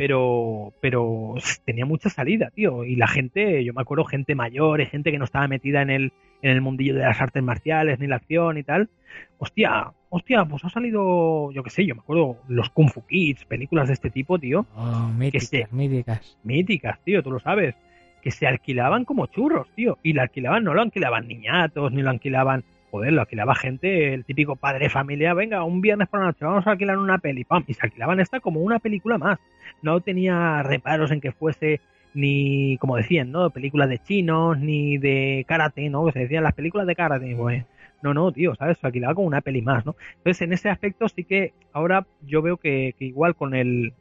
pero, 0.00 0.72
pero 0.80 1.34
tenía 1.66 1.84
mucha 1.84 2.08
salida, 2.08 2.50
tío. 2.54 2.86
Y 2.86 2.96
la 2.96 3.06
gente, 3.06 3.62
yo 3.62 3.74
me 3.74 3.82
acuerdo, 3.82 4.06
gente 4.06 4.34
mayor, 4.34 4.82
gente 4.86 5.12
que 5.12 5.18
no 5.18 5.26
estaba 5.26 5.46
metida 5.46 5.82
en 5.82 5.90
el, 5.90 6.12
en 6.40 6.52
el 6.52 6.62
mundillo 6.62 6.94
de 6.94 7.02
las 7.02 7.20
artes 7.20 7.42
marciales, 7.42 7.98
ni 7.98 8.06
la 8.06 8.16
acción 8.16 8.56
y 8.56 8.62
tal. 8.62 8.88
Hostia, 9.36 9.92
hostia, 10.10 10.44
pues 10.44 10.64
ha 10.64 10.68
salido, 10.68 11.50
yo 11.52 11.62
qué 11.62 11.70
sé, 11.70 11.86
yo 11.86 11.94
me 11.94 12.02
acuerdo, 12.02 12.36
los 12.48 12.68
Kung 12.70 12.90
Fu 12.90 13.06
Kids, 13.06 13.44
películas 13.46 13.88
de 13.88 13.94
este 13.94 14.10
tipo, 14.10 14.38
tío. 14.38 14.66
Oh, 14.76 15.08
míticas, 15.16 15.72
míticas. 15.72 16.38
Míticas, 16.42 16.98
tío, 17.04 17.22
tú 17.22 17.30
lo 17.30 17.40
sabes. 17.40 17.74
Que 18.20 18.30
se 18.30 18.46
alquilaban 18.46 19.06
como 19.06 19.26
churros, 19.26 19.68
tío. 19.74 19.98
Y 20.02 20.12
la 20.12 20.22
alquilaban, 20.22 20.62
no 20.64 20.74
lo 20.74 20.82
alquilaban 20.82 21.26
niñatos, 21.26 21.90
ni 21.92 22.02
lo 22.02 22.10
alquilaban 22.10 22.64
joder, 22.90 23.12
lo 23.12 23.20
alquilaba 23.20 23.54
gente, 23.54 24.14
el 24.14 24.24
típico 24.24 24.56
padre 24.56 24.86
de 24.86 24.90
familia, 24.90 25.32
venga, 25.32 25.62
un 25.62 25.80
viernes 25.80 26.08
por 26.08 26.20
la 26.20 26.26
noche, 26.26 26.44
vamos 26.44 26.66
a 26.66 26.72
alquilar 26.72 26.98
una 26.98 27.18
peli, 27.18 27.44
pam, 27.44 27.64
y 27.66 27.74
se 27.74 27.86
alquilaban 27.86 28.20
esta 28.20 28.40
como 28.40 28.60
una 28.60 28.80
película 28.80 29.16
más. 29.16 29.38
No 29.80 30.00
tenía 30.00 30.62
reparos 30.62 31.10
en 31.12 31.20
que 31.20 31.32
fuese 31.32 31.80
ni, 32.14 32.76
como 32.78 32.96
decían, 32.96 33.30
¿no? 33.30 33.50
Películas 33.50 33.88
de 33.88 33.98
chinos, 33.98 34.58
ni 34.58 34.98
de 34.98 35.44
karate, 35.46 35.88
¿no? 35.88 36.04
Que 36.06 36.12
se 36.12 36.18
decían 36.20 36.42
las 36.42 36.54
películas 36.54 36.86
de 36.86 36.96
karate, 36.96 37.36
pues, 37.36 37.64
no, 38.02 38.14
no, 38.14 38.32
tío, 38.32 38.54
¿sabes? 38.54 38.78
Se 38.78 38.86
alquilaba 38.86 39.14
como 39.14 39.26
una 39.26 39.40
peli 39.40 39.62
más, 39.62 39.84
¿no? 39.84 39.96
Entonces, 40.18 40.42
en 40.42 40.52
ese 40.52 40.68
aspecto 40.70 41.08
sí 41.08 41.24
que 41.24 41.52
ahora 41.72 42.06
yo 42.22 42.42
veo 42.42 42.56
que, 42.56 42.94
que 42.98 43.04
igual 43.04 43.34
con 43.34 43.54
el, 43.54 43.92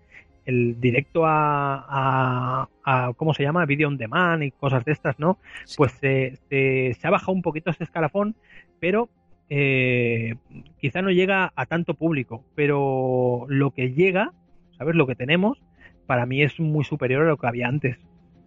el 0.46 0.80
directo 0.80 1.26
a, 1.26 1.86
a, 1.88 2.70
a, 2.84 3.14
¿cómo 3.14 3.34
se 3.34 3.44
llama? 3.44 3.66
Video 3.66 3.88
on 3.88 3.98
demand 3.98 4.44
y 4.44 4.52
cosas 4.52 4.84
de 4.86 4.92
estas, 4.92 5.20
¿no? 5.20 5.38
Pues 5.78 5.92
se, 5.94 6.38
se, 6.50 6.96
se 7.00 7.08
ha 7.08 7.12
bajado 7.12 7.34
un 7.34 7.42
poquito 7.42 7.70
ese 7.70 7.84
escalafón, 7.84 8.36
pero 8.80 9.10
eh, 9.50 10.36
quizá 10.80 11.02
no 11.02 11.12
llega 11.12 11.52
a 11.56 11.66
tanto 11.66 11.94
público, 11.94 12.44
pero 12.56 13.46
lo 13.48 13.72
que 13.72 13.94
llega, 13.94 14.32
¿sabes? 14.78 14.96
Lo 14.96 15.08
que 15.08 15.16
tenemos, 15.16 15.62
para 16.06 16.26
mí 16.26 16.42
es 16.42 16.60
muy 16.60 16.84
superior 16.84 17.24
a 17.24 17.30
lo 17.30 17.38
que 17.38 17.48
había 17.48 17.68
antes. 17.68 17.98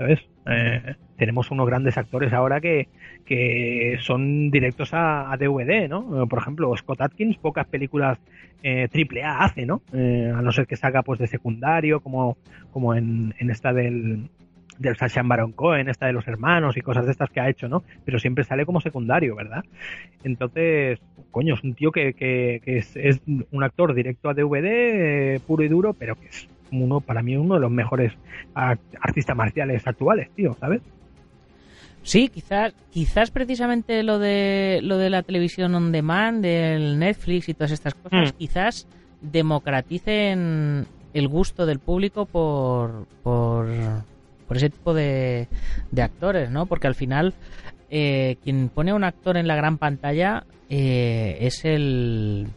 ¿Sabes? 0.02 0.18
Eh, 0.46 0.96
tenemos 1.16 1.52
unos 1.52 1.64
grandes 1.64 1.96
actores 1.96 2.32
ahora 2.32 2.60
que, 2.60 2.88
que 3.24 3.98
son 4.00 4.50
directos 4.50 4.90
a, 4.92 5.36
DVD, 5.38 5.88
¿no? 5.88 6.26
Por 6.26 6.40
ejemplo, 6.40 6.76
Scott 6.76 7.02
Atkins, 7.02 7.36
pocas 7.36 7.68
películas 7.68 8.18
eh, 8.64 8.88
triple 8.90 9.22
A 9.22 9.44
hace, 9.44 9.64
¿no? 9.64 9.82
Eh, 9.92 10.32
a 10.34 10.42
no 10.42 10.50
ser 10.50 10.66
que 10.66 10.74
salga 10.74 11.04
pues 11.04 11.20
de 11.20 11.28
secundario, 11.28 12.00
como, 12.00 12.36
como 12.72 12.96
en, 12.96 13.32
en 13.38 13.50
esta 13.50 13.72
del, 13.72 14.28
del 14.80 14.96
Sacha 14.96 15.22
Baron 15.22 15.52
Cohen, 15.52 15.88
esta 15.88 16.06
de 16.06 16.14
los 16.14 16.26
hermanos 16.26 16.76
y 16.76 16.80
cosas 16.80 17.04
de 17.04 17.12
estas 17.12 17.30
que 17.30 17.38
ha 17.38 17.48
hecho, 17.48 17.68
¿no? 17.68 17.84
Pero 18.04 18.18
siempre 18.18 18.42
sale 18.42 18.66
como 18.66 18.80
secundario, 18.80 19.36
¿verdad? 19.36 19.62
Entonces, 20.24 20.98
coño, 21.30 21.54
es 21.54 21.62
un 21.62 21.74
tío 21.74 21.92
que, 21.92 22.14
que, 22.14 22.60
que 22.64 22.78
es, 22.78 23.20
un 23.52 23.62
actor 23.62 23.94
directo 23.94 24.28
a 24.28 24.34
DVD, 24.34 24.66
eh, 24.66 25.40
puro 25.46 25.62
y 25.62 25.68
duro, 25.68 25.92
pero 25.92 26.16
que 26.16 26.26
es 26.26 26.48
uno, 26.72 27.00
para 27.00 27.22
mí, 27.22 27.36
uno 27.36 27.54
de 27.54 27.60
los 27.60 27.70
mejores 27.70 28.12
artistas 28.54 29.36
marciales 29.36 29.86
actuales, 29.86 30.30
tío, 30.34 30.54
¿sabes? 30.58 30.82
Sí, 32.02 32.28
quizás, 32.28 32.74
quizás 32.90 33.30
precisamente 33.30 34.02
lo 34.02 34.18
de 34.18 34.80
lo 34.82 34.98
de 34.98 35.08
la 35.08 35.22
televisión 35.22 35.74
on 35.74 35.92
demand, 35.92 36.42
del 36.42 36.98
Netflix 36.98 37.48
y 37.48 37.54
todas 37.54 37.70
estas 37.70 37.94
cosas, 37.94 38.32
mm. 38.32 38.36
quizás 38.36 38.88
democraticen 39.20 40.86
el 41.14 41.28
gusto 41.28 41.64
del 41.64 41.78
público 41.78 42.26
por, 42.26 43.06
por, 43.22 43.68
por 44.48 44.56
ese 44.56 44.70
tipo 44.70 44.94
de, 44.94 45.46
de, 45.92 46.02
actores, 46.02 46.50
¿no? 46.50 46.66
Porque 46.66 46.88
al 46.88 46.96
final 46.96 47.34
eh, 47.88 48.36
quien 48.42 48.68
pone 48.68 48.90
a 48.90 48.94
un 48.96 49.04
actor 49.04 49.36
en 49.36 49.46
la 49.46 49.54
gran 49.54 49.78
pantalla 49.78 50.44
eh, 50.68 51.38
es 51.40 51.64
el 51.64 52.48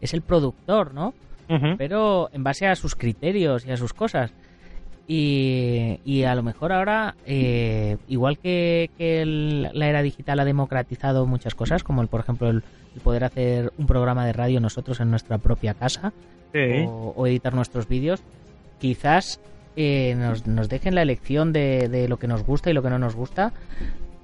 es 0.00 0.12
el 0.12 0.20
productor, 0.20 0.92
¿no? 0.92 1.14
Uh 1.48 1.54
-huh. 1.54 1.76
Pero 1.78 2.28
en 2.32 2.42
base 2.42 2.66
a 2.66 2.74
sus 2.74 2.94
criterios 2.94 3.66
y 3.66 3.70
a 3.70 3.76
sus 3.76 3.92
cosas. 3.92 4.32
Y, 5.08 6.00
y, 6.04 6.24
a 6.24 6.34
lo 6.34 6.42
mejor 6.42 6.72
ahora, 6.72 7.14
eh, 7.26 7.96
igual 8.08 8.38
que, 8.38 8.90
que 8.98 9.22
el, 9.22 9.70
la 9.72 9.86
era 9.86 10.02
digital 10.02 10.40
ha 10.40 10.44
democratizado 10.44 11.26
muchas 11.26 11.54
cosas, 11.54 11.84
como 11.84 12.02
el, 12.02 12.08
por 12.08 12.18
ejemplo 12.18 12.50
el, 12.50 12.64
el, 12.92 13.00
poder 13.02 13.22
hacer 13.22 13.72
un 13.78 13.86
programa 13.86 14.26
de 14.26 14.32
radio 14.32 14.58
nosotros 14.58 14.98
en 14.98 15.10
nuestra 15.10 15.38
propia 15.38 15.74
casa 15.74 16.12
sí. 16.52 16.84
o, 16.88 17.14
o, 17.16 17.26
editar 17.28 17.54
nuestros 17.54 17.86
vídeos, 17.86 18.24
quizás 18.80 19.40
eh, 19.76 20.16
nos, 20.16 20.46
nos, 20.46 20.68
dejen 20.68 20.94
la 20.94 21.02
elección 21.02 21.52
de, 21.52 21.88
de, 21.88 22.08
lo 22.08 22.18
que 22.18 22.26
nos 22.26 22.42
gusta 22.42 22.70
y 22.70 22.72
lo 22.72 22.82
que 22.82 22.90
no 22.90 22.98
nos 22.98 23.14
gusta 23.14 23.52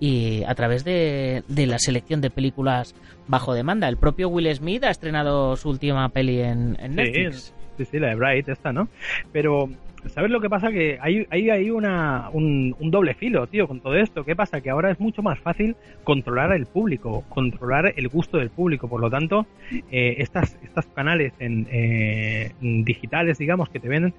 y 0.02 0.42
a 0.48 0.54
través 0.56 0.82
de, 0.82 1.44
de, 1.46 1.66
la 1.68 1.78
selección 1.78 2.20
de 2.20 2.28
películas 2.28 2.92
bajo 3.28 3.54
demanda. 3.54 3.88
El 3.88 3.96
propio 3.96 4.28
Will 4.28 4.52
Smith 4.52 4.82
ha 4.82 4.90
estrenado 4.90 5.54
su 5.54 5.68
última 5.68 6.08
peli 6.08 6.40
en, 6.40 6.76
en 6.80 6.96
Netflix. 6.96 7.54
Sí, 7.76 7.84
sí, 7.84 7.98
la 8.00 8.08
de 8.08 8.16
Bright, 8.16 8.48
esta, 8.48 8.72
¿no? 8.72 8.88
Pero 9.30 9.68
¿Sabes 10.06 10.32
lo 10.32 10.40
que 10.40 10.50
pasa? 10.50 10.72
Que 10.72 10.98
hay, 11.00 11.24
hay, 11.30 11.50
hay 11.50 11.70
una, 11.70 12.28
un, 12.32 12.74
un, 12.80 12.90
doble 12.90 13.14
filo, 13.14 13.46
tío, 13.46 13.68
con 13.68 13.80
todo 13.80 13.94
esto. 13.94 14.24
¿Qué 14.24 14.34
pasa? 14.34 14.60
Que 14.60 14.70
ahora 14.70 14.90
es 14.90 14.98
mucho 14.98 15.22
más 15.22 15.38
fácil 15.38 15.76
controlar 16.02 16.52
el 16.52 16.66
público, 16.66 17.22
controlar 17.28 17.94
el 17.96 18.08
gusto 18.08 18.38
del 18.38 18.50
público. 18.50 18.88
Por 18.88 19.00
lo 19.00 19.08
tanto, 19.08 19.46
eh, 19.70 20.16
estas, 20.18 20.58
estos 20.64 20.86
canales 20.86 21.32
en, 21.38 21.68
eh, 21.70 22.50
digitales, 22.60 23.38
digamos, 23.38 23.68
que 23.68 23.78
te 23.78 23.88
ven, 23.88 24.12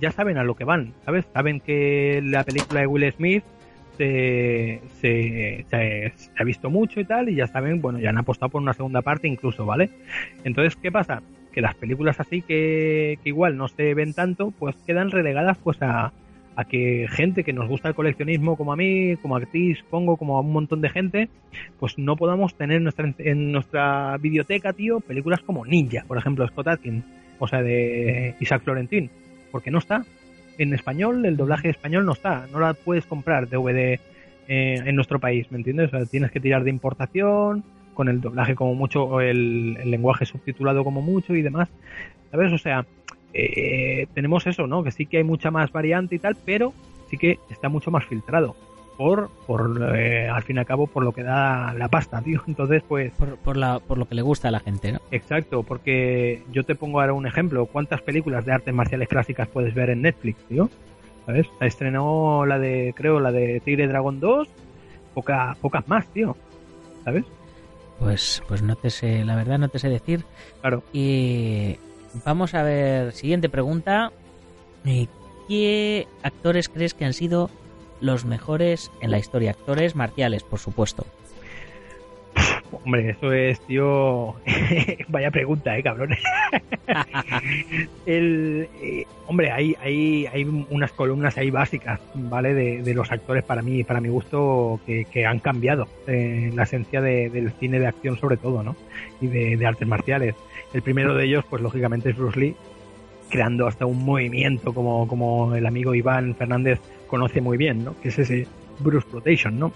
ya 0.00 0.10
saben 0.12 0.38
a 0.38 0.44
lo 0.44 0.54
que 0.54 0.64
van, 0.64 0.94
¿sabes? 1.04 1.26
Saben 1.34 1.60
que 1.60 2.22
la 2.24 2.42
película 2.42 2.80
de 2.80 2.86
Will 2.86 3.12
Smith 3.12 3.44
se, 4.06 5.66
ha 6.38 6.44
visto 6.44 6.70
mucho 6.70 7.00
y 7.00 7.04
tal, 7.04 7.28
y 7.28 7.36
ya 7.36 7.46
saben, 7.46 7.80
bueno, 7.80 7.98
ya 7.98 8.10
han 8.10 8.18
apostado 8.18 8.50
por 8.50 8.62
una 8.62 8.72
segunda 8.72 9.02
parte 9.02 9.28
incluso, 9.28 9.66
¿vale? 9.66 9.90
Entonces, 10.44 10.76
¿qué 10.76 10.90
pasa? 10.90 11.22
que 11.52 11.60
las 11.60 11.74
películas 11.74 12.20
así 12.20 12.42
que, 12.42 13.18
igual 13.24 13.56
no 13.56 13.68
se 13.68 13.94
ven 13.94 14.14
tanto, 14.14 14.52
pues 14.52 14.76
quedan 14.86 15.10
relegadas 15.10 15.58
pues 15.58 15.82
a, 15.82 16.12
a, 16.56 16.64
que 16.64 17.06
gente 17.10 17.44
que 17.44 17.52
nos 17.52 17.68
gusta 17.68 17.88
el 17.88 17.94
coleccionismo 17.94 18.56
como 18.56 18.72
a 18.72 18.76
mí, 18.76 19.16
como 19.16 19.36
a 19.36 19.40
ti, 19.40 19.74
pongo 19.90 20.16
como 20.16 20.36
a 20.36 20.40
un 20.40 20.52
montón 20.52 20.80
de 20.80 20.90
gente, 20.90 21.28
pues 21.78 21.98
no 21.98 22.16
podamos 22.16 22.54
tener 22.54 22.78
en 22.78 22.84
nuestra, 22.84 23.12
en 23.18 23.52
nuestra 23.52 24.16
biblioteca, 24.18 24.72
tío, 24.72 25.00
películas 25.00 25.40
como 25.40 25.66
Ninja, 25.66 26.04
por 26.06 26.18
ejemplo, 26.18 26.46
Scott 26.46 26.68
Atkins, 26.68 27.04
o 27.38 27.48
sea, 27.48 27.62
de 27.62 28.34
Isaac 28.40 28.62
Florentín, 28.62 29.10
porque 29.50 29.70
no 29.70 29.78
está. 29.78 30.04
En 30.60 30.74
español, 30.74 31.24
el 31.24 31.38
doblaje 31.38 31.70
español 31.70 32.04
no 32.04 32.12
está, 32.12 32.46
no 32.52 32.60
la 32.60 32.74
puedes 32.74 33.06
comprar 33.06 33.48
DVD 33.48 33.98
eh, 33.98 33.98
en 34.46 34.94
nuestro 34.94 35.18
país, 35.18 35.50
¿me 35.50 35.56
entiendes? 35.56 35.88
O 35.88 35.96
sea, 35.96 36.04
tienes 36.04 36.30
que 36.30 36.38
tirar 36.38 36.64
de 36.64 36.68
importación, 36.68 37.64
con 37.94 38.10
el 38.10 38.20
doblaje 38.20 38.54
como 38.54 38.74
mucho, 38.74 39.22
el, 39.22 39.78
el 39.80 39.90
lenguaje 39.90 40.26
subtitulado 40.26 40.84
como 40.84 41.00
mucho 41.00 41.34
y 41.34 41.40
demás. 41.40 41.70
¿Sabes? 42.30 42.52
O 42.52 42.58
sea, 42.58 42.84
eh, 43.32 44.06
tenemos 44.12 44.46
eso, 44.46 44.66
¿no? 44.66 44.84
Que 44.84 44.90
sí 44.90 45.06
que 45.06 45.16
hay 45.16 45.24
mucha 45.24 45.50
más 45.50 45.72
variante 45.72 46.16
y 46.16 46.18
tal, 46.18 46.36
pero 46.44 46.74
sí 47.08 47.16
que 47.16 47.38
está 47.48 47.70
mucho 47.70 47.90
más 47.90 48.04
filtrado. 48.04 48.54
Por, 49.00 49.30
por 49.46 49.96
eh, 49.96 50.28
al 50.28 50.42
fin 50.42 50.56
y 50.56 50.58
al 50.58 50.66
cabo, 50.66 50.86
por 50.86 51.02
lo 51.02 51.12
que 51.12 51.22
da 51.22 51.72
la 51.72 51.88
pasta, 51.88 52.20
tío. 52.20 52.42
Entonces, 52.46 52.82
pues. 52.86 53.10
Por, 53.12 53.38
por, 53.38 53.56
la, 53.56 53.78
por 53.78 53.96
lo 53.96 54.06
que 54.06 54.14
le 54.14 54.20
gusta 54.20 54.48
a 54.48 54.50
la 54.50 54.60
gente, 54.60 54.92
¿no? 54.92 54.98
Exacto, 55.10 55.62
porque 55.62 56.42
yo 56.52 56.64
te 56.64 56.74
pongo 56.74 57.00
ahora 57.00 57.14
un 57.14 57.26
ejemplo. 57.26 57.64
¿Cuántas 57.64 58.02
películas 58.02 58.44
de 58.44 58.52
artes 58.52 58.74
marciales 58.74 59.08
clásicas 59.08 59.48
puedes 59.48 59.72
ver 59.72 59.88
en 59.88 60.02
Netflix, 60.02 60.44
tío? 60.44 60.68
¿Sabes? 61.24 61.46
Estrenó 61.62 62.44
la 62.44 62.58
de, 62.58 62.92
creo, 62.94 63.20
la 63.20 63.32
de 63.32 63.60
Tigre 63.60 63.88
Dragon 63.88 64.20
2, 64.20 64.48
poca, 65.14 65.56
pocas 65.62 65.88
más, 65.88 66.06
tío. 66.08 66.36
¿Sabes? 67.02 67.24
Pues, 68.00 68.42
pues 68.48 68.60
no 68.60 68.76
te 68.76 68.90
sé, 68.90 69.24
la 69.24 69.34
verdad 69.34 69.58
no 69.58 69.70
te 69.70 69.78
sé 69.78 69.88
decir. 69.88 70.26
Claro. 70.60 70.82
Y 70.92 71.78
vamos 72.26 72.52
a 72.52 72.62
ver, 72.62 73.12
siguiente 73.12 73.48
pregunta. 73.48 74.12
¿Qué 75.48 76.06
actores 76.22 76.68
crees 76.68 76.92
que 76.92 77.06
han 77.06 77.14
sido 77.14 77.48
los 78.00 78.24
mejores 78.24 78.90
en 79.00 79.10
la 79.10 79.18
historia? 79.18 79.52
Actores 79.52 79.94
marciales, 79.96 80.42
por 80.42 80.58
supuesto. 80.58 81.06
Hombre, 82.72 83.10
eso 83.10 83.32
es, 83.32 83.60
tío. 83.66 84.34
Vaya 85.08 85.30
pregunta, 85.30 85.76
eh, 85.76 85.82
cabrón. 85.82 86.10
el, 88.06 88.68
eh, 88.80 89.04
hombre, 89.26 89.50
hay, 89.50 89.76
hay, 89.82 90.26
hay 90.26 90.44
unas 90.44 90.92
columnas 90.92 91.36
ahí 91.36 91.50
básicas, 91.50 92.00
¿vale? 92.14 92.54
De, 92.54 92.82
de 92.82 92.94
los 92.94 93.10
actores 93.10 93.42
para 93.42 93.62
mí, 93.62 93.82
para 93.82 94.00
mi 94.00 94.08
gusto, 94.08 94.80
que, 94.86 95.04
que 95.04 95.26
han 95.26 95.40
cambiado 95.40 95.88
eh, 96.06 96.50
la 96.54 96.62
esencia 96.62 97.00
de, 97.00 97.28
del 97.28 97.50
cine 97.52 97.80
de 97.80 97.88
acción, 97.88 98.16
sobre 98.18 98.36
todo, 98.36 98.62
¿no? 98.62 98.76
Y 99.20 99.26
de, 99.26 99.56
de, 99.56 99.66
artes 99.66 99.88
marciales. 99.88 100.34
El 100.72 100.82
primero 100.82 101.14
de 101.14 101.24
ellos, 101.24 101.44
pues 101.50 101.62
lógicamente, 101.62 102.10
es 102.10 102.16
Bruce 102.16 102.38
Lee, 102.38 102.56
creando 103.30 103.66
hasta 103.66 103.86
un 103.86 104.04
movimiento 104.04 104.74
como, 104.74 105.08
como 105.08 105.54
el 105.54 105.64
amigo 105.66 105.94
Iván 105.94 106.34
Fernández 106.34 106.80
conoce 107.06 107.40
muy 107.40 107.56
bien, 107.56 107.84
¿no? 107.84 107.98
Que 108.00 108.08
es 108.08 108.18
ese 108.18 108.46
Bruce 108.80 109.06
Protection, 109.10 109.58
¿no? 109.58 109.72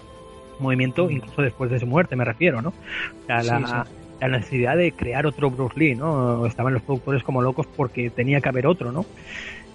movimiento 0.59 1.09
incluso 1.09 1.41
después 1.41 1.71
de 1.71 1.79
su 1.79 1.87
muerte, 1.87 2.15
me 2.15 2.25
refiero, 2.25 2.61
¿no? 2.61 2.69
O 2.69 3.25
sea, 3.25 3.43
la, 3.43 3.57
sí, 3.57 3.65
sí. 3.65 3.73
la, 4.21 4.27
necesidad 4.27 4.77
de 4.77 4.91
crear 4.91 5.25
otro 5.25 5.51
Bruce 5.51 5.77
Lee, 5.77 5.95
¿no? 5.95 6.45
Estaban 6.45 6.73
los 6.73 6.83
productores 6.83 7.23
como 7.23 7.41
locos 7.41 7.67
porque 7.75 8.09
tenía 8.09 8.41
que 8.41 8.49
haber 8.49 8.67
otro, 8.67 8.91
¿no? 8.91 9.05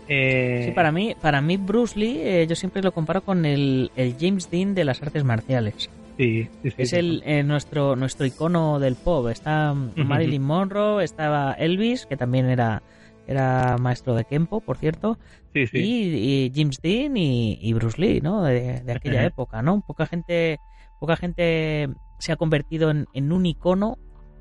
Eh... 0.09 0.65
Sí, 0.67 0.73
para 0.73 0.91
mí, 0.91 1.15
para 1.21 1.41
mí 1.41 1.57
Bruce 1.57 1.99
Lee, 1.99 2.19
eh, 2.21 2.47
yo 2.49 2.57
siempre 2.57 2.83
lo 2.83 2.93
comparo 2.93 3.23
con 3.23 3.45
el, 3.45 3.91
el, 3.95 4.17
James 4.19 4.51
Dean 4.51 4.75
de 4.75 4.85
las 4.85 5.03
artes 5.03 5.23
marciales. 5.25 5.89
Sí, 6.17 6.49
sí, 6.63 6.71
sí 6.71 6.75
es 6.77 6.93
el, 6.93 7.23
eh, 7.25 7.43
nuestro, 7.43 7.97
nuestro 7.97 8.27
icono 8.27 8.79
del 8.79 8.97
pop. 8.97 9.29
Está. 9.29 9.73
Marilyn 9.73 10.43
Monroe, 10.43 11.03
estaba 11.03 11.53
Elvis, 11.53 12.05
que 12.07 12.17
también 12.17 12.47
era 12.47 12.83
era 13.31 13.77
maestro 13.79 14.15
de 14.15 14.25
Kempo, 14.25 14.61
por 14.61 14.77
cierto, 14.77 15.19
sí, 15.53 15.67
sí. 15.67 15.79
Y, 15.79 16.47
y, 16.47 16.53
James 16.55 16.81
Dean 16.83 17.17
y, 17.17 17.59
y, 17.61 17.73
Bruce 17.73 18.01
Lee, 18.01 18.21
¿no? 18.21 18.43
De, 18.43 18.81
de 18.81 18.93
aquella 18.93 19.25
época, 19.25 19.63
¿no? 19.63 19.81
Poca 19.81 20.07
gente, 20.07 20.61
poca 20.99 21.17
gente 21.17 21.89
se 22.19 22.33
ha 22.33 22.37
convertido 22.37 22.91
en, 22.91 23.07
en 23.15 23.33
un 23.33 23.47
icono 23.47 23.97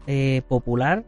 eh, 0.08 0.42
popular 0.48 1.06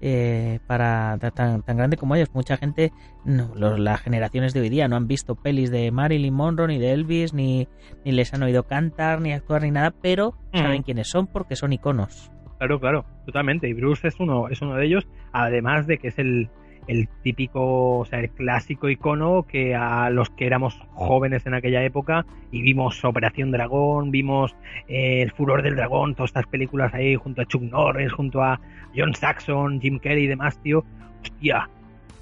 eh, 0.00 0.58
para 0.66 1.16
tan, 1.34 1.62
tan 1.62 1.76
grande 1.76 1.96
como 1.96 2.14
ellos. 2.14 2.28
Mucha 2.34 2.56
gente, 2.58 2.92
no, 3.24 3.50
los, 3.54 3.78
las 3.78 4.00
generaciones 4.02 4.52
de 4.52 4.60
hoy 4.60 4.68
día 4.68 4.88
no 4.88 4.96
han 4.96 5.06
visto 5.08 5.36
pelis 5.36 5.70
de 5.70 5.90
Marilyn 5.90 6.34
Monroe, 6.34 6.68
ni 6.68 6.78
de 6.78 6.92
Elvis, 6.92 7.32
ni, 7.32 7.66
ni 8.04 8.12
les 8.12 8.34
han 8.34 8.42
oído 8.42 8.64
cantar, 8.64 9.20
ni 9.20 9.32
actuar, 9.32 9.62
ni 9.62 9.70
nada, 9.70 9.92
pero 10.02 10.34
Mm. 10.52 10.58
saben 10.58 10.82
quiénes 10.82 11.08
son 11.08 11.26
porque 11.26 11.56
son 11.56 11.72
iconos. 11.72 12.30
Claro, 12.58 12.80
claro, 12.80 13.04
totalmente. 13.26 13.68
Y 13.68 13.74
Bruce 13.74 14.08
es 14.08 14.18
uno, 14.20 14.48
es 14.48 14.62
uno 14.62 14.76
de 14.76 14.86
ellos, 14.86 15.06
además 15.32 15.86
de 15.86 15.98
que 15.98 16.08
es 16.08 16.18
el, 16.18 16.48
el 16.86 17.08
típico, 17.22 17.98
o 17.98 18.04
sea, 18.04 18.20
el 18.20 18.30
clásico 18.30 18.88
icono 18.88 19.46
que 19.46 19.74
a 19.74 20.10
los 20.10 20.30
que 20.30 20.46
éramos 20.46 20.80
jóvenes 20.94 21.46
en 21.46 21.54
aquella 21.54 21.82
época 21.84 22.26
y 22.52 22.62
vimos 22.62 23.04
Operación 23.04 23.50
Dragón, 23.50 24.10
vimos 24.10 24.54
eh, 24.88 25.22
El 25.22 25.32
Furor 25.32 25.62
del 25.62 25.76
Dragón, 25.76 26.14
todas 26.14 26.30
estas 26.30 26.46
películas 26.46 26.94
ahí 26.94 27.16
junto 27.16 27.42
a 27.42 27.46
Chuck 27.46 27.62
Norris, 27.62 28.12
junto 28.12 28.42
a 28.42 28.60
John 28.96 29.14
Saxon, 29.14 29.80
Jim 29.80 29.98
Kelly 29.98 30.24
y 30.24 30.26
demás, 30.28 30.58
tío. 30.62 30.84
Hostia, 31.22 31.68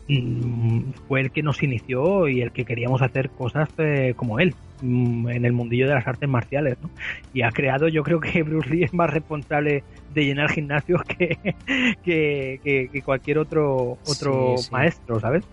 mm, 0.09 0.93
fue 1.09 1.21
el 1.21 1.31
que 1.31 1.43
nos 1.43 1.63
inició 1.63 2.29
y 2.29 2.41
el 2.41 2.53
que 2.53 2.65
queríamos 2.65 3.03
hacer 3.03 3.31
cosas 3.31 3.69
eh, 3.79 4.15
como 4.17 4.41
él 4.41 4.55
en 4.85 5.45
el 5.45 5.53
mundillo 5.53 5.89
de 5.89 5.95
las 5.95 6.07
artes 6.07 6.29
marciales, 6.29 6.77
¿no? 6.83 6.91
Y 7.33 7.43
ha 7.43 7.51
creado, 7.51 7.89
yo 7.89 8.03
creo 8.03 8.21
que 8.21 8.43
Bruce 8.43 8.69
Lee 8.69 8.85
es 8.85 8.93
más 8.95 9.11
responsable 9.11 9.83
de 10.13 10.25
llenar 10.25 10.51
gimnasios 10.51 11.01
que, 11.19 11.39
que, 12.03 12.61
que- 12.63 12.89
que 12.93 13.03
cualquier 13.03 13.39
otro 13.39 13.99
otro 14.05 14.55
Sí, 14.59 14.65
sí. 14.65 14.69
maestro, 14.73 15.19
¿sabes? 15.21 15.45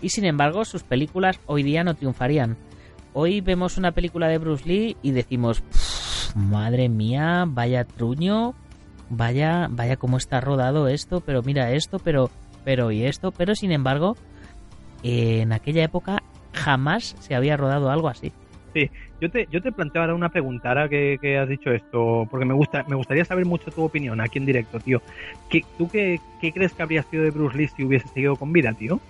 Y 0.00 0.10
sin 0.10 0.24
embargo, 0.24 0.64
sus 0.64 0.82
películas 0.84 1.40
hoy 1.46 1.62
día 1.62 1.82
no 1.84 1.94
triunfarían. 1.94 2.56
Hoy 3.12 3.40
vemos 3.40 3.78
una 3.78 3.92
película 3.92 4.28
de 4.28 4.38
Bruce 4.38 4.68
Lee 4.68 4.96
y 5.02 5.12
decimos, 5.12 5.62
"Pff, 5.62 6.36
madre 6.36 6.88
mía, 6.88 7.44
vaya 7.48 7.84
truño, 7.84 8.54
vaya, 9.08 9.68
vaya 9.70 9.96
cómo 9.96 10.18
está 10.18 10.40
rodado 10.40 10.86
esto, 10.88 11.20
pero 11.22 11.42
mira 11.42 11.72
esto, 11.72 11.98
pero, 11.98 12.30
pero 12.64 12.90
y 12.92 13.04
esto, 13.04 13.32
pero 13.32 13.54
sin 13.54 13.72
embargo, 13.72 14.16
en 15.02 15.52
aquella 15.52 15.84
época 15.84 16.22
jamás 16.52 17.16
se 17.20 17.34
había 17.34 17.56
rodado 17.56 17.90
algo 17.90 18.08
así. 18.08 18.32
Yo 19.20 19.30
te, 19.30 19.46
yo 19.50 19.62
te 19.62 19.72
planteo 19.72 20.02
ahora 20.02 20.14
una 20.14 20.28
pregunta, 20.28 20.68
ahora 20.68 20.88
que, 20.88 21.18
que 21.20 21.38
has 21.38 21.48
dicho 21.48 21.70
esto, 21.70 22.26
porque 22.30 22.44
me 22.44 22.54
gusta, 22.54 22.84
me 22.88 22.96
gustaría 22.96 23.24
saber 23.24 23.46
mucho 23.46 23.70
tu 23.70 23.82
opinión 23.82 24.20
aquí 24.20 24.38
en 24.38 24.46
directo, 24.46 24.78
tío. 24.78 25.00
¿Qué, 25.48 25.64
¿Tú 25.78 25.88
qué, 25.88 26.20
qué 26.40 26.52
crees 26.52 26.72
que 26.72 26.82
habría 26.82 27.02
sido 27.04 27.22
de 27.24 27.30
Bruce 27.30 27.56
Lee 27.56 27.68
si 27.68 27.84
hubiese 27.84 28.08
seguido 28.08 28.36
con 28.36 28.52
vida, 28.52 28.72
tío? 28.72 29.00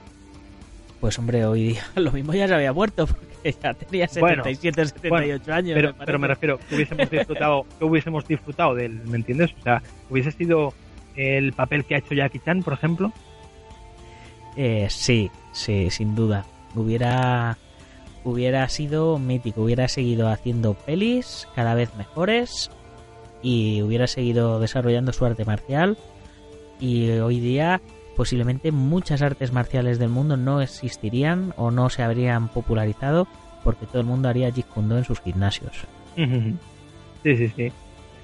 Pues 1.00 1.18
hombre, 1.18 1.44
hoy 1.44 1.68
día 1.68 1.82
lo 1.96 2.10
mismo 2.12 2.32
ya 2.34 2.48
se 2.48 2.54
había 2.54 2.72
muerto 2.72 3.06
porque 3.06 3.52
ya 3.62 3.74
tenía 3.74 4.08
Bueno, 4.18 4.44
77, 4.44 4.86
78 4.86 5.52
años. 5.52 5.74
Pero, 5.74 5.88
me 5.88 6.06
pero 6.06 6.18
me 6.18 6.28
refiero, 6.28 6.58
que 6.58 6.74
hubiésemos 6.74 7.10
disfrutado, 7.10 7.66
que 7.78 7.84
hubiésemos 7.84 8.26
disfrutado 8.26 8.74
de 8.74 8.86
él, 8.86 9.00
¿me 9.06 9.16
entiendes? 9.16 9.52
O 9.58 9.62
sea, 9.62 9.82
hubiese 10.08 10.32
sido 10.32 10.72
el 11.16 11.52
papel 11.52 11.84
que 11.84 11.94
ha 11.94 11.98
hecho 11.98 12.14
Jackie 12.14 12.40
Chan, 12.40 12.62
por 12.62 12.74
ejemplo. 12.74 13.12
Eh, 14.56 14.86
sí, 14.90 15.30
sí, 15.52 15.90
sin 15.90 16.14
duda. 16.14 16.44
Hubiera, 16.74 17.56
hubiera 18.30 18.68
sido 18.68 19.18
mítico, 19.18 19.62
hubiera 19.62 19.88
seguido 19.88 20.28
haciendo 20.28 20.74
pelis 20.74 21.46
cada 21.54 21.74
vez 21.74 21.94
mejores 21.96 22.70
y 23.42 23.82
hubiera 23.82 24.06
seguido 24.06 24.58
desarrollando 24.60 25.12
su 25.12 25.24
arte 25.24 25.44
marcial. 25.44 25.96
Y 26.80 27.10
hoy 27.10 27.40
día 27.40 27.80
posiblemente 28.16 28.72
muchas 28.72 29.22
artes 29.22 29.52
marciales 29.52 29.98
del 29.98 30.08
mundo 30.08 30.36
no 30.36 30.60
existirían 30.62 31.52
o 31.56 31.70
no 31.70 31.90
se 31.90 32.02
habrían 32.02 32.48
popularizado 32.48 33.26
porque 33.62 33.86
todo 33.86 34.00
el 34.00 34.06
mundo 34.06 34.28
haría 34.28 34.50
Jeet 34.50 34.66
Kune 34.66 34.88
Do 34.88 34.98
en 34.98 35.04
sus 35.04 35.20
gimnasios. 35.20 35.84
Sí, 37.22 37.36
sí, 37.36 37.48
sí. 37.56 37.72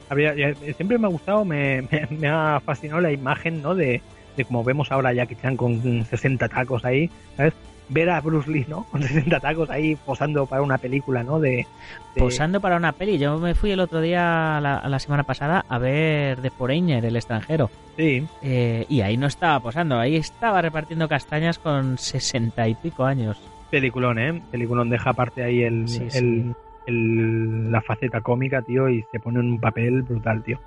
Habría, 0.09 0.35
ya- 0.37 0.55
siempre 0.77 0.97
me 0.99 1.07
ha 1.07 1.11
gustado, 1.11 1.45
me, 1.45 1.83
me- 1.91 2.07
me 2.11 2.29
ha 2.29 2.61
fascinado 2.65 3.01
la 3.01 3.11
imagen, 3.11 3.61
¿no? 3.63 3.75
De, 3.75 4.01
de 4.37 4.45
como 4.45 4.63
vemos 4.63 4.93
ahora 4.93 5.09
a 5.09 5.13
Jackie 5.13 5.35
Chan 5.37 5.57
con 5.57 6.05
60 6.07 6.49
tacos 6.49 6.85
ahí, 6.85 7.11
¿sabes? 7.37 7.53
Ver 7.93 8.09
a 8.11 8.21
Bruce 8.21 8.51
Lee, 8.51 8.65
¿no? 8.69 8.85
Con 8.91 9.03
60 9.03 9.39
tacos 9.41 9.69
ahí 9.71 9.97
posando 9.97 10.47
para 10.47 10.63
una 10.63 10.79
película, 10.79 11.23
¿no? 11.23 11.39
De, 11.41 11.67
de- 12.15 12.21
Posando 12.21 12.61
para 12.61 12.77
una 12.77 12.93
peli, 12.93 13.19
yo 13.19 13.39
me 13.39 13.55
fui 13.55 13.71
el 13.71 13.81
otro 13.81 14.01
día, 14.01 14.59
la, 14.61 14.83
la 14.89 14.99
semana 14.99 15.25
pasada, 15.25 15.65
a 15.69 15.79
ver 15.79 16.41
The 16.41 16.51
Foreigner, 16.51 17.05
el 17.05 17.17
extranjero. 17.17 17.71
Sí, 17.97 18.27
Eh, 18.43 18.87
y 18.89 19.01
ahí 19.03 19.17
no 19.17 19.27
estaba 19.27 19.61
posando, 19.61 19.99
ahí 19.99 20.17
estaba 20.17 20.63
repartiendo 20.63 21.09
castañas 21.09 21.59
con 21.59 21.99
sesenta 21.99 22.67
y 22.69 22.75
pico 22.75 23.05
años. 23.05 23.39
peliculón, 23.71 24.19
¿eh? 24.19 24.43
Peliculón 24.51 24.89
deja 24.91 25.11
aparte 25.11 25.43
ahí 25.45 25.63
el, 25.63 25.89
Sí, 25.89 26.09
sí. 26.11 26.19
el- 26.19 26.55
el- 26.87 27.71
la 27.71 27.81
faceta 27.83 28.21
cómica, 28.21 28.61
tío, 28.63 28.89
y 28.89 29.05
se 29.13 29.21
pone 29.21 29.39
en 29.41 29.53
un 29.53 29.61
papel 29.61 30.03
brutal, 30.03 30.43
tío. 30.43 30.59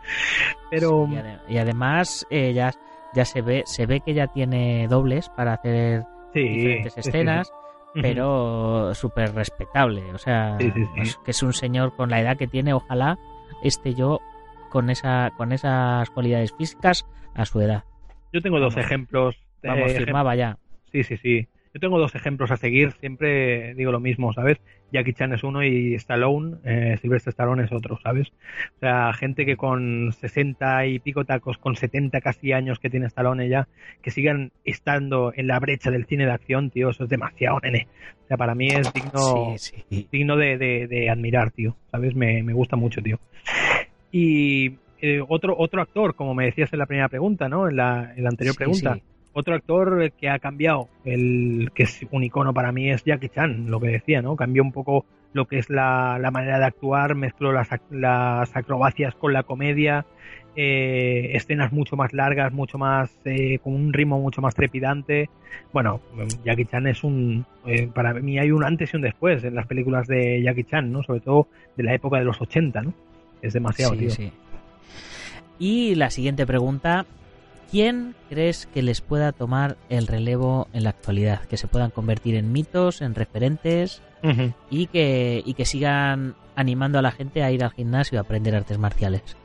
Pero... 0.70 1.06
Sí, 1.10 1.14
y, 1.14 1.18
ade- 1.18 1.40
y 1.50 1.58
además 1.58 2.26
eh, 2.30 2.54
ya, 2.54 2.72
ya 3.14 3.26
se 3.26 3.42
ve 3.42 3.64
se 3.66 3.86
ve 3.86 4.00
que 4.02 4.14
ya 4.14 4.28
tiene 4.28 4.88
dobles 4.88 5.30
para 5.30 5.54
hacer 5.54 6.04
Sí, 6.36 6.42
diferentes 6.42 6.98
escenas, 6.98 7.48
sí. 7.94 8.02
pero 8.02 8.94
súper 8.94 9.34
respetable. 9.34 10.04
O 10.14 10.18
sea, 10.18 10.58
pues, 10.96 11.18
que 11.24 11.32
es 11.32 11.42
un 11.42 11.54
señor 11.54 11.96
con 11.96 12.10
la 12.10 12.20
edad 12.20 12.38
que 12.38 12.46
tiene, 12.46 12.74
ojalá 12.74 13.18
esté 13.64 13.94
yo 13.94 14.20
con 14.70 14.90
esa 14.90 15.32
con 15.38 15.54
esas 15.54 16.10
cualidades 16.10 16.54
físicas 16.58 17.06
a 17.34 17.46
su 17.46 17.62
edad. 17.62 17.86
Yo 18.34 18.42
tengo 18.42 18.60
dos 18.60 18.76
Vamos. 18.76 18.86
ejemplos. 18.86 19.36
Vamos, 19.64 19.94
firmaba 19.94 20.36
ya. 20.36 20.58
Sí, 20.92 21.04
sí, 21.04 21.16
sí. 21.18 21.48
Yo 21.76 21.82
tengo 21.82 22.00
dos 22.00 22.16
ejemplos 22.16 22.52
a 22.52 22.56
seguir, 22.58 22.94
siempre 23.02 23.74
digo 23.76 23.92
lo 23.92 24.00
mismo, 24.00 24.32
¿sabes? 24.32 24.60
Jackie 24.94 25.12
Chan 25.12 25.34
es 25.34 25.44
uno 25.44 25.62
y 25.62 25.94
Stallone, 25.96 26.56
eh, 26.64 26.98
Sylvester 27.02 27.32
Stallone 27.32 27.66
es 27.66 27.72
otro, 27.74 28.00
¿sabes? 28.02 28.30
O 28.78 28.80
sea, 28.80 29.12
gente 29.12 29.46
que 29.46 29.58
con 29.58 30.14
60 30.14 30.86
y 30.86 31.00
pico 31.00 31.26
tacos, 31.26 31.58
con 31.58 31.76
70 31.76 32.22
casi 32.22 32.54
años 32.54 32.80
que 32.80 32.90
tiene 32.90 33.08
Stallone 33.08 33.50
ya, 33.50 33.68
que 34.02 34.10
sigan 34.10 34.54
estando 34.64 35.34
en 35.36 35.48
la 35.48 35.60
brecha 35.60 35.92
del 35.92 36.06
cine 36.06 36.26
de 36.26 36.32
acción, 36.32 36.70
tío, 36.70 36.92
eso 36.92 37.04
es 37.04 37.10
demasiado, 37.10 37.60
nene. 37.60 37.88
O 38.24 38.28
sea, 38.30 38.38
para 38.38 38.56
mí 38.56 38.72
es 38.72 38.94
digno, 38.94 39.58
Sí, 39.58 39.84
sí. 39.90 40.08
digno 40.14 40.38
de, 40.38 40.58
de- 40.58 40.88
de 40.88 41.10
admirar, 41.10 41.52
tío, 41.52 41.76
¿sabes? 41.92 42.16
Me, 42.16 42.42
me 42.42 42.54
gusta 42.54 42.78
mucho, 42.78 43.02
tío. 43.02 43.20
Y 44.14 44.78
eh, 45.02 45.22
otro, 45.28 45.56
otro 45.58 45.82
actor, 45.82 46.16
como 46.16 46.34
me 46.36 46.46
decías 46.46 46.72
en 46.72 46.80
la 46.80 46.86
primera 46.86 47.10
pregunta, 47.10 47.50
¿no? 47.50 47.68
En 47.68 47.76
la, 47.76 48.14
en 48.16 48.24
la 48.24 48.30
anterior 48.30 48.54
Sí, 48.54 48.58
pregunta. 48.60 48.98
Otro 49.38 49.54
actor 49.54 50.12
que 50.14 50.30
ha 50.30 50.40
cambiado, 50.40 50.88
el 51.04 51.70
que 51.76 51.84
es 51.84 52.06
un 52.10 52.24
icono 52.24 52.54
para 52.54 52.72
mí 52.72 52.90
es 52.90 53.04
Jackie 53.04 53.28
Chan, 53.30 53.70
lo 53.70 53.82
que 53.82 53.90
decía, 53.90 54.22
¿no? 54.22 54.38
Cambió 54.38 54.64
un 54.64 54.72
poco 54.72 55.06
lo 55.34 55.46
que 55.46 55.60
es 55.60 55.70
la, 55.70 56.18
la 56.20 56.32
manera 56.32 56.58
de 56.58 56.64
actuar, 56.66 57.16
mezcló 57.16 57.52
las, 57.52 57.68
las 57.92 58.56
acrobacias 58.56 59.14
con 59.16 59.34
la 59.34 59.44
comedia, 59.44 60.06
eh, 60.56 61.32
escenas 61.34 61.74
mucho 61.74 61.98
más 61.98 62.14
largas, 62.14 62.54
mucho 62.54 62.78
más, 62.78 63.12
eh, 63.26 63.60
con 63.62 63.74
un 63.74 63.92
ritmo 63.92 64.22
mucho 64.22 64.42
más 64.42 64.56
trepidante. 64.56 65.30
Bueno, 65.74 66.00
Jackie 66.46 66.64
Chan 66.64 66.88
es 66.88 67.04
un, 67.04 67.46
eh, 67.66 67.90
para 67.94 68.14
mí 68.14 68.40
hay 68.40 68.52
un 68.52 68.64
antes 68.64 68.94
y 68.94 68.96
un 68.96 69.02
después 69.02 69.44
en 69.44 69.56
las 69.56 69.68
películas 69.68 70.08
de 70.08 70.42
Jackie 70.42 70.64
Chan, 70.64 70.90
¿no? 70.90 71.04
Sobre 71.04 71.20
todo 71.20 71.50
de 71.76 71.84
la 71.84 71.94
época 71.94 72.20
de 72.20 72.24
los 72.24 72.40
80, 72.40 72.82
¿no? 72.84 72.94
Es 73.42 73.52
demasiado, 73.52 73.96
Sí, 73.96 74.00
tío. 74.00 74.10
sí. 74.12 74.32
Y 75.60 75.96
la 75.96 76.10
siguiente 76.10 76.46
pregunta, 76.46 77.06
¿quién 77.72 78.16
crees 78.30 78.68
que 78.68 78.82
les 78.82 79.02
pueda 79.02 79.32
tomar 79.32 79.78
el 79.90 80.08
relevo 80.08 80.68
en 80.74 80.84
la 80.84 80.92
actualidad? 80.92 81.42
Que 81.46 81.58
se 81.58 81.68
puedan 81.68 81.92
convertir 81.92 82.36
en 82.36 82.52
mitos, 82.52 83.02
en 83.02 83.16
referentes 83.16 84.02
y 84.72 84.88
que, 84.88 85.44
y 85.46 85.54
que 85.54 85.66
sigan 85.66 86.34
animando 86.56 86.98
a 86.98 87.02
la 87.04 87.12
gente 87.12 87.44
a 87.44 87.52
ir 87.52 87.64
al 87.64 87.72
gimnasio 87.72 88.18
a 88.18 88.22
aprender 88.24 88.56
artes 88.56 88.80
marciales. 88.80 89.38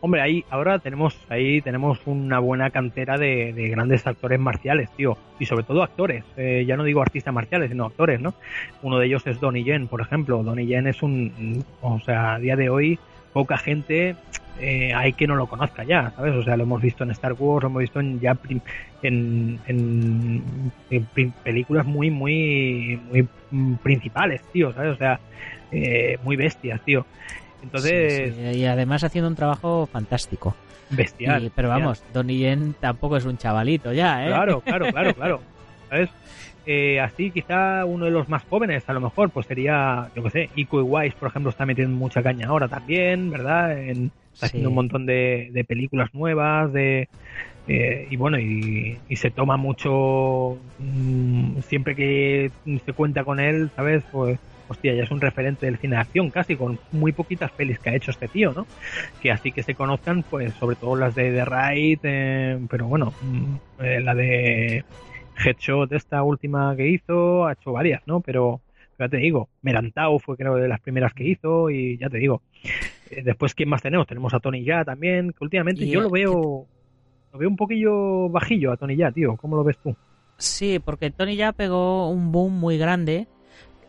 Hombre, 0.00 0.20
ahí 0.20 0.44
ahora 0.50 0.78
tenemos 0.78 1.18
ahí 1.28 1.60
tenemos 1.60 1.98
una 2.06 2.38
buena 2.38 2.70
cantera 2.70 3.16
de, 3.18 3.52
de 3.52 3.68
grandes 3.68 4.06
actores 4.06 4.38
marciales, 4.38 4.90
tío, 4.96 5.16
y 5.38 5.46
sobre 5.46 5.64
todo 5.64 5.82
actores. 5.82 6.24
Eh, 6.36 6.64
ya 6.66 6.76
no 6.76 6.84
digo 6.84 7.00
artistas 7.02 7.34
marciales, 7.34 7.70
sino 7.70 7.86
actores, 7.86 8.20
¿no? 8.20 8.34
Uno 8.82 8.98
de 8.98 9.06
ellos 9.06 9.26
es 9.26 9.40
Donnie 9.40 9.64
Yen, 9.64 9.88
por 9.88 10.00
ejemplo. 10.00 10.42
Donnie 10.42 10.66
Yen 10.66 10.86
es 10.86 11.02
un, 11.02 11.64
o 11.80 11.98
sea, 12.00 12.34
a 12.34 12.38
día 12.38 12.54
de 12.54 12.68
hoy 12.70 12.98
poca 13.34 13.58
gente 13.58 14.16
eh, 14.60 14.94
hay 14.94 15.12
que 15.12 15.26
no 15.26 15.34
lo 15.34 15.48
conozca 15.48 15.82
ya, 15.84 16.12
¿sabes? 16.16 16.34
O 16.36 16.42
sea, 16.44 16.56
lo 16.56 16.62
hemos 16.62 16.80
visto 16.80 17.02
en 17.04 17.10
Star 17.10 17.32
Wars, 17.34 17.64
lo 17.64 17.68
hemos 17.68 17.80
visto 17.80 17.98
en 18.00 18.20
ya 18.20 18.34
prim- 18.36 18.60
en, 19.02 19.60
en- 19.66 20.72
en 20.90 21.32
películas 21.42 21.84
muy 21.84 22.08
muy 22.10 22.98
muy 23.10 23.28
principales, 23.82 24.40
tío, 24.52 24.72
¿sabes? 24.72 24.92
O 24.94 24.96
sea, 24.96 25.18
eh, 25.72 26.16
muy 26.22 26.36
bestias, 26.36 26.80
tío. 26.82 27.04
Entonces, 27.62 28.32
Sí, 28.36 28.42
sí, 28.52 28.58
Y 28.60 28.64
además 28.66 29.02
haciendo 29.04 29.28
un 29.28 29.34
trabajo 29.36 29.86
fantástico. 29.90 30.54
bestial. 30.90 31.42
Y- 31.44 31.50
pero 31.50 31.68
vamos, 31.68 32.04
Donnie 32.12 32.38
Yen 32.38 32.74
tampoco 32.78 33.16
es 33.16 33.24
un 33.24 33.36
chavalito 33.38 33.92
ya, 33.92 34.24
¿eh? 34.24 34.28
Claro, 34.28 34.60
claro, 34.60 34.86
claro, 34.92 35.14
claro. 35.14 35.40
¿Sabes? 35.88 36.10
Eh, 36.66 36.98
así 37.00 37.30
quizá 37.30 37.84
uno 37.84 38.06
de 38.06 38.10
los 38.10 38.28
más 38.28 38.42
jóvenes, 38.44 38.84
a 38.88 38.92
lo 38.94 39.00
mejor, 39.00 39.30
pues 39.30 39.46
sería, 39.46 40.08
yo 40.14 40.22
qué 40.24 40.30
sé, 40.30 40.50
Iko 40.56 40.82
Wise, 40.82 41.14
por 41.18 41.28
ejemplo, 41.28 41.50
está 41.50 41.66
metiendo 41.66 41.94
mucha 41.96 42.22
caña 42.22 42.48
ahora 42.48 42.68
también, 42.68 43.30
¿verdad? 43.30 43.78
En, 43.78 44.10
está 44.32 44.46
Sí. 44.46 44.46
haciendo 44.46 44.70
un 44.70 44.74
montón 44.74 45.06
de, 45.06 45.50
de 45.52 45.64
películas 45.64 46.12
nuevas, 46.14 46.72
de 46.72 47.08
eh, 47.66 48.06
y 48.10 48.16
bueno, 48.16 48.38
y, 48.38 48.98
y 49.08 49.16
se 49.16 49.30
toma 49.30 49.56
mucho, 49.56 50.58
mm, 50.78 51.60
siempre 51.60 51.94
que 51.94 52.50
se 52.84 52.92
cuenta 52.92 53.24
con 53.24 53.40
él, 53.40 53.70
¿sabes? 53.76 54.02
Pues 54.10 54.38
hostia, 54.68 54.94
ya 54.94 55.02
es 55.04 55.10
un 55.10 55.20
referente 55.20 55.66
del 55.66 55.78
cine 55.78 55.96
de 55.96 56.02
acción 56.02 56.30
casi, 56.30 56.56
con 56.56 56.78
muy 56.92 57.12
poquitas 57.12 57.50
pelis 57.52 57.78
que 57.78 57.90
ha 57.90 57.94
hecho 57.96 58.10
este 58.10 58.28
tío, 58.28 58.52
¿no? 58.54 58.66
Que 59.22 59.30
así 59.30 59.52
que 59.52 59.62
se 59.62 59.74
conozcan, 59.74 60.22
pues 60.28 60.52
sobre 60.54 60.76
todo 60.76 60.96
las 60.96 61.14
de 61.14 61.30
The 61.32 61.44
Raid, 61.44 61.98
eh, 62.02 62.58
pero 62.68 62.86
bueno, 62.86 63.12
mm, 63.20 63.54
eh, 63.82 64.00
la 64.00 64.14
de 64.14 64.84
Headshot, 65.36 65.92
esta 65.92 66.22
última 66.22 66.74
que 66.76 66.88
hizo, 66.88 67.46
ha 67.46 67.52
hecho 67.52 67.72
varias, 67.72 68.02
¿no? 68.06 68.20
Pero, 68.20 68.60
ya 68.98 69.08
te 69.08 69.16
digo, 69.16 69.48
Merantau 69.62 70.18
fue 70.18 70.36
creo 70.36 70.56
de 70.56 70.68
las 70.68 70.80
primeras 70.80 71.12
que 71.12 71.24
hizo 71.24 71.70
y 71.70 71.98
ya 71.98 72.08
te 72.08 72.18
digo. 72.18 72.42
Eh, 73.10 73.22
después, 73.22 73.54
¿quién 73.54 73.68
más 73.68 73.82
tenemos? 73.82 74.06
Tenemos 74.06 74.32
a 74.34 74.40
Tony 74.40 74.64
Ya 74.64 74.84
también, 74.84 75.32
que 75.32 75.44
últimamente 75.44 75.86
yo 75.86 76.00
lo 76.00 76.10
veo, 76.10 76.66
lo 77.32 77.38
veo 77.38 77.48
un 77.48 77.56
poquillo 77.56 78.28
bajillo 78.28 78.72
a 78.72 78.76
Tony 78.76 78.96
Ya, 78.96 79.10
tío. 79.10 79.36
¿Cómo 79.36 79.56
lo 79.56 79.64
ves 79.64 79.78
tú? 79.78 79.94
Sí, 80.36 80.78
porque 80.78 81.10
Tony 81.10 81.36
ya 81.36 81.52
pegó 81.52 82.08
un 82.10 82.32
boom 82.32 82.58
muy 82.58 82.78
grande 82.78 83.28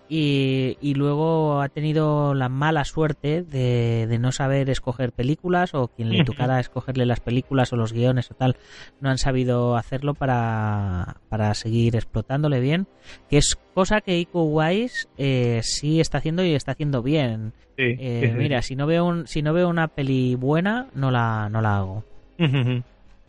y, 0.07 0.77
y 0.81 0.93
luego 0.93 1.61
ha 1.61 1.69
tenido 1.69 2.33
la 2.33 2.49
mala 2.49 2.85
suerte 2.85 3.43
de, 3.43 4.05
de, 4.07 4.19
no 4.19 4.31
saber 4.31 4.69
escoger 4.69 5.11
películas 5.11 5.73
o 5.73 5.87
quien 5.87 6.11
le 6.11 6.23
tocara 6.23 6.59
escogerle 6.59 7.05
las 7.05 7.19
películas 7.19 7.73
o 7.73 7.75
los 7.75 7.91
guiones 7.91 8.29
o 8.29 8.35
tal 8.35 8.55
no 9.01 9.09
han 9.09 9.17
sabido 9.17 9.75
hacerlo 9.75 10.13
para, 10.13 11.17
para 11.29 11.53
seguir 11.53 11.95
explotándole 11.95 12.59
bien, 12.59 12.87
que 13.29 13.37
es 13.37 13.57
cosa 13.73 14.01
que 14.01 14.19
Iko 14.19 14.43
Wise 14.43 15.07
eh, 15.17 15.61
sí 15.63 15.99
está 15.99 16.19
haciendo 16.19 16.43
y 16.43 16.53
está 16.53 16.73
haciendo 16.73 17.01
bien. 17.01 17.53
Sí, 17.77 17.95
Eh, 17.97 18.29
sí. 18.31 18.37
Mira, 18.37 18.61
si 18.61 18.75
no 18.75 18.87
veo 18.87 19.05
un, 19.05 19.27
si 19.27 19.41
no 19.41 19.53
veo 19.53 19.67
una 19.67 19.87
peli 19.87 20.35
buena, 20.35 20.87
no 20.93 21.11
la, 21.11 21.49
no 21.49 21.61
la 21.61 21.77
hago. 21.77 22.03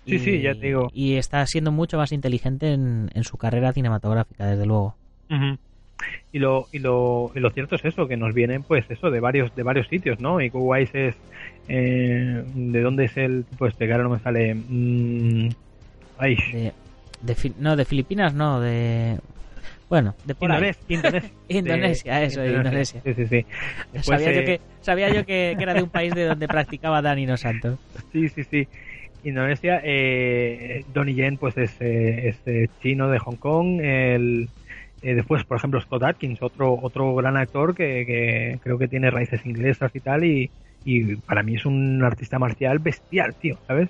Sí, 0.07 0.21
sí, 0.21 0.41
ya 0.41 0.55
te 0.55 0.67
digo. 0.67 0.89
Y 0.93 1.17
está 1.17 1.45
siendo 1.47 1.73
mucho 1.73 1.97
más 1.97 2.13
inteligente 2.13 2.73
en, 2.73 3.11
en 3.13 3.25
su 3.25 3.37
carrera 3.37 3.73
cinematográfica, 3.73 4.47
desde 4.47 4.67
luego. 4.67 4.95
Ujú. 5.29 5.59
Y 6.33 6.39
lo, 6.39 6.67
y 6.73 6.79
lo, 6.79 7.33
y 7.35 7.41
lo 7.41 7.51
cierto 7.51 7.77
es 7.77 7.85
eso, 7.85 8.07
que 8.07 8.17
nos 8.17 8.35
vienen 8.35 8.63
pues 8.63 8.85
eso 8.91 9.11
de 9.11 9.21
varios, 9.21 9.55
de 9.57 9.63
varios 9.63 9.89
sitios, 9.89 10.21
¿no? 10.21 10.41
Y 10.41 10.51
Wise 10.53 11.09
es 11.09 11.17
eh, 11.69 12.45
¿de 12.55 12.81
dónde 12.81 13.05
es 13.07 13.17
el 13.17 13.45
tipo 13.45 13.67
este? 13.67 13.87
Que 13.87 13.93
ahora 13.93 14.05
no 14.05 14.11
me 14.11 14.19
sale. 14.19 14.55
Mm, 14.55 15.49
ay, 16.19 16.37
De, 16.53 16.73
de 17.23 17.53
no, 17.59 17.77
de 17.77 17.85
Filipinas 17.85 18.35
no, 18.35 18.61
de... 18.61 19.19
Bueno, 19.89 20.17
de 20.25 20.35
por. 20.35 20.51
Indonesia, 20.51 20.83
Indonesia. 20.89 21.31
Indonesia, 21.49 22.23
eso, 22.23 22.45
Indonesia. 22.45 23.01
Sí, 23.05 23.15
sí, 23.15 23.27
sí. 23.27 23.47
Después, 23.93 24.21
sabía, 24.21 24.33
yo 24.33 24.41
eh, 24.41 24.45
que, 24.45 24.61
sabía 24.81 25.09
yo 25.11 25.25
que, 25.25 25.55
que 25.57 25.63
era 25.63 25.75
de 25.75 25.83
un 25.83 25.91
país 25.91 26.13
de 26.13 26.25
donde 26.25 26.49
practicaba 26.49 27.01
Danilo 27.01 27.37
Santos. 27.37 27.79
Sí, 28.13 28.29
sí, 28.29 28.43
sí. 28.45 28.69
Indonesia, 29.29 29.81
eh, 29.83 30.85
Donnie 30.95 31.15
Yen, 31.15 31.37
pues 31.37 31.57
es, 31.57 31.81
eh, 31.81 32.29
es, 32.29 32.37
eh, 32.47 32.69
chino 32.81 33.09
de 33.09 33.19
Hong 33.19 33.37
Kong. 33.37 33.81
El, 33.81 34.49
eh, 35.11 35.15
después, 35.15 35.45
por 35.45 35.57
ejemplo, 35.59 35.81
Scott 35.81 36.03
Atkins, 36.03 36.43
otro, 36.43 36.79
otro 36.81 37.15
gran 37.15 37.37
actor 37.37 37.75
que, 37.75 38.05
que 38.07 38.59
creo 38.63 38.79
que 38.79 38.89
tiene 38.89 39.11
raíces 39.11 39.47
inglesas 39.47 39.95
y 39.95 40.01
tal. 40.01 40.25
Y, 40.25 40.51
y 40.87 41.17
para 41.17 41.43
mí 41.43 41.57
es 41.57 41.67
un 41.67 42.03
artista 42.05 42.39
marcial 42.39 42.79
bestial, 42.79 43.35
tío, 43.35 43.59
¿sabes? 43.67 43.89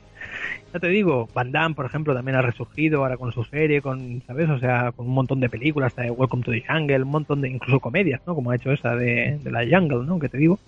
Ya 0.72 0.80
te 0.80 0.88
digo, 0.88 1.28
Van 1.34 1.52
Damme, 1.52 1.74
por 1.74 1.84
ejemplo, 1.84 2.14
también 2.14 2.38
ha 2.38 2.42
resurgido 2.42 3.02
ahora 3.02 3.18
con 3.18 3.32
su 3.32 3.44
serie, 3.44 3.82
con, 3.82 4.22
¿sabes? 4.26 4.48
O 4.48 4.58
sea, 4.58 4.92
con 4.92 5.06
un 5.06 5.12
montón 5.12 5.38
de 5.40 5.50
películas, 5.50 5.88
hasta 5.88 6.02
de 6.02 6.10
Welcome 6.10 6.42
to 6.42 6.52
the 6.52 6.64
Jungle, 6.66 7.02
un 7.02 7.10
montón 7.10 7.42
de, 7.42 7.50
incluso 7.50 7.80
comedias, 7.80 8.22
¿no? 8.26 8.34
Como 8.34 8.50
ha 8.50 8.56
hecho 8.56 8.72
esa 8.72 8.96
de, 8.96 9.38
de 9.44 9.50
la 9.50 9.60
Jungle, 9.60 10.06
¿no? 10.06 10.18
Que 10.18 10.30
te 10.30 10.38
digo 10.38 10.58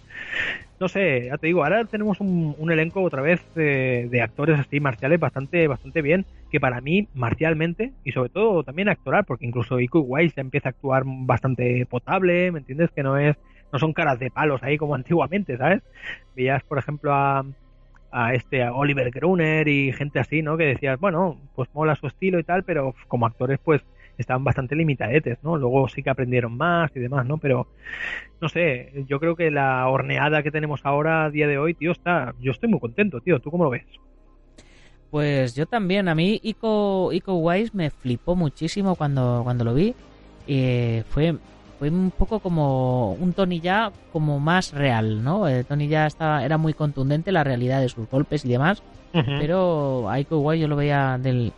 no 0.81 0.89
sé, 0.89 1.27
ya 1.27 1.37
te 1.39 1.49
digo, 1.49 1.65
ahora 1.65 1.85
tenemos 1.85 2.21
un, 2.21 2.55
un 2.57 2.71
elenco 2.71 3.03
otra 3.03 3.21
vez 3.21 3.41
de, 3.55 4.09
de 4.11 4.23
actores 4.23 4.61
así 4.61 4.79
marciales 4.79 5.19
bastante 5.19 5.67
bastante 5.67 6.03
bien, 6.03 6.25
que 6.53 6.61
para 6.61 6.81
mí 6.81 7.09
marcialmente 7.15 7.93
y 8.05 8.13
sobre 8.13 8.29
todo 8.29 8.63
también 8.63 8.89
actoral, 8.89 9.25
porque 9.25 9.47
incluso 9.47 9.81
Iko 9.81 10.01
Wise 10.01 10.35
ya 10.37 10.43
empieza 10.43 10.69
a 10.69 10.71
actuar 10.71 11.03
bastante 11.05 11.85
potable, 11.87 12.53
¿me 12.53 12.61
entiendes? 12.61 12.91
Que 12.91 13.03
no 13.03 13.19
es 13.19 13.37
no 13.73 13.79
son 13.79 13.93
caras 13.93 14.19
de 14.19 14.31
palos 14.31 14.63
ahí 14.63 14.79
como 14.79 14.95
antiguamente, 14.97 15.57
¿sabes? 15.57 15.83
Veías, 16.37 16.63
por 16.65 16.79
ejemplo, 16.79 17.13
a, 17.15 17.45
a 18.11 18.35
este 18.35 18.63
a 18.63 18.73
Oliver 18.73 19.11
Gruner 19.11 19.69
y 19.69 19.93
gente 19.93 20.19
así, 20.21 20.43
¿no? 20.43 20.57
Que 20.57 20.67
decías, 20.67 20.99
bueno, 20.99 21.39
pues 21.55 21.69
mola 21.75 21.97
su 21.97 22.07
estilo 22.07 22.39
y 22.39 22.45
tal, 22.45 22.65
pero 22.65 22.95
como 23.09 23.27
actores 23.27 23.59
pues 23.63 23.83
estaban 24.19 24.43
bastante 24.45 24.75
limitadetes, 24.75 25.39
¿no? 25.43 25.57
Luego 25.57 25.89
sí 25.89 26.03
que 26.03 26.11
aprendieron 26.11 26.57
más 26.57 26.91
y 26.95 27.01
demás, 27.01 27.25
¿no? 27.25 27.39
Pero 27.39 27.69
no 28.41 28.49
sé, 28.49 29.05
yo 29.07 29.21
creo 29.21 29.37
que 29.37 29.51
la 29.51 29.89
horneada 29.89 30.43
que 30.43 30.51
tenemos 30.51 30.81
ahora 30.85 31.25
a 31.25 31.31
día 31.31 31.47
de 31.47 31.59
hoy, 31.59 31.75
tío, 31.75 31.93
está, 31.93 32.35
yo 32.41 32.53
estoy 32.53 32.69
muy 32.69 32.81
contento, 32.81 33.21
tío. 33.21 33.41
¿Tú 33.41 33.51
cómo 33.51 33.65
lo 33.65 33.71
ves? 33.71 33.87
Pues 35.11 35.55
yo 35.55 35.67
también, 35.67 36.09
a 36.09 36.15
mí 36.15 36.41
Ico, 36.43 37.13
Ico 37.13 37.37
Wise 37.37 37.71
me 37.75 37.91
flipó 37.91 38.35
muchísimo 38.35 38.97
cuando, 38.97 39.41
cuando 39.45 39.65
lo 39.65 39.73
vi. 39.73 39.95
Eh, 40.47 41.05
fue, 41.09 41.37
fue 41.79 41.91
un 41.91 42.11
poco 42.11 42.41
como 42.41 43.13
un 43.13 43.33
Tony 43.33 43.61
ya 43.61 43.93
como 44.13 44.41
más 44.41 44.73
real, 44.73 45.23
¿no? 45.23 45.47
Eh, 45.49 45.65
Tony 45.65 45.89
ya 45.89 46.07
estaba, 46.07 46.45
era 46.45 46.59
muy 46.59 46.75
contundente 46.75 47.31
la 47.33 47.45
realidad 47.45 47.81
de 47.81 47.89
sus 47.89 48.09
golpes 48.09 48.45
y 48.45 48.49
demás, 48.49 48.83
pero 49.13 50.09
a 50.11 50.19
Ico 50.21 50.39
Wise 50.39 50.63
yo 50.63 50.69
lo 50.69 50.77
veía 50.77 51.19
del, 51.19 51.53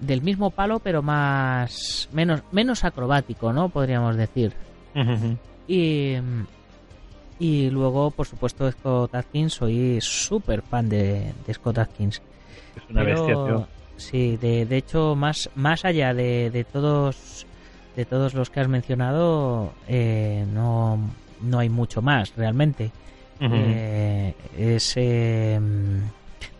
del 0.00 0.22
mismo 0.22 0.50
palo, 0.50 0.78
pero 0.78 1.02
más 1.02 2.08
menos, 2.12 2.42
menos 2.52 2.84
acrobático, 2.84 3.52
¿no? 3.52 3.68
Podríamos 3.68 4.16
decir. 4.16 4.52
Y, 5.66 6.14
y 7.38 7.70
luego, 7.70 8.10
por 8.10 8.26
supuesto, 8.26 8.70
Scott 8.70 9.14
Atkins, 9.14 9.54
soy 9.54 9.98
súper 10.00 10.62
fan 10.62 10.88
de, 10.88 11.32
de 11.46 11.54
Scott 11.54 11.78
Atkins. 11.78 12.22
Es 12.76 12.90
una 12.90 13.02
Pero, 13.02 13.26
bestia, 13.26 13.44
tío. 13.44 13.66
Sí, 13.96 14.36
de, 14.36 14.66
de 14.66 14.76
hecho, 14.76 15.14
más, 15.14 15.50
más 15.54 15.84
allá 15.84 16.14
de, 16.14 16.50
de 16.50 16.64
todos 16.64 17.46
de 17.96 18.04
todos 18.04 18.34
los 18.34 18.50
que 18.50 18.60
has 18.60 18.68
mencionado, 18.68 19.72
eh, 19.88 20.44
no, 20.52 20.98
no 21.42 21.58
hay 21.58 21.68
mucho 21.68 22.02
más 22.02 22.34
realmente. 22.36 22.90
Eh, 23.40 24.32
es 24.56 24.94
eh, 24.96 25.60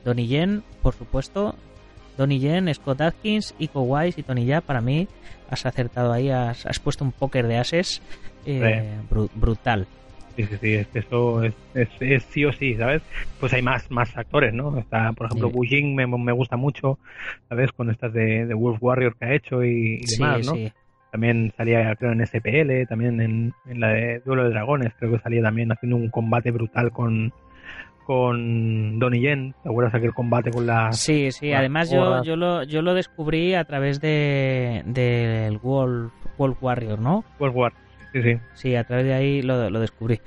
Donnie 0.05 0.27
Yen, 0.27 0.63
por 0.83 0.95
supuesto. 0.95 1.55
Donnie 2.19 2.39
Yen, 2.39 2.73
Scott 2.75 3.01
Atkins, 3.01 3.55
Iko 3.59 3.83
Wise 3.83 4.21
y 4.21 4.23
Tony 4.23 4.45
Ya. 4.45 4.61
Para 4.61 4.81
mí, 4.81 5.09
has 5.51 5.65
acertado 5.67 6.13
ahí, 6.13 6.31
has, 6.31 6.67
has 6.67 6.79
puesto 6.79 7.05
un 7.05 7.13
póker 7.13 7.47
de 7.47 7.59
ases 7.59 8.03
eh, 8.47 8.95
bru- 9.11 9.31
brutal. 9.35 9.87
Sí, 10.37 10.45
sí, 10.45 10.57
sí, 10.61 10.73
es 10.75 10.87
que 10.89 10.99
eso 10.99 11.45
es, 11.45 11.55
es, 11.75 11.89
es 12.01 12.25
sí 12.25 12.45
o 12.45 12.53
sí, 12.53 12.75
¿sabes? 12.77 13.03
Pues 13.39 13.53
hay 13.53 13.63
más, 13.63 13.89
más 13.91 14.17
actores, 14.17 14.53
¿no? 14.53 14.77
Está, 14.79 15.13
por 15.13 15.27
ejemplo, 15.27 15.49
Sí. 15.49 15.55
Wu 15.57 15.65
Jing 15.65 15.95
me, 15.95 16.07
me 16.07 16.33
gusta 16.33 16.57
mucho, 16.57 16.99
¿sabes? 17.49 17.71
Con 17.73 17.89
estas 17.91 18.13
de, 18.13 18.45
de 18.45 18.55
Wolf 18.55 18.79
Warrior 18.83 19.17
que 19.17 19.25
ha 19.27 19.35
hecho 19.35 19.65
y, 19.65 20.01
demás, 20.19 20.45
¿no? 20.45 20.55
sí. 20.55 20.73
También 21.15 21.53
salía, 21.57 21.95
creo, 21.95 22.11
en 22.11 22.27
SPL, 22.27 22.89
también 22.89 23.21
en, 23.21 23.55
en 23.67 23.79
la 23.79 23.91
de 23.91 24.19
Duelo 24.27 24.43
de 24.43 24.51
Dragones, 24.51 24.95
creo 24.99 25.13
que 25.13 25.21
salía 25.21 25.43
también 25.43 25.71
haciendo 25.71 25.97
un 25.97 26.11
combate 26.11 26.51
brutal 26.51 26.91
con 26.91 27.33
con 28.05 28.99
Donnie 28.99 29.21
Yen, 29.21 29.55
¿te 29.63 29.69
acuerdas 29.69 29.95
aquel 29.95 30.13
combate 30.13 30.51
con 30.51 30.67
la... 30.67 30.93
Sí, 30.93 31.31
sí, 31.31 31.53
además 31.53 31.89
yo, 31.89 32.25
yo, 32.25 32.35
lo, 32.35 32.65
yo 32.65 32.83
lo 32.83 32.95
descubrí 32.95 33.55
a 33.55 33.63
través 33.63 34.01
de 34.01 34.83
del 34.87 35.59
Wolf, 35.59 36.13
Wolf 36.37 36.61
Warrior, 36.61 36.99
¿no? 36.99 37.25
Wolf 37.39 37.55
War? 37.55 37.73
Sí, 38.13 38.21
sí. 38.21 38.39
Sí, 38.55 38.75
a 38.75 38.83
través 38.83 39.07
de 39.07 39.15
ahí 39.15 39.41
lo, 39.41 39.71
lo 39.71 39.79
descubrí. 39.79 40.21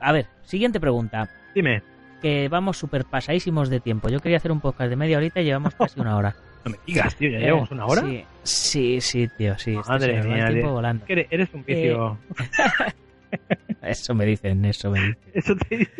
A 0.00 0.12
ver, 0.12 0.26
siguiente 0.42 0.80
pregunta. 0.80 1.30
Dime, 1.54 1.82
Que 2.20 2.50
vamos 2.50 2.76
súper 2.76 3.06
pasadísimos 3.06 3.70
de 3.70 3.80
tiempo. 3.80 4.10
Yo 4.10 4.20
quería 4.20 4.36
hacer 4.36 4.52
un 4.52 4.60
podcast 4.60 4.90
de 4.90 4.96
media 4.96 5.16
horita 5.16 5.40
y 5.40 5.44
llevamos 5.44 5.74
casi 5.74 5.98
una 5.98 6.14
hora. 6.14 6.36
no 6.66 6.72
me 6.72 6.78
digas, 6.84 7.14
tío, 7.16 7.30
¿ya 7.30 7.38
Eh, 7.38 7.40
llevamos 7.42 7.70
una 7.70 7.86
hora? 7.86 8.02
Sí, 8.02 8.24
sí, 8.42 9.00
sí, 9.00 9.28
tío, 9.38 9.56
sí. 9.58 9.76
Madre 9.88 10.22
mía, 10.22 10.46
el 10.46 10.54
tiempo 10.54 10.68
tío. 10.68 10.72
volando. 10.72 11.06
Que 11.06 11.26
eres, 11.30 11.48
un 11.54 11.64
vicio. 11.64 12.18
Eso 13.82 14.14
me 14.14 14.24
dicen, 14.24 14.64
eso 14.64 14.90
me 14.90 15.00
dicen. 15.00 15.18
Eso 15.32 15.54
te 15.56 15.76
dice. 15.76 15.92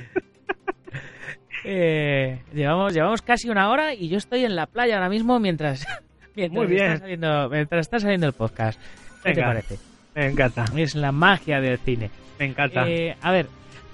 Eh, 1.64 2.42
llevamos, 2.52 2.92
llevamos 2.94 3.22
casi 3.22 3.48
una 3.48 3.70
hora 3.70 3.94
y 3.94 4.08
yo 4.08 4.18
estoy 4.18 4.44
en 4.44 4.56
la 4.56 4.66
playa 4.66 4.96
ahora 4.96 5.08
mismo 5.08 5.38
mientras, 5.38 5.86
mientras, 6.36 6.56
Muy 6.64 6.66
bien. 6.66 6.86
Está, 6.86 6.98
saliendo, 7.00 7.48
mientras 7.48 7.80
está 7.80 7.98
saliendo 8.00 8.26
el 8.26 8.32
podcast. 8.32 8.80
¿Qué 9.22 9.34
te 9.34 9.42
parece? 9.42 9.78
Me 10.14 10.26
encanta, 10.26 10.64
Es 10.76 10.94
la 10.94 11.12
magia 11.12 11.60
del 11.60 11.78
cine. 11.78 12.10
me 12.38 12.46
encanta. 12.46 12.88
Eh, 12.88 13.16
a 13.20 13.32
ver, 13.32 13.46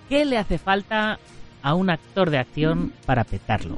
¿qué 0.09 0.25
le 0.25 0.39
hace 0.39 0.59
falta 0.59 1.19
a 1.63 1.75
un 1.75 1.91
actor 1.91 2.31
de 2.31 2.39
acción 2.39 2.93
para 3.05 3.25
petarlo? 3.25 3.77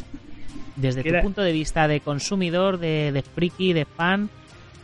Desde 0.76 1.02
¿Qué 1.02 1.12
tu 1.12 1.20
punto 1.20 1.42
de 1.42 1.52
vista 1.52 1.86
de 1.88 2.00
consumidor, 2.00 2.78
de, 2.78 3.12
de 3.12 3.22
friki, 3.22 3.72
de 3.72 3.84
fan, 3.84 4.28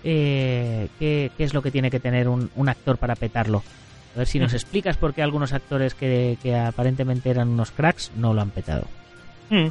eh, 0.04 0.88
¿qué, 0.98 1.30
qué 1.36 1.44
es 1.44 1.52
lo 1.54 1.62
que 1.62 1.70
tiene 1.70 1.90
que 1.90 2.00
tener 2.00 2.28
un, 2.28 2.50
un 2.54 2.68
actor 2.68 2.96
para 2.96 3.16
petarlo? 3.16 3.62
A 4.14 4.18
ver 4.18 4.26
si 4.26 4.38
nos 4.38 4.54
explicas 4.54 4.96
por 4.96 5.14
qué 5.14 5.22
algunos 5.22 5.52
actores 5.52 5.94
que, 5.94 6.36
que 6.42 6.56
aparentemente 6.56 7.30
eran 7.30 7.48
unos 7.48 7.70
cracks 7.70 8.10
no 8.16 8.34
lo 8.34 8.40
han 8.40 8.50
petado. 8.50 8.86
Mm. 9.50 9.68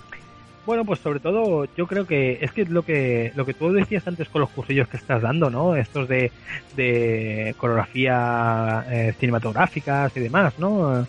Bueno, 0.66 0.86
pues 0.86 1.00
sobre 1.00 1.20
todo 1.20 1.66
yo 1.76 1.88
creo 1.88 2.06
que 2.06 2.38
es 2.42 2.52
que 2.52 2.66
lo 2.66 2.84
que 2.84 3.32
lo 3.36 3.46
que 3.46 3.56
tú 3.56 3.72
decías 3.72 4.08
antes 4.08 4.30
con 4.30 4.42
los 4.42 4.52
cursillos 4.52 4.88
que 4.88 4.98
estás 4.98 5.22
dando, 5.22 5.50
¿no? 5.50 5.76
Estos 5.76 6.08
de, 6.08 6.32
de 6.76 7.56
coreografía 7.58 8.86
eh, 8.90 9.14
cinematográficas 9.20 10.16
y 10.16 10.20
demás, 10.20 10.60
¿no? 10.60 11.08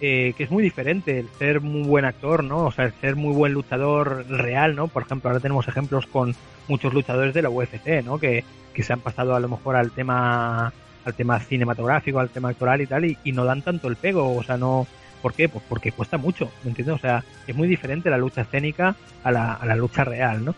Eh, 0.00 0.32
que 0.36 0.44
es 0.44 0.50
muy 0.50 0.62
diferente 0.62 1.18
el 1.18 1.28
ser 1.38 1.60
muy 1.60 1.82
buen 1.82 2.04
actor, 2.04 2.44
¿no? 2.44 2.66
O 2.66 2.72
sea, 2.72 2.84
el 2.84 2.92
ser 3.00 3.16
muy 3.16 3.34
buen 3.34 3.52
luchador 3.52 4.26
real, 4.28 4.76
¿no? 4.76 4.86
Por 4.86 5.02
ejemplo, 5.02 5.28
ahora 5.28 5.40
tenemos 5.40 5.66
ejemplos 5.66 6.06
con 6.06 6.36
muchos 6.68 6.94
luchadores 6.94 7.34
de 7.34 7.42
la 7.42 7.50
UFC, 7.50 8.04
¿no? 8.04 8.18
Que, 8.18 8.44
que 8.74 8.82
se 8.84 8.92
han 8.92 9.00
pasado 9.00 9.34
a 9.34 9.40
lo 9.40 9.48
mejor 9.48 9.74
al 9.74 9.90
tema 9.90 10.72
al 11.04 11.14
tema 11.14 11.40
cinematográfico, 11.40 12.20
al 12.20 12.28
tema 12.28 12.50
actoral 12.50 12.82
y 12.82 12.86
tal, 12.86 13.04
y, 13.06 13.32
no 13.32 13.44
dan 13.44 13.62
tanto 13.62 13.88
el 13.88 13.96
pego, 13.96 14.36
o 14.36 14.42
sea, 14.42 14.56
no, 14.56 14.86
¿Por 15.22 15.32
qué? 15.34 15.48
Pues 15.48 15.64
porque 15.68 15.90
cuesta 15.90 16.16
mucho, 16.16 16.50
¿me 16.62 16.70
entiendes? 16.70 16.94
O 16.94 16.98
sea, 16.98 17.24
es 17.46 17.56
muy 17.56 17.66
diferente 17.66 18.08
la 18.08 18.18
lucha 18.18 18.42
escénica 18.42 18.94
a 19.24 19.32
la, 19.32 19.54
a 19.54 19.66
la 19.66 19.74
lucha 19.74 20.04
real, 20.04 20.44
¿no? 20.44 20.54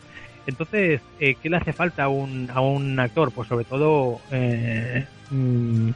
Entonces, 0.47 1.01
eh, 1.19 1.37
¿qué 1.41 1.49
le 1.49 1.57
hace 1.57 1.73
falta 1.73 2.05
a 2.05 2.09
un, 2.09 2.51
a 2.53 2.61
un 2.61 2.99
actor? 2.99 3.33
Pues 3.33 3.49
sobre 3.49 3.65
todo 3.65 4.21
eh, 4.31 5.07
mm, 5.31 5.91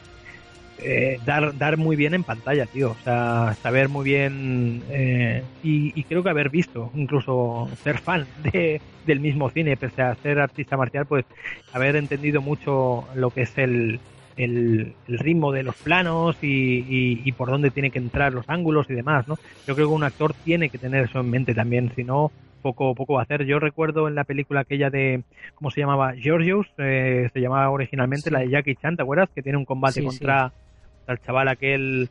eh, 0.84 1.18
dar, 1.24 1.56
dar 1.56 1.76
muy 1.76 1.96
bien 1.96 2.14
en 2.14 2.24
pantalla, 2.24 2.66
tío. 2.66 2.90
O 2.90 2.96
sea, 3.04 3.54
saber 3.62 3.88
muy 3.88 4.04
bien 4.04 4.82
eh, 4.90 5.42
y, 5.62 5.98
y, 5.98 6.04
creo 6.04 6.22
que 6.22 6.30
haber 6.30 6.50
visto, 6.50 6.90
incluso 6.94 7.68
ser 7.82 7.98
fan 7.98 8.26
de, 8.42 8.80
del 9.06 9.20
mismo 9.20 9.50
cine, 9.50 9.76
pese 9.76 10.02
a 10.02 10.14
ser 10.16 10.38
artista 10.38 10.76
marcial, 10.76 11.06
pues 11.06 11.24
haber 11.72 11.96
entendido 11.96 12.42
mucho 12.42 13.04
lo 13.14 13.30
que 13.30 13.42
es 13.42 13.56
el, 13.56 13.98
el, 14.36 14.94
el, 15.08 15.18
ritmo 15.18 15.52
de 15.52 15.62
los 15.62 15.76
planos 15.76 16.36
y, 16.42 16.46
y, 16.46 17.22
y, 17.24 17.32
por 17.32 17.50
dónde 17.50 17.70
tiene 17.70 17.90
que 17.90 17.98
entrar 17.98 18.32
los 18.32 18.48
ángulos 18.48 18.90
y 18.90 18.94
demás, 18.94 19.26
¿no? 19.26 19.36
Yo 19.66 19.74
creo 19.74 19.88
que 19.88 19.94
un 19.94 20.04
actor 20.04 20.34
tiene 20.44 20.68
que 20.68 20.78
tener 20.78 21.04
eso 21.04 21.20
en 21.20 21.30
mente 21.30 21.54
también, 21.54 21.92
si 21.96 22.04
no, 22.04 22.30
poco, 22.64 22.94
poco 22.94 23.14
va 23.14 23.20
a 23.20 23.24
hacer. 23.24 23.44
Yo 23.44 23.58
recuerdo 23.58 24.08
en 24.08 24.14
la 24.14 24.24
película 24.24 24.60
aquella 24.60 24.90
de, 24.90 25.22
¿cómo 25.54 25.70
se 25.70 25.80
llamaba? 25.80 26.14
Georgios, 26.14 26.66
eh, 26.78 27.28
se 27.32 27.40
llamaba 27.40 27.70
originalmente 27.70 28.24
sí. 28.24 28.30
la 28.30 28.40
de 28.40 28.50
Jackie 28.50 28.76
Chan, 28.76 28.96
¿te 28.96 29.02
acuerdas? 29.02 29.28
Que 29.34 29.42
tiene 29.42 29.58
un 29.58 29.64
combate 29.66 30.00
sí, 30.00 30.06
contra 30.06 30.48
sí. 30.48 30.63
El 31.12 31.20
chaval 31.20 31.48
aquel... 31.48 32.08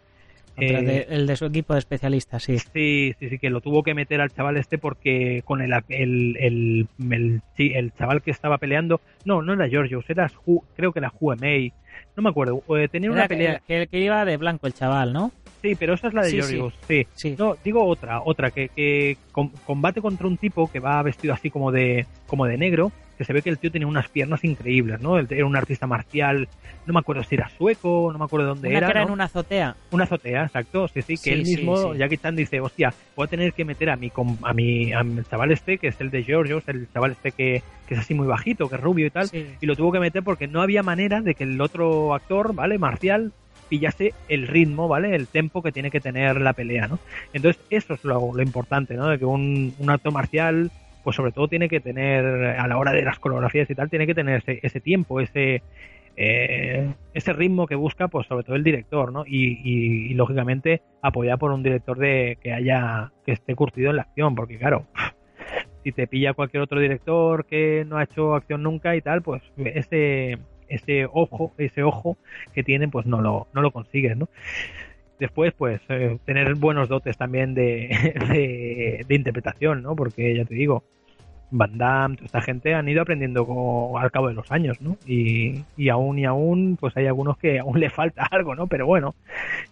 Eh, 0.55 0.83
de, 0.83 1.07
el 1.09 1.25
de 1.25 1.35
su 1.35 1.45
equipo 1.45 1.73
de 1.73 1.79
especialistas, 1.79 2.43
sí. 2.43 2.59
Sí, 2.59 3.15
sí, 3.19 3.29
sí, 3.29 3.39
que 3.39 3.49
lo 3.49 3.59
tuvo 3.59 3.81
que 3.81 3.95
meter 3.95 4.21
al 4.21 4.29
chaval 4.29 4.57
este 4.57 4.77
porque 4.77 5.41
con 5.45 5.61
el, 5.63 5.73
el, 5.89 6.37
el, 6.39 6.87
el, 7.09 7.41
el 7.57 7.93
chaval 7.93 8.21
que 8.21 8.29
estaba 8.29 8.59
peleando, 8.59 9.01
no, 9.25 9.41
no 9.41 9.53
era 9.53 9.67
Georgios, 9.67 10.05
era, 10.09 10.31
creo 10.75 10.91
que 10.91 10.99
era 10.99 11.11
Huemei, 11.19 11.73
no 12.15 12.21
me 12.21 12.29
acuerdo, 12.29 12.63
eh, 12.77 12.87
tenía 12.87 13.09
Era 13.09 13.19
una 13.21 13.27
pelea... 13.27 13.61
Que, 13.67 13.87
que, 13.87 13.99
iba 13.99 14.23
de 14.25 14.37
blanco 14.37 14.67
el 14.67 14.73
chaval, 14.73 15.11
¿no? 15.11 15.31
Sí, 15.63 15.75
pero 15.75 15.93
esa 15.93 16.09
es 16.09 16.13
la 16.13 16.21
de 16.21 16.29
sí, 16.29 16.35
Georgios, 16.35 16.73
sí. 16.87 17.07
sí. 17.13 17.35
No, 17.37 17.57
digo 17.63 17.83
otra, 17.85 18.21
otra, 18.23 18.51
que, 18.51 18.69
que 18.69 19.17
combate 19.65 20.01
contra 20.01 20.27
un 20.27 20.37
tipo 20.37 20.69
que 20.71 20.79
va 20.79 21.01
vestido 21.01 21.33
así 21.33 21.49
como 21.49 21.71
de, 21.71 22.05
como 22.27 22.45
de 22.45 22.57
negro, 22.57 22.91
que 23.23 23.27
se 23.27 23.33
ve 23.33 23.41
que 23.41 23.49
el 23.49 23.57
tío 23.57 23.71
tenía 23.71 23.87
unas 23.87 24.09
piernas 24.09 24.43
increíbles, 24.43 24.99
¿no? 24.99 25.17
Era 25.17 25.45
un 25.45 25.55
artista 25.55 25.87
marcial, 25.87 26.49
no 26.85 26.93
me 26.93 26.99
acuerdo 26.99 27.23
si 27.23 27.35
era 27.35 27.47
sueco, 27.47 28.09
no 28.11 28.19
me 28.19 28.25
acuerdo 28.25 28.47
dónde 28.47 28.67
una 28.67 28.77
era. 28.77 28.87
Que 28.87 28.91
era 28.91 29.01
¿no? 29.01 29.07
en 29.07 29.13
una 29.13 29.23
azotea. 29.25 29.75
Una 29.91 30.03
azotea, 30.03 30.43
exacto, 30.43 30.89
sí, 30.89 31.01
sí, 31.01 31.13
que 31.13 31.17
sí, 31.17 31.29
él 31.29 31.43
mismo, 31.43 31.77
sí, 31.77 31.87
sí. 31.93 31.97
Jackie 31.99 32.17
Chan 32.17 32.35
dice, 32.35 32.59
hostia, 32.59 32.93
voy 33.15 33.25
a 33.25 33.29
tener 33.29 33.53
que 33.53 33.63
meter 33.63 33.89
a 33.89 33.95
mi, 33.95 34.11
a 34.43 34.53
mi, 34.53 34.91
a 34.91 35.03
mi 35.03 35.23
chaval 35.23 35.51
este, 35.51 35.77
que 35.77 35.87
es 35.87 36.01
el 36.01 36.11
de 36.11 36.23
Georgios, 36.23 36.67
el 36.67 36.91
chaval 36.91 37.11
este 37.11 37.31
que, 37.31 37.63
que 37.87 37.93
es 37.93 37.99
así 38.01 38.13
muy 38.13 38.27
bajito, 38.27 38.67
que 38.67 38.75
es 38.75 38.81
rubio 38.81 39.07
y 39.07 39.09
tal, 39.09 39.29
y 39.33 39.65
lo 39.65 39.75
tuvo 39.77 39.93
que 39.93 39.99
meter 39.99 40.21
porque 40.21 40.47
no 40.47 40.61
había 40.61 40.83
manera 40.83 41.21
de 41.21 41.33
que 41.33 41.45
el 41.45 41.61
otro 41.61 42.13
actor, 42.13 42.53
¿vale? 42.53 42.77
Marcial, 42.77 43.31
pillase 43.69 44.13
el 44.27 44.47
ritmo, 44.47 44.89
¿vale? 44.89 45.15
El 45.15 45.27
tempo 45.27 45.63
que 45.63 45.71
tiene 45.71 45.89
que 45.89 46.01
tener 46.01 46.41
la 46.41 46.51
pelea, 46.51 46.87
¿no? 46.87 46.99
Entonces, 47.31 47.61
eso 47.69 47.93
es 47.93 48.03
lo, 48.03 48.35
lo 48.35 48.43
importante, 48.43 48.95
¿no? 48.95 49.07
De 49.07 49.17
que 49.17 49.25
un, 49.25 49.73
un 49.79 49.89
actor 49.89 50.11
marcial 50.11 50.69
pues 51.03 51.15
sobre 51.15 51.31
todo 51.31 51.47
tiene 51.47 51.69
que 51.69 51.79
tener, 51.79 52.25
a 52.25 52.67
la 52.67 52.77
hora 52.77 52.91
de 52.91 53.01
las 53.03 53.19
coreografías 53.19 53.69
y 53.69 53.75
tal, 53.75 53.89
tiene 53.89 54.07
que 54.07 54.15
tener 54.15 54.37
ese, 54.37 54.59
ese 54.63 54.79
tiempo, 54.79 55.19
ese, 55.19 55.61
eh, 56.15 56.93
ese 57.13 57.33
ritmo 57.33 57.67
que 57.67 57.75
busca, 57.75 58.07
pues 58.07 58.27
sobre 58.27 58.43
todo 58.43 58.55
el 58.55 58.63
director, 58.63 59.11
¿no? 59.11 59.25
Y, 59.25 59.59
y, 59.63 60.11
y, 60.11 60.13
lógicamente 60.13 60.81
apoyado 61.01 61.39
por 61.39 61.51
un 61.51 61.63
director 61.63 61.97
de 61.97 62.37
que 62.41 62.53
haya, 62.53 63.11
que 63.25 63.33
esté 63.33 63.55
curtido 63.55 63.89
en 63.89 63.97
la 63.97 64.03
acción, 64.03 64.35
porque 64.35 64.57
claro, 64.57 64.85
si 65.83 65.91
te 65.91 66.07
pilla 66.07 66.33
cualquier 66.33 66.63
otro 66.63 66.79
director 66.79 67.45
que 67.45 67.85
no 67.87 67.97
ha 67.97 68.03
hecho 68.03 68.35
acción 68.35 68.63
nunca 68.63 68.95
y 68.95 69.01
tal, 69.01 69.21
pues 69.21 69.41
ese, 69.57 70.37
ese 70.69 71.05
ojo, 71.11 71.53
ese 71.57 71.83
ojo 71.83 72.17
que 72.53 72.63
tienen, 72.63 72.91
pues 72.91 73.05
no 73.05 73.21
lo, 73.21 73.47
no 73.53 73.61
lo 73.61 73.71
consigues, 73.71 74.15
¿no? 74.15 74.29
Después 75.23 75.53
pues 75.57 75.79
eh, 75.87 76.17
tener 76.25 76.55
buenos 76.55 76.89
dotes 76.89 77.17
también 77.17 77.53
de, 77.53 77.87
de, 78.29 79.05
de, 79.07 79.15
interpretación, 79.15 79.81
¿no? 79.81 79.95
Porque 79.95 80.35
ya 80.35 80.43
te 80.43 80.53
digo, 80.53 80.83
Van 81.49 81.77
Damme, 81.77 82.17
toda 82.17 82.25
esta 82.25 82.41
gente 82.41 82.73
han 82.73 82.89
ido 82.89 83.01
aprendiendo 83.01 83.45
como, 83.45 83.97
al 83.97 84.11
cabo 84.11 84.27
de 84.27 84.33
los 84.33 84.51
años, 84.51 84.81
¿no? 84.81 84.97
Y, 85.05 85.63
y 85.77 85.87
aún 85.87 86.19
y 86.19 86.25
aún, 86.25 86.77
pues 86.77 86.97
hay 86.97 87.07
algunos 87.07 87.37
que 87.37 87.59
aún 87.59 87.79
le 87.79 87.89
falta 87.89 88.27
algo, 88.31 88.53
¿no? 88.53 88.67
Pero 88.67 88.85
bueno, 88.85 89.15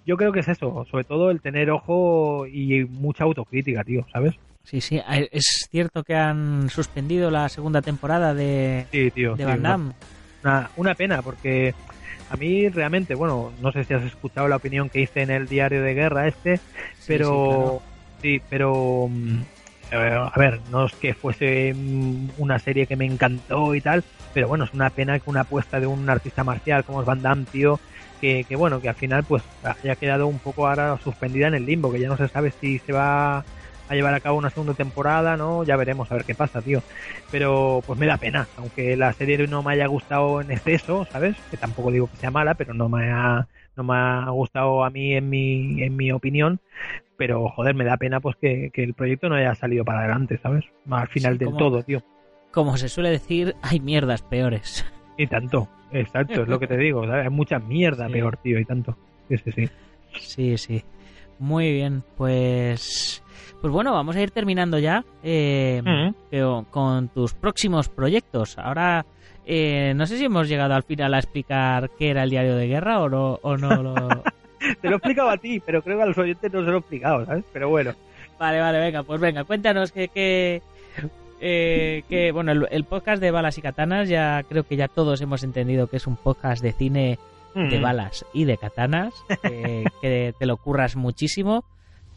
yo 0.06 0.16
creo 0.16 0.32
que 0.32 0.40
es 0.40 0.48
eso, 0.48 0.86
sobre 0.90 1.04
todo 1.04 1.32
el 1.32 1.42
tener 1.42 1.70
ojo 1.70 2.48
y 2.48 2.86
mucha 2.86 3.26
autocrítica, 3.26 3.84
tío, 3.84 4.06
¿sabes? 4.14 4.36
Sí, 4.64 4.80
sí, 4.80 5.02
es 5.32 5.68
cierto 5.70 6.04
que 6.04 6.16
han 6.16 6.70
suspendido 6.70 7.30
la 7.30 7.50
segunda 7.50 7.82
temporada 7.82 8.34
de, 8.34 8.86
sí, 8.92 9.12
tío, 9.12 9.36
de 9.36 9.44
Van 9.44 9.64
Damme. 9.64 9.94
Una, 10.44 10.70
una 10.78 10.96
pena, 10.96 11.22
porque 11.22 11.74
a 12.32 12.38
mí 12.38 12.70
realmente, 12.70 13.14
bueno, 13.14 13.52
no 13.62 13.72
sé 13.74 13.84
si 13.84 13.94
has 13.94 14.04
escuchado 14.04 14.48
la 14.48 14.56
opinión 14.56 14.90
que 14.90 15.02
hice 15.02 15.22
en 15.22 15.32
el 15.32 15.48
diario 15.48 15.84
de 15.84 15.94
guerra 15.94 16.28
este, 16.30 16.62
pero 17.06 17.28
sí, 17.28 17.50
claro. 17.50 17.82
sí 18.22 18.42
pero 18.50 19.10
eh, 19.92 20.30
a 20.34 20.40
ver, 20.40 20.62
no 20.72 20.86
es 20.86 20.94
que 20.94 21.14
fuese 21.14 21.76
una 22.38 22.58
serie 22.58 22.88
que 22.88 22.96
me 22.96 23.06
encantó 23.06 23.76
y 23.76 23.82
tal, 23.82 24.06
pero 24.34 24.48
bueno, 24.48 24.64
es 24.64 24.74
una 24.74 24.90
pena 24.90 25.20
que 25.20 25.30
una 25.30 25.42
apuesta 25.42 25.82
de 25.82 25.88
un 25.88 26.10
artista 26.10 26.46
marcial 26.46 26.86
como 26.86 27.02
es 27.02 27.06
Van 27.06 27.22
Damme, 27.22 27.46
tío, 27.52 27.82
que, 28.22 28.46
que 28.46 28.56
bueno, 28.56 28.80
que 28.80 28.88
al 28.88 28.96
final 28.96 29.26
pues 29.26 29.44
haya 29.64 29.98
quedado 29.98 30.28
un 30.28 30.40
poco 30.40 30.68
ahora 30.68 30.98
suspendida 31.04 31.50
en 31.50 31.56
el 31.56 31.66
limbo, 31.66 31.92
que 31.92 32.00
ya 32.00 32.08
no 32.08 32.16
se 32.16 32.30
sabe 32.30 32.54
si 32.62 32.80
se 32.80 32.94
va 32.94 33.44
a 33.92 33.96
llevar 33.96 34.14
a 34.14 34.22
cabo 34.22 34.38
una 34.38 34.50
segunda 34.50 34.74
temporada, 34.74 35.36
¿no? 35.36 35.66
Ya 35.66 35.76
veremos 35.76 36.10
a 36.12 36.16
ver 36.16 36.24
qué 36.24 36.34
pasa, 36.34 36.62
tío. 36.62 36.82
Pero 37.30 37.82
pues 37.86 38.00
me 38.00 38.06
da 38.06 38.16
pena, 38.16 38.48
aunque 38.56 38.96
la 38.96 39.12
serie 39.12 39.38
no 39.48 39.64
me 39.64 39.74
haya 39.74 39.86
gustado 39.88 40.40
en 40.40 40.50
exceso, 40.50 41.06
¿sabes? 41.12 41.36
Que 41.52 41.58
tampoco 41.58 41.92
digo 41.92 42.08
que 42.08 42.16
sea 42.16 42.32
mala, 42.32 42.54
pero 42.54 42.74
no 42.74 42.88
me 42.88 43.12
ha, 43.12 43.48
no 43.76 43.84
me 43.84 43.94
ha 43.94 44.30
gustado 44.30 44.86
a 44.86 44.90
mí 44.90 45.14
en 45.14 45.30
mi, 45.30 45.84
en 45.84 45.98
mi 45.98 46.10
opinión. 46.14 46.62
Pero 47.18 47.50
joder, 47.50 47.76
me 47.76 47.84
da 47.84 47.98
pena 47.98 48.22
pues 48.22 48.38
que, 48.38 48.72
que 48.74 48.82
el 48.82 48.94
proyecto 48.94 49.28
no 49.28 49.36
haya 49.36 49.54
salido 49.56 49.84
para 49.84 50.00
adelante, 50.00 50.40
¿sabes? 50.42 50.64
Al 50.90 51.10
final 51.10 51.34
sí, 51.34 51.40
del 51.40 51.48
como, 51.48 51.60
todo, 51.60 51.84
tío. 51.84 52.02
Como 52.52 52.78
se 52.78 52.88
suele 52.88 53.10
decir, 53.10 53.56
hay 53.62 53.82
mierdas 53.82 54.22
peores. 54.22 54.86
Y 55.18 55.28
tanto, 55.28 55.68
exacto, 55.92 56.44
es 56.44 56.48
lo 56.48 56.60
que 56.60 56.68
te 56.68 56.78
digo, 56.78 57.06
¿sabes? 57.06 57.26
Hay 57.26 57.30
mucha 57.30 57.60
mierda 57.60 58.08
sí. 58.08 58.14
peor, 58.14 58.38
tío, 58.38 58.58
y 58.58 58.64
tanto. 58.64 58.98
Sí, 59.28 59.38
sí, 59.38 59.52
sí. 59.52 59.70
Sí, 60.18 60.58
sí. 60.58 60.84
Muy 61.40 61.74
bien, 61.74 62.04
pues 62.18 63.21
pues 63.62 63.72
bueno, 63.72 63.94
vamos 63.94 64.16
a 64.16 64.22
ir 64.22 64.32
terminando 64.32 64.80
ya 64.80 65.04
eh, 65.24 65.82
uh 65.86 65.88
-huh. 66.32 66.66
con 66.70 67.10
tus 67.10 67.34
próximos 67.34 67.90
proyectos. 67.90 68.58
Ahora, 68.58 69.06
eh, 69.46 69.94
no 69.96 70.06
sé 70.06 70.18
si 70.18 70.26
hemos 70.26 70.50
llegado 70.50 70.74
al 70.74 70.84
final 70.84 71.14
a 71.14 71.20
explicar 71.20 71.92
qué 71.98 72.10
era 72.10 72.24
el 72.24 72.30
diario 72.30 72.56
de 72.56 72.68
guerra 72.68 73.00
o 73.02 73.10
no. 73.10 73.40
O 73.42 73.58
no 73.58 73.82
lo... 73.82 73.94
Te 74.82 74.88
lo 74.90 74.92
he 74.92 74.98
explicado 74.98 75.30
a 75.30 75.38
ti, 75.38 75.60
pero 75.60 75.82
creo 75.82 75.98
que 75.98 76.04
a 76.04 76.08
los 76.08 76.18
oyentes 76.18 76.52
no 76.52 76.60
se 76.60 76.68
lo 76.68 76.76
he 76.76 76.80
explicado, 76.80 77.26
¿sabes? 77.26 77.46
Pero 77.52 77.70
bueno. 77.70 77.94
Vale, 78.38 78.60
vale, 78.60 78.80
venga, 78.80 79.04
pues 79.04 79.22
venga, 79.22 79.44
cuéntanos 79.44 79.92
que... 79.92 80.08
que... 80.10 80.62
Eh, 81.44 82.04
que 82.08 82.32
bueno, 82.32 82.52
el, 82.52 82.68
el, 82.70 82.84
podcast 82.84 83.20
de 83.20 83.32
balas 83.32 83.58
y 83.58 83.64
katanas 83.64 84.08
ya 84.08 84.44
creo 84.48 84.62
que 84.62 84.76
ya 84.76 84.88
todos 84.88 85.22
hemos 85.22 85.44
entendido 85.44 85.88
que 85.88 85.98
es 85.98 86.06
un 86.06 86.16
podcast 86.16 86.62
de 86.62 86.72
cine 86.72 87.18
de 87.56 87.80
Mm. 87.80 87.82
balas 87.82 88.26
y 88.34 88.46
de 88.46 88.58
katanas, 88.58 89.14
que, 89.42 89.84
que 90.02 90.34
te 90.38 90.46
lo 90.46 90.58
curras 90.58 90.96
muchísimo. 90.96 91.64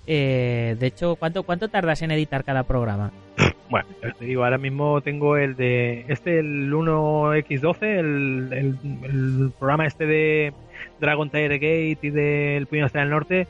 Eh, 0.06 0.76
de 0.78 0.86
hecho, 0.86 1.16
¿cuánto, 1.16 1.42
¿cuánto 1.44 1.68
tardas 1.68 2.02
en 2.02 2.10
editar 2.10 2.44
cada 2.44 2.64
programa? 2.64 3.12
Bueno, 3.70 3.88
te 4.18 4.24
digo, 4.26 4.44
ahora 4.44 4.58
mismo 4.58 5.00
tengo 5.00 5.36
el 5.36 5.56
de. 5.56 6.04
Este, 6.08 6.38
el 6.38 6.72
1X12, 6.72 7.82
el, 7.82 8.48
el, 8.52 8.78
el 9.02 9.52
programa 9.58 9.86
este 9.86 10.06
de 10.06 10.52
Dragon 11.00 11.30
Tiger 11.30 11.54
Gate 11.54 11.98
y 12.02 12.10
del 12.10 12.66
Puño 12.66 12.84
hasta 12.84 13.02
el 13.02 13.10
Norte. 13.10 13.48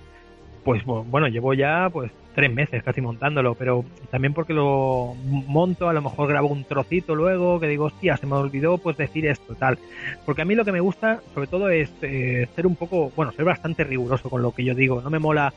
Pues 0.65 0.83
bueno, 0.85 1.29
llevo 1.29 1.53
ya 1.53 1.91
pues 1.93 2.11
tres 2.35 2.53
meses 2.53 2.83
casi 2.83 3.01
montándolo, 3.01 3.55
pero 3.55 3.85
también 4.11 4.33
porque 4.35 4.55
lo 4.55 5.15
monto, 5.25 5.89
a 5.89 5.93
lo 5.93 6.03
mejor 6.03 6.29
grabo 6.29 6.49
un 6.49 6.65
trocito 6.65 7.15
luego, 7.15 7.61
que 7.61 7.69
digo, 7.69 7.87
hostia, 7.87 8.17
se 8.17 8.27
me 8.27 8.35
olvidó 8.35 8.79
pues 8.79 8.97
decir 8.97 9.27
esto, 9.27 9.55
tal. 9.55 9.79
Porque 10.25 10.43
a 10.43 10.45
mí 10.45 10.55
lo 10.55 10.65
que 10.65 10.73
me 10.73 10.81
gusta, 10.81 11.21
sobre 11.35 11.47
todo, 11.47 11.69
es 11.69 11.93
eh, 12.03 12.49
ser 12.55 12.67
un 12.67 12.77
poco, 12.77 13.13
bueno, 13.15 13.33
ser 13.33 13.45
bastante 13.45 13.85
riguroso 13.85 14.31
con 14.31 14.43
lo 14.43 14.53
que 14.53 14.65
yo 14.65 14.75
digo. 14.75 15.03
No 15.03 15.11
me 15.11 15.19
mola 15.19 15.53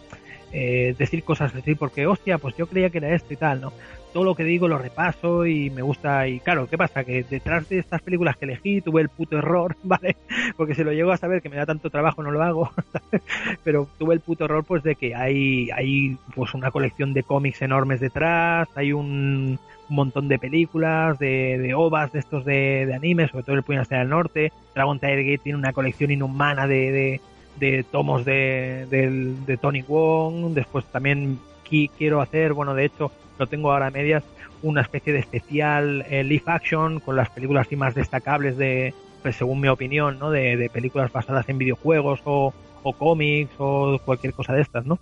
eh, 0.51 0.95
decir 0.97 1.23
cosas 1.23 1.53
así 1.53 1.75
porque, 1.75 2.07
hostia, 2.07 2.37
pues 2.37 2.55
yo 2.55 2.67
creía 2.67 2.89
que 2.89 2.99
era 2.99 3.13
esto 3.13 3.33
y 3.33 3.37
tal, 3.37 3.61
¿no? 3.61 3.73
Todo 4.13 4.23
lo 4.23 4.35
que 4.35 4.43
digo 4.43 4.67
lo 4.67 4.77
repaso 4.77 5.45
y 5.45 5.69
me 5.69 5.81
gusta. 5.81 6.27
Y 6.27 6.39
claro, 6.39 6.67
¿qué 6.67 6.77
pasa? 6.77 7.03
Que 7.03 7.23
detrás 7.23 7.67
de 7.69 7.79
estas 7.79 8.01
películas 8.01 8.37
que 8.37 8.45
elegí 8.45 8.81
tuve 8.81 9.01
el 9.01 9.09
puto 9.09 9.37
error, 9.37 9.75
¿vale? 9.83 10.15
Porque 10.55 10.75
si 10.75 10.83
lo 10.83 10.93
llego 10.93 11.11
a 11.11 11.17
saber 11.17 11.41
que 11.41 11.49
me 11.49 11.57
da 11.57 11.65
tanto 11.65 11.89
trabajo 11.89 12.23
no 12.23 12.31
lo 12.31 12.41
hago, 12.41 12.71
pero 13.63 13.87
tuve 13.97 14.13
el 14.13 14.21
puto 14.21 14.45
error 14.45 14.63
pues 14.63 14.83
de 14.83 14.95
que 14.95 15.13
hay, 15.13 15.69
hay 15.71 16.17
pues 16.33 16.53
una 16.53 16.71
colección 16.71 17.13
de 17.13 17.23
cómics 17.23 17.61
enormes 17.61 17.99
detrás, 17.99 18.69
hay 18.75 18.93
un, 18.93 19.59
un 19.89 19.95
montón 19.95 20.27
de 20.27 20.39
películas, 20.39 21.19
de, 21.19 21.57
de 21.57 21.73
ovas 21.73 22.11
de 22.11 22.19
estos 22.19 22.45
de, 22.45 22.85
de 22.85 22.93
anime, 22.93 23.27
sobre 23.27 23.43
todo 23.43 23.55
el 23.55 23.63
Puño 23.63 23.81
hasta 23.81 24.01
el 24.01 24.09
Norte. 24.09 24.51
Dragon 24.73 24.99
Tiger 24.99 25.23
Gate 25.23 25.37
tiene 25.39 25.59
una 25.59 25.73
colección 25.73 26.11
inhumana 26.11 26.67
de, 26.67 26.91
de 26.91 27.21
de 27.59 27.83
tomos 27.83 28.25
de, 28.25 28.87
de, 28.89 29.35
de, 29.45 29.57
Tony 29.57 29.81
Wong. 29.81 30.53
Después 30.53 30.85
también 30.85 31.39
quiero 31.67 32.21
hacer, 32.21 32.53
bueno, 32.53 32.73
de 32.73 32.85
hecho 32.85 33.11
lo 33.37 33.47
tengo 33.47 33.71
ahora 33.71 33.87
a 33.87 33.91
medias, 33.91 34.23
una 34.63 34.81
especie 34.81 35.13
de 35.13 35.19
especial 35.19 36.05
eh, 36.09 36.23
live 36.23 36.43
action 36.45 36.99
con 36.99 37.15
las 37.15 37.29
películas 37.29 37.71
más 37.73 37.93
destacables 37.93 38.57
de, 38.57 38.93
pues 39.21 39.35
según 39.35 39.61
mi 39.61 39.67
opinión, 39.67 40.17
¿no? 40.19 40.31
De, 40.31 40.57
de 40.57 40.69
películas 40.69 41.11
basadas 41.11 41.47
en 41.49 41.57
videojuegos 41.57 42.21
o, 42.23 42.53
o 42.83 42.93
cómics 42.93 43.51
o 43.57 43.99
cualquier 44.03 44.33
cosa 44.33 44.53
de 44.53 44.61
estas, 44.61 44.85
¿no? 44.85 44.99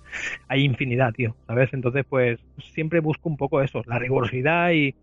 Hay 0.47 0.63
infinidad, 0.63 1.13
tío, 1.13 1.35
¿sabes? 1.47 1.73
Entonces, 1.73 2.05
pues 2.09 2.39
siempre 2.73 2.99
busco 2.99 3.29
un 3.29 3.37
poco 3.37 3.61
eso, 3.61 3.83
la 3.85 3.99
rigurosidad 3.99 4.71
y, 4.71 4.95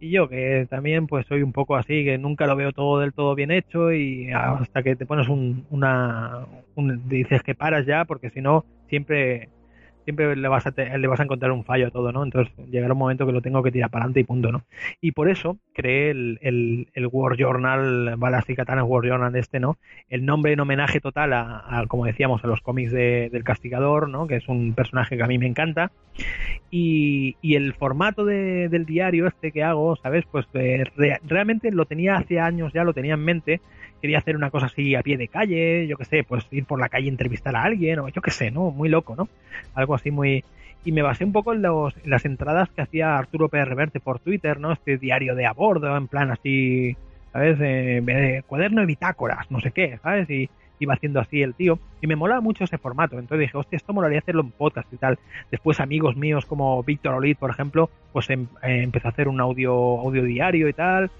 y 0.00 0.10
yo 0.10 0.28
que 0.28 0.66
también 0.68 1.06
pues 1.06 1.26
soy 1.26 1.42
un 1.42 1.52
poco 1.52 1.76
así, 1.76 2.04
que 2.04 2.16
nunca 2.16 2.46
lo 2.46 2.56
veo 2.56 2.72
todo 2.72 2.98
del 3.00 3.12
todo 3.12 3.34
bien 3.34 3.50
hecho 3.50 3.92
y 3.92 4.32
hasta 4.32 4.82
que 4.82 4.96
te 4.96 5.06
pones 5.06 5.28
un, 5.28 5.66
una, 5.70 6.46
un, 6.74 7.08
dices 7.08 7.42
que 7.42 7.54
paras 7.54 7.84
ya 7.86 8.06
porque 8.06 8.30
si 8.30 8.40
no 8.40 8.64
siempre 8.88 9.50
siempre 10.04 10.36
le 10.36 10.48
vas 10.48 10.66
a 10.66 10.70
le 10.70 11.06
vas 11.08 11.20
a 11.20 11.24
encontrar 11.24 11.52
un 11.52 11.64
fallo 11.64 11.88
a 11.88 11.90
todo, 11.90 12.12
¿no? 12.12 12.22
Entonces 12.22 12.52
llegará 12.70 12.92
un 12.92 12.98
momento 12.98 13.26
que 13.26 13.32
lo 13.32 13.42
tengo 13.42 13.62
que 13.62 13.70
tirar 13.70 13.90
para 13.90 14.04
adelante 14.04 14.20
y 14.20 14.24
punto, 14.24 14.52
¿no? 14.52 14.64
Y 15.00 15.12
por 15.12 15.28
eso 15.28 15.58
creé 15.72 16.10
el, 16.10 16.38
el, 16.42 16.88
el 16.94 17.06
War 17.06 17.36
Journal, 17.36 18.14
Balas 18.16 18.48
y 18.48 18.54
Katanas 18.54 18.84
War 18.86 19.04
Journal 19.04 19.34
este, 19.36 19.60
¿no? 19.60 19.78
El 20.08 20.24
nombre 20.24 20.52
en 20.52 20.60
homenaje 20.60 21.00
total 21.00 21.32
a, 21.32 21.84
como 21.88 22.06
decíamos, 22.06 22.42
a 22.44 22.46
los 22.46 22.60
cómics 22.60 22.92
de, 22.92 23.28
del 23.30 23.44
Castigador, 23.44 24.08
¿no? 24.08 24.26
Que 24.26 24.36
es 24.36 24.48
un 24.48 24.74
personaje 24.74 25.16
que 25.16 25.22
a 25.22 25.26
mí 25.26 25.38
me 25.38 25.46
encanta. 25.46 25.90
Y, 26.70 27.36
y 27.40 27.56
el 27.56 27.74
formato 27.74 28.24
de, 28.24 28.68
del 28.68 28.86
diario 28.86 29.26
este 29.26 29.52
que 29.52 29.62
hago, 29.62 29.96
¿sabes? 29.96 30.24
Pues 30.30 30.46
eh, 30.54 30.84
re, 30.96 31.18
realmente 31.26 31.70
lo 31.72 31.84
tenía 31.86 32.16
hace 32.16 32.38
años 32.40 32.72
ya, 32.72 32.84
lo 32.84 32.94
tenía 32.94 33.14
en 33.14 33.24
mente. 33.24 33.60
Quería 34.00 34.18
hacer 34.18 34.36
una 34.36 34.50
cosa 34.50 34.66
así 34.66 34.94
a 34.94 35.02
pie 35.02 35.16
de 35.16 35.28
calle, 35.28 35.86
yo 35.86 35.96
qué 35.96 36.04
sé, 36.04 36.24
pues 36.24 36.46
ir 36.50 36.64
por 36.64 36.80
la 36.80 36.88
calle 36.88 37.06
a 37.06 37.10
entrevistar 37.10 37.54
a 37.56 37.62
alguien, 37.62 37.98
o 37.98 38.08
yo 38.08 38.22
qué 38.22 38.30
sé, 38.30 38.50
¿no? 38.50 38.70
Muy 38.70 38.88
loco, 38.88 39.14
¿no? 39.16 39.28
Algo 39.74 39.94
así 39.94 40.10
muy 40.10 40.44
y 40.84 40.92
me 40.92 41.02
basé 41.02 41.24
un 41.24 41.32
poco 41.32 41.52
en, 41.52 41.62
los, 41.62 41.94
en 42.02 42.10
las 42.10 42.24
entradas 42.24 42.70
que 42.70 42.82
hacía 42.82 43.18
Arturo 43.18 43.48
Pérez 43.48 43.68
Reverte 43.68 44.00
por 44.00 44.18
Twitter, 44.18 44.58
¿no? 44.58 44.72
Este 44.72 44.96
diario 44.96 45.34
de 45.34 45.46
a 45.46 45.52
bordo, 45.52 45.94
en 45.96 46.08
plan 46.08 46.30
así, 46.30 46.96
¿sabes? 47.32 47.58
Eh, 47.60 48.42
cuaderno 48.46 48.80
de 48.80 48.86
bitácoras, 48.86 49.50
no 49.50 49.60
sé 49.60 49.72
qué, 49.72 49.98
¿sabes? 50.02 50.28
Y 50.30 50.48
iba 50.78 50.94
haciendo 50.94 51.20
así 51.20 51.42
el 51.42 51.54
tío. 51.54 51.78
Y 52.00 52.06
me 52.06 52.16
molaba 52.16 52.40
mucho 52.40 52.64
ese 52.64 52.78
formato. 52.78 53.18
Entonces 53.18 53.46
dije, 53.46 53.58
hostia, 53.58 53.76
esto 53.76 53.92
molaría 53.92 54.20
hacerlo 54.20 54.40
en 54.40 54.50
podcast 54.50 54.90
y 54.92 54.96
tal. 54.96 55.18
Después 55.50 55.78
amigos 55.80 56.16
míos 56.16 56.46
como 56.46 56.82
Víctor 56.82 57.14
Olid, 57.14 57.36
por 57.36 57.50
ejemplo, 57.50 57.90
pues 58.12 58.30
em, 58.30 58.46
eh, 58.62 58.82
empezó 58.82 59.08
a 59.08 59.10
hacer 59.10 59.28
un 59.28 59.40
audio, 59.40 59.72
audio 59.72 60.24
diario 60.24 60.68
y 60.68 60.72
tal. 60.72 61.10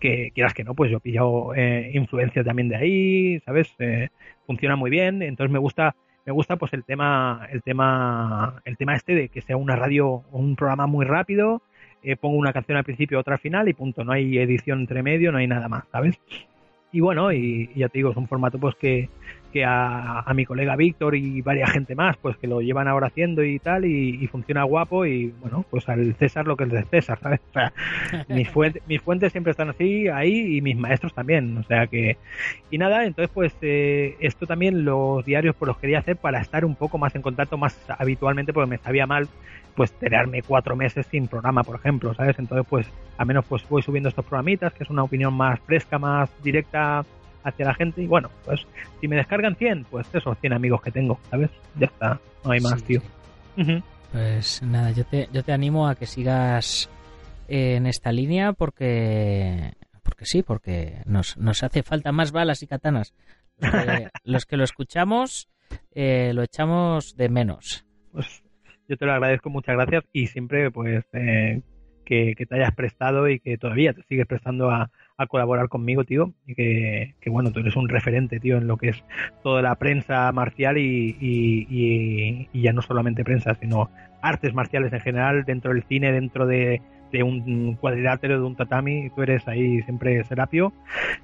Que 0.00 0.32
quieras 0.34 0.54
que 0.54 0.64
no, 0.64 0.74
pues 0.74 0.90
yo 0.90 0.96
he 0.96 1.00
pillado 1.00 1.54
eh, 1.54 1.90
influencia 1.94 2.42
también 2.42 2.68
de 2.68 2.76
ahí, 2.76 3.40
¿sabes? 3.40 3.74
Eh, 3.78 4.08
funciona 4.46 4.74
muy 4.74 4.90
bien. 4.90 5.22
Entonces 5.22 5.52
me 5.52 5.58
gusta 5.58 5.94
me 6.26 6.32
gusta 6.32 6.56
pues 6.56 6.72
el 6.74 6.84
tema 6.84 7.48
el 7.50 7.62
tema 7.62 8.60
el 8.64 8.76
tema 8.76 8.94
este 8.94 9.14
de 9.14 9.28
que 9.28 9.40
sea 9.40 9.56
una 9.56 9.76
radio 9.76 10.22
un 10.32 10.54
programa 10.54 10.86
muy 10.86 11.06
rápido 11.06 11.62
eh, 12.02 12.16
pongo 12.16 12.36
una 12.36 12.52
canción 12.52 12.76
al 12.76 12.84
principio 12.84 13.18
otra 13.18 13.34
al 13.34 13.40
final 13.40 13.68
y 13.68 13.74
punto 13.74 14.04
no 14.04 14.12
hay 14.12 14.38
edición 14.38 14.80
entre 14.80 15.02
medio 15.02 15.32
no 15.32 15.38
hay 15.38 15.46
nada 15.46 15.68
más 15.68 15.84
sabes 15.90 16.20
y 16.92 17.00
bueno 17.00 17.32
y 17.32 17.70
ya 17.74 17.88
te 17.88 17.98
digo 17.98 18.10
es 18.10 18.16
un 18.16 18.28
formato 18.28 18.58
pues 18.58 18.74
que 18.74 19.08
que 19.50 19.64
a, 19.64 20.20
a, 20.20 20.34
mi 20.34 20.44
colega 20.44 20.76
Víctor 20.76 21.14
y 21.14 21.42
varias 21.42 21.70
gente 21.70 21.94
más, 21.94 22.16
pues 22.16 22.36
que 22.36 22.46
lo 22.46 22.60
llevan 22.60 22.88
ahora 22.88 23.08
haciendo 23.08 23.42
y 23.42 23.58
tal, 23.58 23.84
y, 23.84 24.18
y, 24.22 24.26
funciona 24.26 24.64
guapo, 24.64 25.04
y 25.06 25.32
bueno, 25.40 25.64
pues 25.70 25.88
al 25.88 26.14
César 26.14 26.46
lo 26.46 26.56
que 26.56 26.64
es 26.64 26.70
de 26.70 26.82
César, 26.84 27.18
¿sabes? 27.20 27.40
O 27.50 27.52
sea, 27.52 27.72
mis, 28.28 28.48
fuentes, 28.48 28.82
mis 28.86 29.00
fuentes 29.00 29.32
siempre 29.32 29.50
están 29.50 29.70
así, 29.70 30.08
ahí, 30.08 30.56
y 30.56 30.60
mis 30.60 30.76
maestros 30.76 31.14
también, 31.14 31.58
o 31.58 31.62
sea 31.64 31.86
que, 31.86 32.16
y 32.70 32.78
nada, 32.78 33.04
entonces 33.04 33.30
pues 33.34 33.54
eh, 33.62 34.16
esto 34.20 34.46
también 34.46 34.84
los 34.84 35.24
diarios 35.24 35.54
pues 35.56 35.68
los 35.68 35.78
quería 35.78 35.98
hacer 35.98 36.16
para 36.16 36.40
estar 36.40 36.64
un 36.64 36.74
poco 36.74 36.98
más 36.98 37.14
en 37.14 37.22
contacto 37.22 37.58
más 37.58 37.78
habitualmente, 37.98 38.52
porque 38.52 38.70
me 38.70 38.78
sabía 38.78 39.06
mal 39.06 39.28
pues 39.74 39.92
tenerme 39.92 40.42
cuatro 40.42 40.76
meses 40.76 41.06
sin 41.06 41.28
programa, 41.28 41.62
por 41.62 41.76
ejemplo, 41.76 42.12
¿sabes? 42.14 42.38
Entonces 42.38 42.66
pues 42.68 42.86
al 43.18 43.26
menos 43.26 43.44
pues 43.46 43.66
voy 43.68 43.82
subiendo 43.82 44.08
estos 44.08 44.24
programitas, 44.24 44.72
que 44.72 44.84
es 44.84 44.90
una 44.90 45.02
opinión 45.02 45.34
más 45.34 45.60
fresca, 45.60 45.98
más 45.98 46.30
directa, 46.42 47.04
hacia 47.44 47.66
la 47.66 47.74
gente 47.74 48.02
y 48.02 48.06
bueno, 48.06 48.30
pues 48.44 48.66
si 49.00 49.08
me 49.08 49.16
descargan 49.16 49.56
100, 49.56 49.84
pues 49.84 50.06
esos 50.14 50.38
100 50.38 50.52
amigos 50.52 50.82
que 50.82 50.90
tengo, 50.90 51.18
¿sabes? 51.30 51.50
Ya 51.78 51.86
está, 51.86 52.20
no 52.44 52.50
hay 52.50 52.60
más, 52.60 52.80
sí. 52.80 52.86
tío. 52.86 53.02
Uh 53.56 53.60
-huh. 53.60 53.82
Pues 54.12 54.62
nada, 54.62 54.90
yo 54.90 55.04
te, 55.04 55.28
yo 55.32 55.42
te 55.42 55.52
animo 55.52 55.88
a 55.88 55.94
que 55.94 56.06
sigas 56.06 56.90
en 57.48 57.86
esta 57.86 58.12
línea 58.12 58.52
porque 58.52 59.74
porque 60.02 60.24
sí, 60.24 60.42
porque 60.42 61.02
nos, 61.06 61.36
nos 61.36 61.62
hace 61.62 61.82
falta 61.82 62.10
más 62.10 62.32
balas 62.32 62.62
y 62.62 62.66
katanas. 62.66 63.14
Los 63.58 63.70
que, 63.70 64.08
los, 64.24 64.46
que 64.46 64.56
lo 64.56 64.64
escuchamos 64.64 65.48
eh, 65.92 66.32
lo 66.34 66.42
echamos 66.42 67.16
de 67.16 67.28
menos. 67.28 67.86
Pues 68.12 68.42
yo 68.88 68.96
te 68.96 69.06
lo 69.06 69.12
agradezco, 69.12 69.50
muchas 69.50 69.76
gracias 69.76 70.04
y 70.12 70.26
siempre 70.26 70.70
pues 70.70 71.04
eh, 71.12 71.62
que, 72.04 72.34
que, 72.36 72.46
te 72.46 72.56
hayas 72.56 72.74
prestado 72.74 73.28
y 73.28 73.38
que 73.38 73.56
todavía 73.56 73.92
te 73.92 74.02
sigues 74.04 74.26
prestando 74.26 74.70
a, 74.70 74.90
a 75.20 75.26
colaborar 75.26 75.68
conmigo, 75.68 76.04
tío, 76.04 76.32
y 76.46 76.54
que, 76.54 77.14
que, 77.20 77.28
bueno, 77.28 77.52
tú 77.52 77.60
eres 77.60 77.76
un 77.76 77.90
referente, 77.90 78.40
tío, 78.40 78.56
en 78.56 78.66
lo 78.66 78.78
que 78.78 78.88
es 78.88 79.04
toda 79.42 79.60
la 79.60 79.74
prensa 79.74 80.32
marcial 80.32 80.78
y, 80.78 81.14
y, 81.20 81.66
y, 81.68 82.48
y 82.54 82.62
ya 82.62 82.72
no 82.72 82.80
solamente 82.80 83.22
prensa, 83.22 83.54
sino 83.60 83.90
artes 84.22 84.54
marciales 84.54 84.92
en 84.94 85.00
general, 85.00 85.44
dentro 85.44 85.74
del 85.74 85.82
cine, 85.84 86.10
dentro 86.10 86.46
de, 86.46 86.80
de 87.12 87.22
un 87.22 87.74
cuadrilátero, 87.74 88.40
de 88.40 88.46
un 88.46 88.56
tatami, 88.56 89.10
tú 89.10 89.22
eres 89.22 89.46
ahí 89.46 89.82
siempre 89.82 90.24
Serapio, 90.24 90.72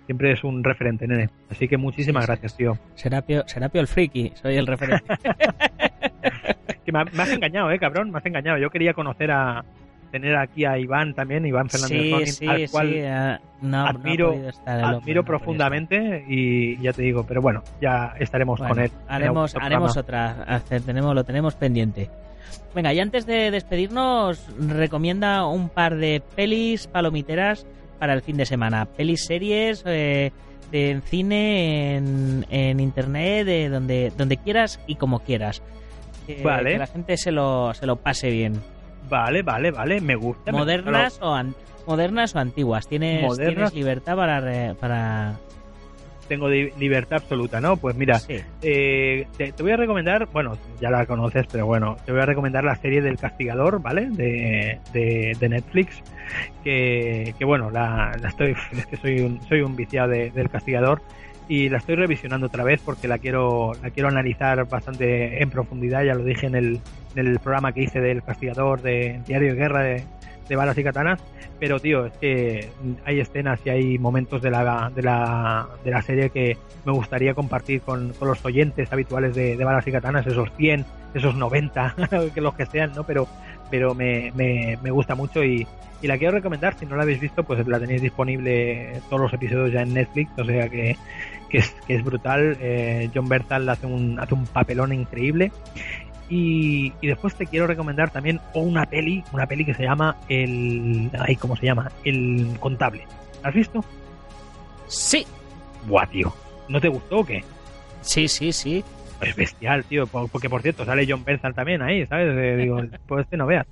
siempre 0.04 0.32
es 0.32 0.44
un 0.44 0.62
referente, 0.62 1.08
nene. 1.08 1.30
Así 1.50 1.66
que 1.66 1.78
muchísimas 1.78 2.24
sí, 2.24 2.28
gracias, 2.28 2.54
tío. 2.54 2.76
Serapio, 2.96 3.44
Serapio 3.46 3.80
el 3.80 3.86
friki, 3.86 4.32
soy 4.34 4.56
el 4.56 4.66
referente. 4.66 5.04
que 6.84 6.92
me, 6.92 7.02
me, 7.04 7.22
has 7.22 7.32
engañado, 7.32 7.70
eh, 7.70 7.78
cabrón, 7.78 8.10
me 8.10 8.18
has 8.18 8.26
engañado. 8.26 8.58
Yo 8.58 8.68
quería 8.68 8.92
conocer 8.92 9.30
a 9.30 9.64
tener 10.10 10.36
aquí 10.36 10.64
a 10.64 10.78
Iván 10.78 11.14
también, 11.14 11.46
Iván 11.46 11.68
Fernández 11.68 11.98
sí, 11.98 12.10
Ronin, 12.12 12.26
sí, 12.26 12.46
al 12.46 12.70
cual 12.70 12.88
sí, 12.88 13.00
uh, 13.00 13.66
no, 13.66 13.86
admiro, 13.86 14.34
no 14.36 14.48
estar 14.48 14.84
admiro 14.84 15.24
profundamente 15.24 16.24
y 16.28 16.78
ya 16.78 16.92
te 16.92 17.02
digo, 17.02 17.24
pero 17.26 17.40
bueno, 17.40 17.62
ya 17.80 18.14
estaremos 18.18 18.58
bueno, 18.58 18.74
con 18.74 18.84
él. 18.84 18.90
Haremos, 19.08 19.54
haremos 19.56 19.96
otra, 19.96 20.62
tenemos, 20.84 21.14
lo 21.14 21.24
tenemos 21.24 21.54
pendiente. 21.54 22.10
Venga, 22.74 22.92
y 22.92 23.00
antes 23.00 23.26
de 23.26 23.50
despedirnos, 23.50 24.46
recomienda 24.58 25.46
un 25.46 25.68
par 25.68 25.96
de 25.96 26.22
pelis 26.34 26.86
palomiteras 26.86 27.66
para 27.98 28.12
el 28.12 28.22
fin 28.22 28.36
de 28.36 28.44
semana. 28.44 28.84
Pelis, 28.84 29.24
series, 29.24 29.82
eh, 29.86 30.30
en 30.72 31.02
cine, 31.02 31.96
en, 31.96 32.46
en 32.50 32.80
internet, 32.80 33.46
de 33.46 33.68
donde, 33.68 34.12
donde 34.16 34.36
quieras 34.36 34.80
y 34.86 34.96
como 34.96 35.20
quieras. 35.20 35.62
Que, 36.26 36.42
vale. 36.42 36.72
que 36.72 36.78
la 36.78 36.86
gente 36.86 37.16
se 37.16 37.30
lo, 37.30 37.72
se 37.72 37.86
lo 37.86 37.96
pase 37.96 38.30
bien. 38.30 38.60
Vale, 39.08 39.42
vale, 39.42 39.70
vale, 39.70 40.00
me 40.00 40.16
gusta. 40.16 40.52
Modernas, 40.52 41.20
me... 41.20 41.26
o, 41.26 41.34
an 41.34 41.54
modernas 41.86 42.34
o 42.34 42.38
antiguas. 42.38 42.88
Tienes, 42.88 43.22
modernas. 43.22 43.54
tienes 43.54 43.74
libertad 43.74 44.16
para, 44.16 44.74
para, 44.74 45.38
tengo 46.26 46.48
libertad 46.48 47.18
absoluta, 47.22 47.60
¿no? 47.60 47.76
Pues 47.76 47.96
mira, 47.96 48.18
sí. 48.18 48.36
eh, 48.62 49.26
te, 49.36 49.52
te, 49.52 49.62
voy 49.62 49.72
a 49.72 49.76
recomendar, 49.76 50.28
bueno, 50.32 50.56
ya 50.80 50.90
la 50.90 51.06
conoces, 51.06 51.46
pero 51.50 51.66
bueno, 51.66 51.96
te 52.04 52.12
voy 52.12 52.20
a 52.20 52.26
recomendar 52.26 52.64
la 52.64 52.76
serie 52.76 53.00
del 53.00 53.16
Castigador, 53.16 53.80
¿vale? 53.80 54.08
De, 54.10 54.80
de, 54.92 55.36
de 55.38 55.48
Netflix, 55.48 56.02
que, 56.64 57.34
que 57.38 57.44
bueno, 57.44 57.70
la, 57.70 58.12
la, 58.20 58.28
estoy, 58.28 58.56
es 58.72 58.86
que 58.86 58.96
soy 58.96 59.20
un, 59.20 59.40
soy 59.42 59.60
un 59.60 59.76
viciado 59.76 60.08
de, 60.08 60.30
del 60.30 60.50
Castigador 60.50 61.02
y 61.48 61.68
la 61.68 61.78
estoy 61.78 61.94
revisionando 61.96 62.48
otra 62.48 62.64
vez 62.64 62.80
porque 62.84 63.08
la 63.08 63.18
quiero, 63.18 63.72
la 63.82 63.90
quiero 63.90 64.08
analizar 64.08 64.68
bastante 64.68 65.42
en 65.42 65.50
profundidad, 65.50 66.02
ya 66.04 66.14
lo 66.14 66.24
dije 66.24 66.46
en 66.46 66.54
el, 66.54 66.80
en 67.14 67.26
el 67.26 67.38
programa 67.38 67.72
que 67.72 67.82
hice 67.82 68.00
del 68.00 68.22
Castigador 68.22 68.82
de 68.82 69.20
Diario 69.26 69.54
de 69.54 69.54
Guerra 69.54 69.82
de, 69.82 70.04
de 70.48 70.56
balas 70.56 70.78
y 70.78 70.84
katanas, 70.84 71.20
pero 71.58 71.80
tío, 71.80 72.06
es 72.06 72.12
que 72.14 72.68
hay 73.04 73.20
escenas 73.20 73.60
y 73.64 73.70
hay 73.70 73.98
momentos 73.98 74.42
de 74.42 74.50
la, 74.50 74.90
de 74.94 75.02
la, 75.02 75.66
de 75.84 75.90
la 75.90 76.02
serie 76.02 76.30
que 76.30 76.56
me 76.84 76.92
gustaría 76.92 77.34
compartir 77.34 77.80
con, 77.80 78.12
con 78.14 78.28
los 78.28 78.44
oyentes 78.44 78.92
habituales 78.92 79.34
de, 79.34 79.56
balas 79.56 79.86
y 79.86 79.92
katanas, 79.92 80.26
esos 80.26 80.50
100, 80.56 80.84
esos 81.14 81.34
90, 81.34 81.94
que 82.34 82.40
los 82.40 82.54
que 82.54 82.66
sean, 82.66 82.92
¿no? 82.94 83.04
Pero, 83.04 83.26
pero 83.70 83.94
me, 83.94 84.32
me, 84.36 84.78
me 84.82 84.90
gusta 84.90 85.14
mucho 85.14 85.42
y, 85.42 85.66
y, 86.02 86.06
la 86.06 86.18
quiero 86.18 86.34
recomendar, 86.34 86.74
si 86.74 86.86
no 86.86 86.96
la 86.96 87.02
habéis 87.02 87.20
visto, 87.20 87.42
pues 87.42 87.66
la 87.66 87.80
tenéis 87.80 88.02
disponible 88.02 89.00
todos 89.08 89.22
los 89.22 89.32
episodios 89.32 89.72
ya 89.72 89.82
en 89.82 89.94
Netflix, 89.94 90.30
o 90.38 90.44
sea 90.44 90.68
que, 90.68 90.96
que, 91.48 91.58
es, 91.58 91.70
que 91.86 91.96
es 91.96 92.04
brutal, 92.04 92.56
eh, 92.60 93.10
John 93.14 93.28
Bertal 93.28 93.68
hace 93.68 93.86
un, 93.86 94.18
hace 94.18 94.34
un 94.34 94.46
papelón 94.46 94.92
increíble 94.92 95.52
y, 96.28 96.92
y, 97.00 97.06
después 97.06 97.34
te 97.36 97.46
quiero 97.46 97.66
recomendar 97.66 98.10
también 98.10 98.40
una 98.54 98.86
peli, 98.86 99.22
una 99.32 99.46
peli 99.46 99.64
que 99.64 99.74
se 99.74 99.84
llama 99.84 100.16
el, 100.28 101.10
ay, 101.20 101.36
¿cómo 101.36 101.56
se 101.56 101.66
llama? 101.66 101.90
El 102.04 102.56
contable. 102.58 103.06
¿Has 103.42 103.54
visto? 103.54 103.84
Sí. 104.88 105.24
Buah, 105.86 106.06
tío. 106.06 106.34
¿No 106.68 106.80
te 106.80 106.88
gustó 106.88 107.18
o 107.18 107.24
qué? 107.24 107.44
Sí, 108.00 108.26
sí, 108.26 108.52
sí. 108.52 108.84
Es 109.20 109.34
bestial, 109.34 109.84
tío. 109.84 110.06
Porque 110.06 110.48
por 110.48 110.62
cierto 110.62 110.84
sale 110.84 111.06
John 111.08 111.24
Bernthal 111.24 111.54
también 111.54 111.82
ahí, 111.82 112.06
¿sabes? 112.06 112.36
Eh, 112.36 112.56
digo, 112.56 112.80
pues 113.06 113.24
este 113.24 113.36
no 113.36 113.46
veas. 113.46 113.66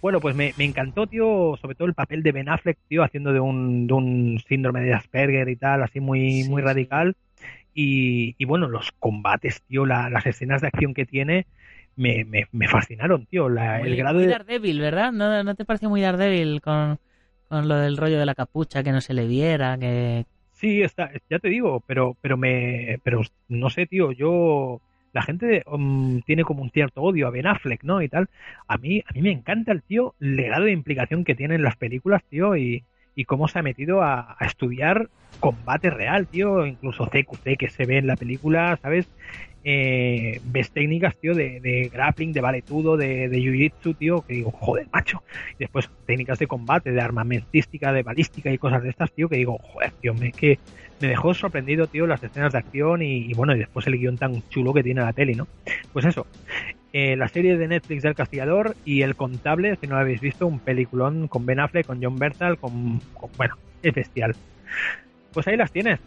Bueno, 0.00 0.20
pues 0.20 0.34
me, 0.34 0.52
me, 0.56 0.64
encantó, 0.64 1.06
tío, 1.06 1.56
sobre 1.60 1.74
todo 1.74 1.88
el 1.88 1.94
papel 1.94 2.22
de 2.22 2.32
Ben 2.32 2.48
Affleck, 2.48 2.78
tío, 2.88 3.02
haciendo 3.02 3.32
de 3.32 3.40
un, 3.40 3.86
de 3.86 3.94
un 3.94 4.42
síndrome 4.48 4.80
de 4.82 4.94
Asperger 4.94 5.48
y 5.48 5.56
tal, 5.56 5.82
así 5.82 6.00
muy, 6.00 6.42
sí, 6.42 6.50
muy 6.50 6.62
radical. 6.62 7.16
Y, 7.74 8.34
y, 8.36 8.44
bueno, 8.44 8.68
los 8.68 8.92
combates, 8.98 9.62
tío, 9.62 9.86
la, 9.86 10.10
las 10.10 10.26
escenas 10.26 10.60
de 10.60 10.66
acción 10.66 10.92
que 10.92 11.06
tiene, 11.06 11.46
me, 11.96 12.24
me, 12.24 12.46
me 12.52 12.68
fascinaron, 12.68 13.26
tío. 13.26 13.48
La, 13.48 13.78
muy, 13.78 13.88
el 13.88 13.96
grado 13.96 14.16
muy 14.16 14.24
de... 14.24 14.32
Daredevil, 14.32 14.80
¿verdad? 14.80 15.12
¿No, 15.12 15.42
¿No 15.42 15.54
te 15.54 15.64
pareció 15.64 15.88
muy 15.88 16.02
Daredevil 16.02 16.60
con, 16.60 16.98
con 17.48 17.68
lo 17.68 17.76
del 17.76 17.96
rollo 17.96 18.18
de 18.18 18.26
la 18.26 18.34
capucha, 18.34 18.82
que 18.82 18.92
no 18.92 19.00
se 19.00 19.14
le 19.14 19.26
viera, 19.26 19.78
que... 19.78 20.26
Sí, 20.62 20.80
está, 20.80 21.10
ya 21.28 21.40
te 21.40 21.48
digo, 21.48 21.82
pero, 21.88 22.16
pero 22.20 22.36
me, 22.36 23.00
pero 23.02 23.22
no 23.48 23.68
sé, 23.68 23.86
tío, 23.86 24.12
yo, 24.12 24.80
la 25.12 25.22
gente 25.22 25.64
um, 25.66 26.22
tiene 26.22 26.44
como 26.44 26.62
un 26.62 26.70
cierto 26.70 27.02
odio 27.02 27.26
a 27.26 27.30
Ben 27.30 27.48
Affleck, 27.48 27.82
¿no? 27.82 28.00
Y 28.00 28.08
tal. 28.08 28.28
A 28.68 28.76
mí, 28.78 29.02
a 29.04 29.12
mí 29.12 29.22
me 29.22 29.32
encanta 29.32 29.72
el 29.72 29.82
tío, 29.82 30.14
el 30.20 30.36
legado 30.36 30.66
de 30.66 30.70
implicación 30.70 31.24
que 31.24 31.34
tiene 31.34 31.56
en 31.56 31.64
las 31.64 31.74
películas, 31.74 32.22
tío, 32.30 32.56
y, 32.56 32.84
y 33.16 33.24
cómo 33.24 33.48
se 33.48 33.58
ha 33.58 33.62
metido 33.62 34.02
a, 34.02 34.36
a, 34.38 34.46
estudiar 34.46 35.08
combate 35.40 35.90
real, 35.90 36.28
tío, 36.28 36.64
incluso 36.64 37.06
CQC 37.06 37.56
que 37.58 37.68
se 37.68 37.84
ve 37.84 37.98
en 37.98 38.06
la 38.06 38.14
película, 38.14 38.78
¿sabes? 38.80 39.08
Eh, 39.64 40.40
ves 40.44 40.70
técnicas, 40.72 41.16
tío, 41.16 41.34
de, 41.34 41.60
de, 41.60 41.88
grappling, 41.92 42.32
de 42.32 42.40
valetudo, 42.40 42.96
de, 42.96 43.28
de 43.28 43.38
jiu-jitsu, 43.38 43.96
tío, 43.96 44.22
que 44.22 44.34
digo, 44.34 44.50
joder, 44.50 44.88
macho. 44.92 45.22
Y 45.54 45.60
después 45.60 45.88
técnicas 46.06 46.38
de 46.38 46.46
combate, 46.46 46.90
de 46.90 47.00
armamentística, 47.00 47.92
de 47.92 48.02
balística 48.02 48.50
y 48.50 48.58
cosas 48.58 48.82
de 48.82 48.90
estas, 48.90 49.12
tío, 49.12 49.28
que 49.28 49.36
digo, 49.36 49.58
joder, 49.58 49.92
tío, 50.00 50.14
me, 50.14 50.32
que 50.32 50.58
me 51.00 51.08
dejó 51.08 51.34
sorprendido, 51.34 51.86
tío, 51.86 52.06
las 52.06 52.22
escenas 52.22 52.52
de 52.52 52.58
acción 52.58 53.02
y, 53.02 53.32
bueno, 53.34 53.54
y 53.54 53.58
después 53.58 53.86
el 53.86 53.98
guion 53.98 54.18
tan 54.18 54.42
chulo 54.48 54.72
que 54.72 54.82
tiene 54.82 55.00
la 55.00 55.12
tele, 55.12 55.34
¿no? 55.34 55.46
Pues 55.92 56.06
eso, 56.06 56.26
eh, 56.92 57.16
la 57.16 57.28
serie 57.28 57.56
de 57.56 57.68
Netflix 57.68 58.02
del 58.02 58.14
Castigador 58.14 58.76
y 58.84 59.02
El 59.02 59.16
Contable, 59.16 59.76
si 59.80 59.86
no 59.86 59.94
lo 59.94 60.00
habéis 60.00 60.20
visto, 60.20 60.46
un 60.46 60.60
peliculón 60.60 61.28
con 61.28 61.46
Ben 61.46 61.60
Affleck, 61.60 61.86
con 61.86 62.02
John 62.02 62.16
Bertal, 62.16 62.58
con 62.58 63.00
bueno, 63.36 63.56
es 63.82 63.94
bestial. 63.94 64.36
Pues 65.32 65.46
ahí 65.48 65.56
las 65.56 65.72
tienes. 65.72 66.00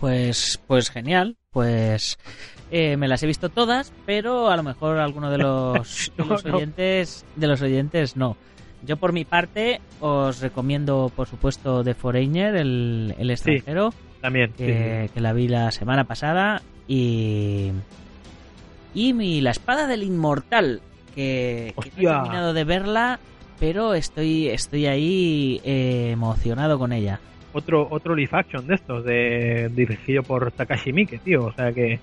Pues, 0.00 0.60
pues 0.66 0.90
genial, 0.90 1.36
pues 1.50 2.18
eh, 2.70 2.96
me 2.96 3.08
las 3.08 3.22
he 3.22 3.26
visto 3.26 3.48
todas, 3.48 3.92
pero 4.06 4.50
a 4.50 4.56
lo 4.56 4.62
mejor 4.62 4.98
alguno 4.98 5.30
de 5.30 5.38
los, 5.38 6.12
de 6.16 6.24
los 6.24 6.44
No, 6.44 6.56
oyentes, 6.56 7.24
de 7.36 7.46
los 7.46 7.62
oyentes 7.62 8.16
no. 8.16 8.36
Yo 8.82 8.96
por 8.96 9.12
mi 9.12 9.24
parte 9.24 9.80
os 10.00 10.40
recomiendo, 10.40 11.10
por 11.14 11.26
supuesto, 11.26 11.82
The 11.82 11.94
Foreigner, 11.94 12.56
el, 12.56 13.14
el 13.18 13.30
extranjero, 13.30 13.92
También. 14.20 14.52
que, 14.52 15.06
sí. 15.08 15.14
que 15.14 15.20
la 15.20 15.32
vi 15.32 15.48
la 15.48 15.70
semana 15.70 16.04
pasada 16.04 16.62
y 16.86 17.72
y 18.94 19.12
mi 19.12 19.40
La 19.40 19.50
espada 19.50 19.86
del 19.86 20.02
inmortal 20.02 20.80
que, 21.14 21.74
que 21.82 21.90
no 22.02 22.10
he 22.10 22.14
terminado 22.14 22.52
de 22.52 22.64
verla, 22.64 23.18
pero 23.58 23.94
estoy 23.94 24.48
estoy 24.48 24.86
ahí 24.86 25.60
eh, 25.64 26.10
emocionado 26.12 26.78
con 26.78 26.92
ella. 26.92 27.20
Otro, 27.56 27.88
otro 27.90 28.14
live 28.14 28.28
action 28.32 28.66
de 28.66 28.74
estos, 28.74 29.02
de, 29.02 29.70
dirigido 29.74 30.22
por 30.22 30.52
Takashi 30.52 30.92
Miike, 30.92 31.16
tío. 31.16 31.46
O 31.46 31.52
sea 31.52 31.72
que, 31.72 32.00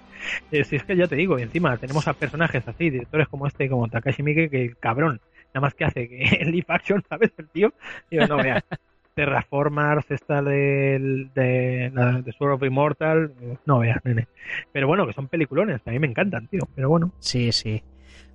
eh, 0.52 0.64
si 0.64 0.78
es 0.78 0.84
que 0.84 0.96
ya 0.96 1.06
te 1.06 1.16
digo, 1.16 1.38
y 1.38 1.44
encima 1.44 1.78
tenemos 1.78 2.08
a 2.08 2.14
personajes 2.14 2.68
así, 2.68 2.90
directores 2.90 3.28
como 3.28 3.46
este, 3.46 3.70
como 3.70 3.88
Takashi 3.88 4.24
Miike, 4.24 4.50
que 4.50 4.74
cabrón, 4.80 5.22
nada 5.54 5.62
más 5.62 5.76
que 5.76 5.86
hace 5.86 6.10
que 6.10 6.24
el 6.42 6.52
live 6.52 6.66
action, 6.70 7.04
¿sabes? 7.08 7.32
El 7.38 7.50
tío, 7.50 7.72
digo, 8.10 8.26
no 8.26 8.38
veas. 8.38 8.64
Terraformers, 9.14 10.10
esta 10.10 10.42
del, 10.42 11.30
de, 11.36 11.92
la 11.94 12.14
de 12.14 12.32
Sword 12.32 12.54
of 12.54 12.64
Immortal, 12.64 13.32
eh, 13.42 13.58
no 13.68 13.78
veas, 13.78 14.04
nene. 14.04 14.28
Pero 14.72 14.88
bueno, 14.88 15.06
que 15.06 15.14
son 15.14 15.28
peliculones, 15.28 15.82
a 15.86 15.92
mí 15.92 16.00
me 16.00 16.08
encantan, 16.08 16.48
tío. 16.48 16.62
Pero 16.74 16.90
bueno, 16.90 17.12
Sí, 17.20 17.52
sí. 17.52 17.84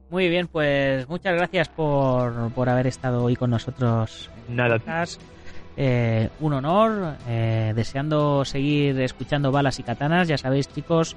Muy 0.08 0.28
bien, 0.28 0.46
pues 0.46 1.08
muchas 1.08 1.34
gracias 1.34 1.68
por, 1.68 2.52
por 2.52 2.68
haber 2.68 2.86
estado 2.86 3.24
hoy 3.24 3.34
con 3.34 3.50
nosotros 3.50 4.30
en 4.48 4.54
nada, 4.54 4.78
tío. 4.78 4.86
podcast. 4.86 5.37
Eh, 5.80 6.28
un 6.40 6.54
honor, 6.54 7.14
eh, 7.28 7.72
deseando 7.72 8.44
seguir 8.44 9.00
escuchando 9.00 9.52
balas 9.52 9.78
y 9.78 9.84
katanas. 9.84 10.26
Ya 10.26 10.36
sabéis, 10.36 10.66
chicos, 10.68 11.14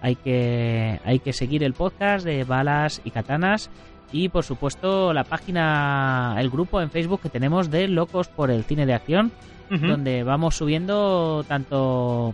hay 0.00 0.16
que, 0.16 0.98
hay 1.04 1.18
que 1.18 1.34
seguir 1.34 1.62
el 1.62 1.74
podcast 1.74 2.24
de 2.24 2.44
balas 2.44 3.02
y 3.04 3.10
katanas. 3.10 3.68
Y 4.10 4.30
por 4.30 4.42
supuesto, 4.42 5.12
la 5.12 5.24
página, 5.24 6.34
el 6.38 6.48
grupo 6.48 6.80
en 6.80 6.90
Facebook 6.90 7.20
que 7.20 7.28
tenemos 7.28 7.70
de 7.70 7.88
Locos 7.88 8.28
por 8.28 8.50
el 8.50 8.64
Cine 8.64 8.86
de 8.86 8.94
Acción, 8.94 9.32
donde 9.68 10.24
vamos 10.24 10.56
subiendo 10.56 11.44
tanto 11.46 12.32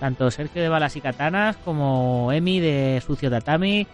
tanto 0.00 0.30
Sergio 0.30 0.60
de 0.60 0.68
Balas 0.68 0.96
y 0.96 1.00
Katanas 1.00 1.56
como 1.58 2.32
Emi 2.32 2.58
de 2.58 3.00
Sucio 3.06 3.30
Tatami 3.30 3.86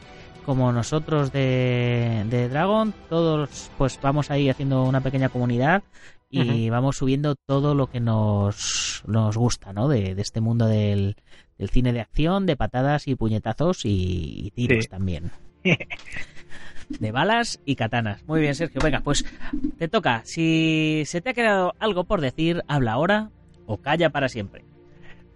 como 0.47 0.73
nosotros 0.73 1.31
de, 1.31 2.25
de 2.31 2.49
Dragon 2.49 2.95
todos 3.11 3.71
pues 3.77 4.01
vamos 4.01 4.31
ahí 4.31 4.49
haciendo 4.49 4.85
una 4.85 5.03
pequeña 5.03 5.29
comunidad 5.29 5.83
y 6.31 6.71
vamos 6.71 6.97
subiendo 6.97 7.35
todo 7.35 7.75
lo 7.75 7.89
que 7.89 8.01
nos, 8.01 9.03
nos 9.07 9.37
gusta 9.37 9.73
¿no? 9.73 9.89
de, 9.89 10.15
de 10.15 10.23
este 10.23 10.41
mundo 10.41 10.67
del, 10.67 11.17
del 11.59 11.71
cine 11.71 11.93
de 11.93 12.01
acción 12.01 12.47
de 12.47 12.57
patadas 12.57 13.09
y 13.09 13.17
puñetazos 13.17 13.85
y, 13.85 14.47
y 14.47 14.51
tiros 14.53 14.85
Sí. 14.85 14.91
también 14.91 15.31
de 16.89 17.13
balas 17.13 17.61
y 17.65 17.77
katanas. 17.77 18.25
Muy 18.27 18.41
bien, 18.41 18.55
Sergio. 18.55 18.81
Venga, 18.83 19.01
pues 19.01 19.25
te 19.79 19.89
toca. 19.89 20.23
Si 20.25 21.03
se 21.07 21.21
te 21.21 21.31
ha 21.31 21.35
quedado 21.35 21.75
algo 21.79 22.05
por 22.05 22.21
decir, 22.21 22.63
habla 22.67 22.93
ahora 22.93 23.31
o 23.67 23.77
calla 23.79 24.11
para 24.11 24.29
siempre. 24.29 24.65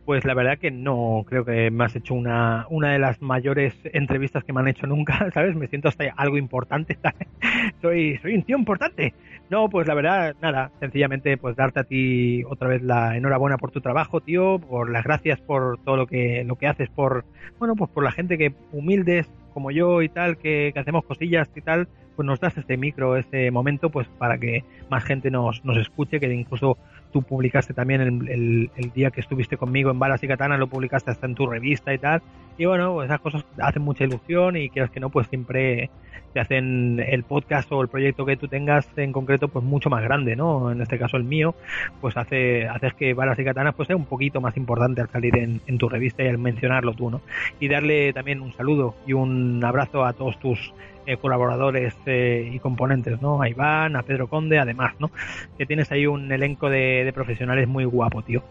Pues 0.04 0.24
la 0.26 0.34
verdad 0.34 0.58
que 0.58 0.70
no, 0.70 1.24
creo 1.26 1.46
que 1.46 1.70
me 1.70 1.84
has 1.84 1.96
hecho 1.96 2.12
una, 2.12 2.66
una 2.68 2.92
de 2.92 2.98
las 2.98 3.22
mayores 3.22 3.72
entrevistas 3.84 4.44
que 4.44 4.52
me 4.52 4.60
han 4.60 4.68
hecho 4.68 4.86
nunca, 4.86 5.30
¿sabes? 5.34 5.54
Me 5.56 5.66
siento 5.68 5.88
hasta 5.88 6.04
algo 6.16 6.36
importante, 6.36 6.98
¿sabes? 7.00 7.26
Soy, 7.80 8.18
soy 8.18 8.34
un 8.34 8.42
tío 8.42 8.58
importante. 8.58 9.14
No, 9.50 9.68
pues 9.68 9.86
la 9.86 9.94
verdad, 9.94 10.34
nada, 10.40 10.70
sencillamente 10.80 11.36
pues 11.36 11.54
darte 11.54 11.80
a 11.80 11.84
ti 11.84 12.42
otra 12.44 12.68
vez 12.68 12.82
la 12.82 13.16
enhorabuena 13.16 13.58
por 13.58 13.70
tu 13.70 13.80
trabajo, 13.80 14.20
tío, 14.20 14.58
por 14.58 14.90
las 14.90 15.04
gracias 15.04 15.40
por 15.40 15.78
todo 15.84 15.96
lo 15.96 16.06
que, 16.06 16.44
lo 16.44 16.56
que 16.56 16.66
haces, 16.66 16.88
por, 16.88 17.24
bueno, 17.58 17.74
pues 17.76 17.90
por 17.90 18.04
la 18.04 18.10
gente 18.10 18.38
que 18.38 18.54
humildes 18.72 19.28
como 19.52 19.70
yo 19.70 20.02
y 20.02 20.08
tal, 20.08 20.38
que, 20.38 20.70
que 20.72 20.80
hacemos 20.80 21.04
cosillas 21.04 21.48
y 21.54 21.60
tal, 21.60 21.88
pues 22.16 22.26
nos 22.26 22.40
das 22.40 22.56
este 22.56 22.76
micro, 22.76 23.16
este 23.16 23.50
momento, 23.50 23.90
pues 23.90 24.08
para 24.18 24.38
que 24.38 24.64
más 24.90 25.04
gente 25.04 25.30
nos, 25.30 25.64
nos 25.64 25.76
escuche, 25.76 26.20
que 26.20 26.32
incluso 26.32 26.78
tú 27.14 27.22
publicaste 27.22 27.74
también 27.74 28.00
el, 28.00 28.70
el, 28.74 28.90
día 28.92 29.12
que 29.12 29.20
estuviste 29.20 29.56
conmigo 29.56 29.92
en 29.92 30.00
Balas 30.00 30.20
y 30.24 30.26
Katana, 30.26 30.58
lo 30.58 30.66
publicaste 30.66 31.12
hasta 31.12 31.26
en 31.26 31.36
tu 31.36 31.46
revista 31.46 31.94
y 31.94 31.98
tal. 31.98 32.22
Y 32.58 32.64
bueno, 32.64 32.92
pues 32.92 33.06
esas 33.06 33.20
cosas 33.20 33.44
hacen 33.56 33.82
mucha 33.82 34.02
ilusión 34.02 34.56
y 34.56 34.68
quieras 34.68 34.90
que 34.90 34.98
no, 34.98 35.10
pues 35.10 35.28
siempre 35.28 35.90
te 36.32 36.40
hacen 36.40 36.98
el 36.98 37.22
podcast 37.22 37.70
o 37.70 37.82
el 37.82 37.88
proyecto 37.88 38.26
que 38.26 38.36
tú 38.36 38.48
tengas 38.48 38.88
en 38.96 39.12
concreto, 39.12 39.46
pues 39.46 39.64
mucho 39.64 39.90
más 39.90 40.02
grande, 40.02 40.34
¿no? 40.34 40.72
En 40.72 40.82
este 40.82 40.98
caso 40.98 41.16
el 41.16 41.22
mío, 41.22 41.54
pues 42.00 42.16
hace 42.16 42.66
haces 42.66 42.94
que 42.94 43.14
Balas 43.14 43.38
y 43.38 43.44
Katanas 43.44 43.76
pues 43.76 43.86
sea 43.86 43.94
un 43.94 44.06
poquito 44.06 44.40
más 44.40 44.56
importante 44.56 45.00
al 45.00 45.08
salir 45.08 45.36
en, 45.38 45.60
en 45.68 45.78
tu 45.78 45.88
revista 45.88 46.24
y 46.24 46.28
al 46.28 46.38
mencionarlo 46.38 46.94
tú, 46.94 47.12
¿no? 47.12 47.20
Y 47.60 47.68
darle 47.68 48.12
también 48.12 48.40
un 48.40 48.52
saludo 48.54 48.96
y 49.06 49.12
un 49.12 49.62
abrazo 49.64 50.04
a 50.04 50.14
todos 50.14 50.36
tus 50.40 50.74
eh, 51.06 51.16
colaboradores 51.16 51.94
eh, 52.06 52.50
y 52.52 52.58
componentes, 52.58 53.20
¿no? 53.20 53.42
A 53.42 53.48
Iván, 53.48 53.96
a 53.96 54.02
Pedro 54.02 54.28
Conde, 54.28 54.58
además, 54.58 54.94
¿no? 54.98 55.10
Que 55.58 55.66
tienes 55.66 55.90
ahí 55.92 56.06
un 56.06 56.30
elenco 56.32 56.70
de, 56.70 57.10
profesionales 57.14 57.68
muy 57.68 57.84
guapo, 57.84 58.22
tío. 58.22 58.42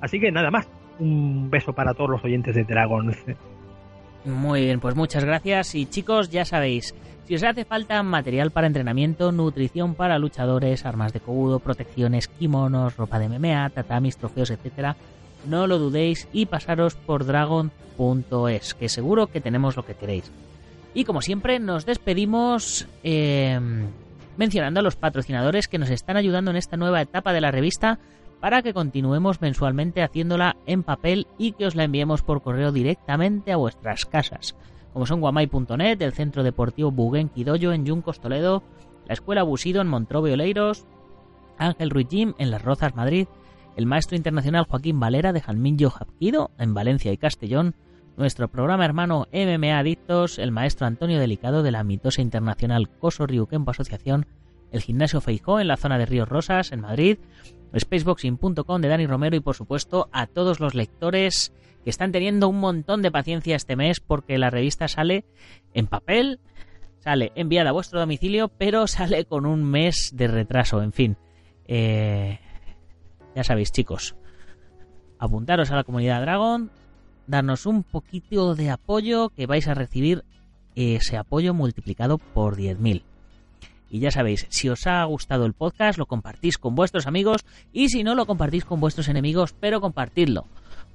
Así 0.00 0.18
que 0.18 0.32
nada 0.32 0.50
más, 0.50 0.68
un 0.98 1.50
beso 1.50 1.72
para 1.72 1.94
todos 1.94 2.10
los 2.10 2.24
oyentes 2.24 2.54
de 2.54 2.64
Dragon. 2.64 3.14
Muy 4.24 4.64
bien, 4.64 4.80
pues 4.80 4.96
muchas 4.96 5.24
gracias 5.24 5.74
y 5.74 5.86
chicos, 5.86 6.30
ya 6.30 6.44
sabéis, 6.44 6.94
si 7.26 7.36
os 7.36 7.42
hace 7.42 7.64
falta 7.64 8.02
material 8.02 8.50
para 8.50 8.66
entrenamiento, 8.66 9.32
nutrición 9.32 9.94
para 9.94 10.18
luchadores, 10.18 10.84
armas 10.84 11.12
de 11.12 11.20
cobudo, 11.20 11.60
protecciones, 11.60 12.28
kimonos, 12.28 12.96
ropa 12.96 13.18
de 13.18 13.28
MMA, 13.28 13.70
tatamis, 13.70 14.16
trofeos, 14.16 14.50
etcétera, 14.50 14.96
no 15.46 15.66
lo 15.66 15.78
dudéis 15.78 16.28
y 16.32 16.46
pasaros 16.46 16.96
por 16.96 17.24
dragon.es, 17.24 18.74
que 18.74 18.88
seguro 18.88 19.28
que 19.28 19.40
tenemos 19.40 19.76
lo 19.76 19.84
que 19.84 19.94
queréis. 19.94 20.30
Y 20.94 21.04
como 21.04 21.22
siempre, 21.22 21.58
nos 21.60 21.86
despedimos 21.86 22.88
eh, 23.04 23.60
mencionando 24.36 24.80
a 24.80 24.82
los 24.82 24.96
patrocinadores 24.96 25.68
que 25.68 25.78
nos 25.78 25.90
están 25.90 26.16
ayudando 26.16 26.50
en 26.50 26.56
esta 26.56 26.76
nueva 26.76 27.00
etapa 27.00 27.32
de 27.32 27.40
la 27.40 27.50
revista 27.50 27.98
para 28.40 28.62
que 28.62 28.72
continuemos 28.72 29.40
mensualmente 29.40 30.02
haciéndola 30.02 30.56
en 30.66 30.82
papel 30.82 31.26
y 31.38 31.52
que 31.52 31.66
os 31.66 31.74
la 31.74 31.84
enviemos 31.84 32.22
por 32.22 32.42
correo 32.42 32.72
directamente 32.72 33.52
a 33.52 33.56
vuestras 33.56 34.06
casas, 34.06 34.56
como 34.92 35.06
son 35.06 35.20
guamay.net, 35.20 36.00
el 36.00 36.12
Centro 36.12 36.42
Deportivo 36.42 36.90
Buguenqui 36.90 37.44
Doyo 37.44 37.72
en 37.72 37.84
Yuncos 37.84 38.20
Toledo, 38.20 38.62
la 39.06 39.12
Escuela 39.12 39.42
Busido 39.42 39.82
en 39.82 39.88
Montrobe 39.88 40.32
Oleiros, 40.32 40.86
Ángel 41.58 41.90
Ruiz 41.90 42.08
Jim 42.10 42.34
en 42.38 42.50
Las 42.50 42.62
Rozas 42.62 42.96
Madrid, 42.96 43.28
el 43.76 43.86
Maestro 43.86 44.16
Internacional 44.16 44.64
Joaquín 44.64 44.98
Valera 44.98 45.32
de 45.32 45.42
Jalmillo 45.42 45.90
Japquido 45.90 46.50
en 46.58 46.72
Valencia 46.74 47.12
y 47.12 47.18
Castellón, 47.18 47.74
nuestro 48.20 48.48
programa 48.48 48.84
hermano 48.84 49.26
MMA 49.32 49.78
Adictos, 49.78 50.38
el 50.38 50.52
maestro 50.52 50.86
Antonio 50.86 51.18
Delicado 51.18 51.62
de 51.62 51.70
la 51.70 51.82
mitosa 51.82 52.20
internacional 52.20 52.90
Coso 52.90 53.26
Ryukempo 53.26 53.70
Asociación, 53.70 54.26
el 54.70 54.82
gimnasio 54.82 55.22
Feijó 55.22 55.58
en 55.58 55.68
la 55.68 55.78
zona 55.78 55.96
de 55.96 56.04
Ríos 56.04 56.28
Rosas, 56.28 56.70
en 56.70 56.82
Madrid, 56.82 57.16
spaceboxing.com 57.74 58.82
de 58.82 58.88
Dani 58.88 59.06
Romero 59.06 59.36
y 59.36 59.40
por 59.40 59.56
supuesto 59.56 60.10
a 60.12 60.26
todos 60.26 60.60
los 60.60 60.74
lectores 60.74 61.54
que 61.82 61.88
están 61.88 62.12
teniendo 62.12 62.46
un 62.48 62.60
montón 62.60 63.00
de 63.00 63.10
paciencia 63.10 63.56
este 63.56 63.74
mes 63.74 64.00
porque 64.00 64.36
la 64.36 64.50
revista 64.50 64.86
sale 64.86 65.24
en 65.72 65.86
papel, 65.86 66.40
sale 66.98 67.32
enviada 67.36 67.70
a 67.70 67.72
vuestro 67.72 68.00
domicilio, 68.00 68.48
pero 68.48 68.86
sale 68.86 69.24
con 69.24 69.46
un 69.46 69.64
mes 69.64 70.10
de 70.12 70.28
retraso, 70.28 70.82
en 70.82 70.92
fin. 70.92 71.16
Eh, 71.66 72.38
ya 73.34 73.44
sabéis 73.44 73.72
chicos, 73.72 74.14
apuntaros 75.18 75.70
a 75.70 75.76
la 75.76 75.84
comunidad 75.84 76.20
Dragon, 76.20 76.70
darnos 77.30 77.64
un 77.64 77.82
poquito 77.82 78.54
de 78.54 78.70
apoyo 78.70 79.30
que 79.30 79.46
vais 79.46 79.68
a 79.68 79.74
recibir 79.74 80.24
ese 80.74 81.16
apoyo 81.16 81.54
multiplicado 81.54 82.18
por 82.18 82.56
10.000. 82.56 83.02
Y 83.88 83.98
ya 83.98 84.10
sabéis, 84.10 84.46
si 84.50 84.68
os 84.68 84.86
ha 84.86 85.02
gustado 85.04 85.46
el 85.46 85.52
podcast, 85.52 85.98
lo 85.98 86.06
compartís 86.06 86.58
con 86.58 86.74
vuestros 86.74 87.06
amigos 87.06 87.44
y 87.72 87.88
si 87.88 88.04
no, 88.04 88.14
lo 88.14 88.26
compartís 88.26 88.64
con 88.64 88.80
vuestros 88.80 89.08
enemigos, 89.08 89.52
pero 89.52 89.80
compartidlo. 89.80 90.46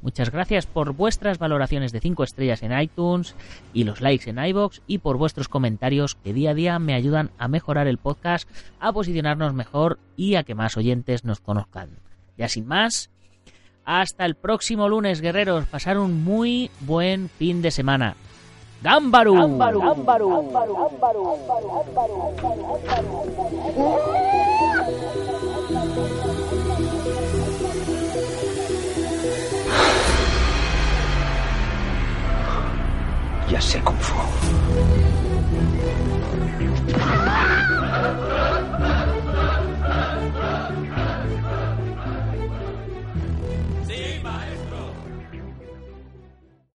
Muchas 0.02 0.30
gracias 0.30 0.66
por 0.66 0.94
vuestras 0.94 1.40
valoraciones 1.40 1.92
de 1.92 2.00
5 2.00 2.24
estrellas 2.24 2.64
en 2.64 2.78
iTunes 2.80 3.36
y 3.74 3.86
los 3.86 4.02
likes 4.02 4.30
en 4.30 4.38
iBox 4.38 4.82
y 4.88 5.00
por 5.00 5.18
vuestros 5.18 5.50
comentarios 5.50 6.16
que 6.16 6.34
día 6.34 6.52
a 6.52 6.54
día 6.54 6.80
me 6.80 6.94
ayudan 6.94 7.32
a 7.38 7.48
mejorar 7.48 7.88
el 7.88 7.98
podcast, 7.98 8.48
a 8.80 8.94
posicionarnos 8.94 9.54
mejor 9.54 10.00
y 10.16 10.36
a 10.36 10.44
que 10.44 10.56
más 10.56 10.78
oyentes 10.78 11.26
nos 11.26 11.40
conozcan. 11.40 11.90
Ya 12.38 12.48
sin 12.50 12.68
más, 12.68 13.10
hasta 13.86 14.26
el 14.26 14.36
próximo 14.36 14.90
lunes, 14.90 15.22
guerreros. 15.22 15.66
Pasar 15.66 15.98
un 15.98 16.24
muy 16.24 16.72
buen 16.82 17.30
fin 17.30 17.62
de 17.62 17.72
semana. 17.72 18.16
¡Gámbaru! 18.82 19.36
Ya 33.50 33.62
sé 33.62 33.80
Kung 33.82 33.98
Fu. 33.98 34.65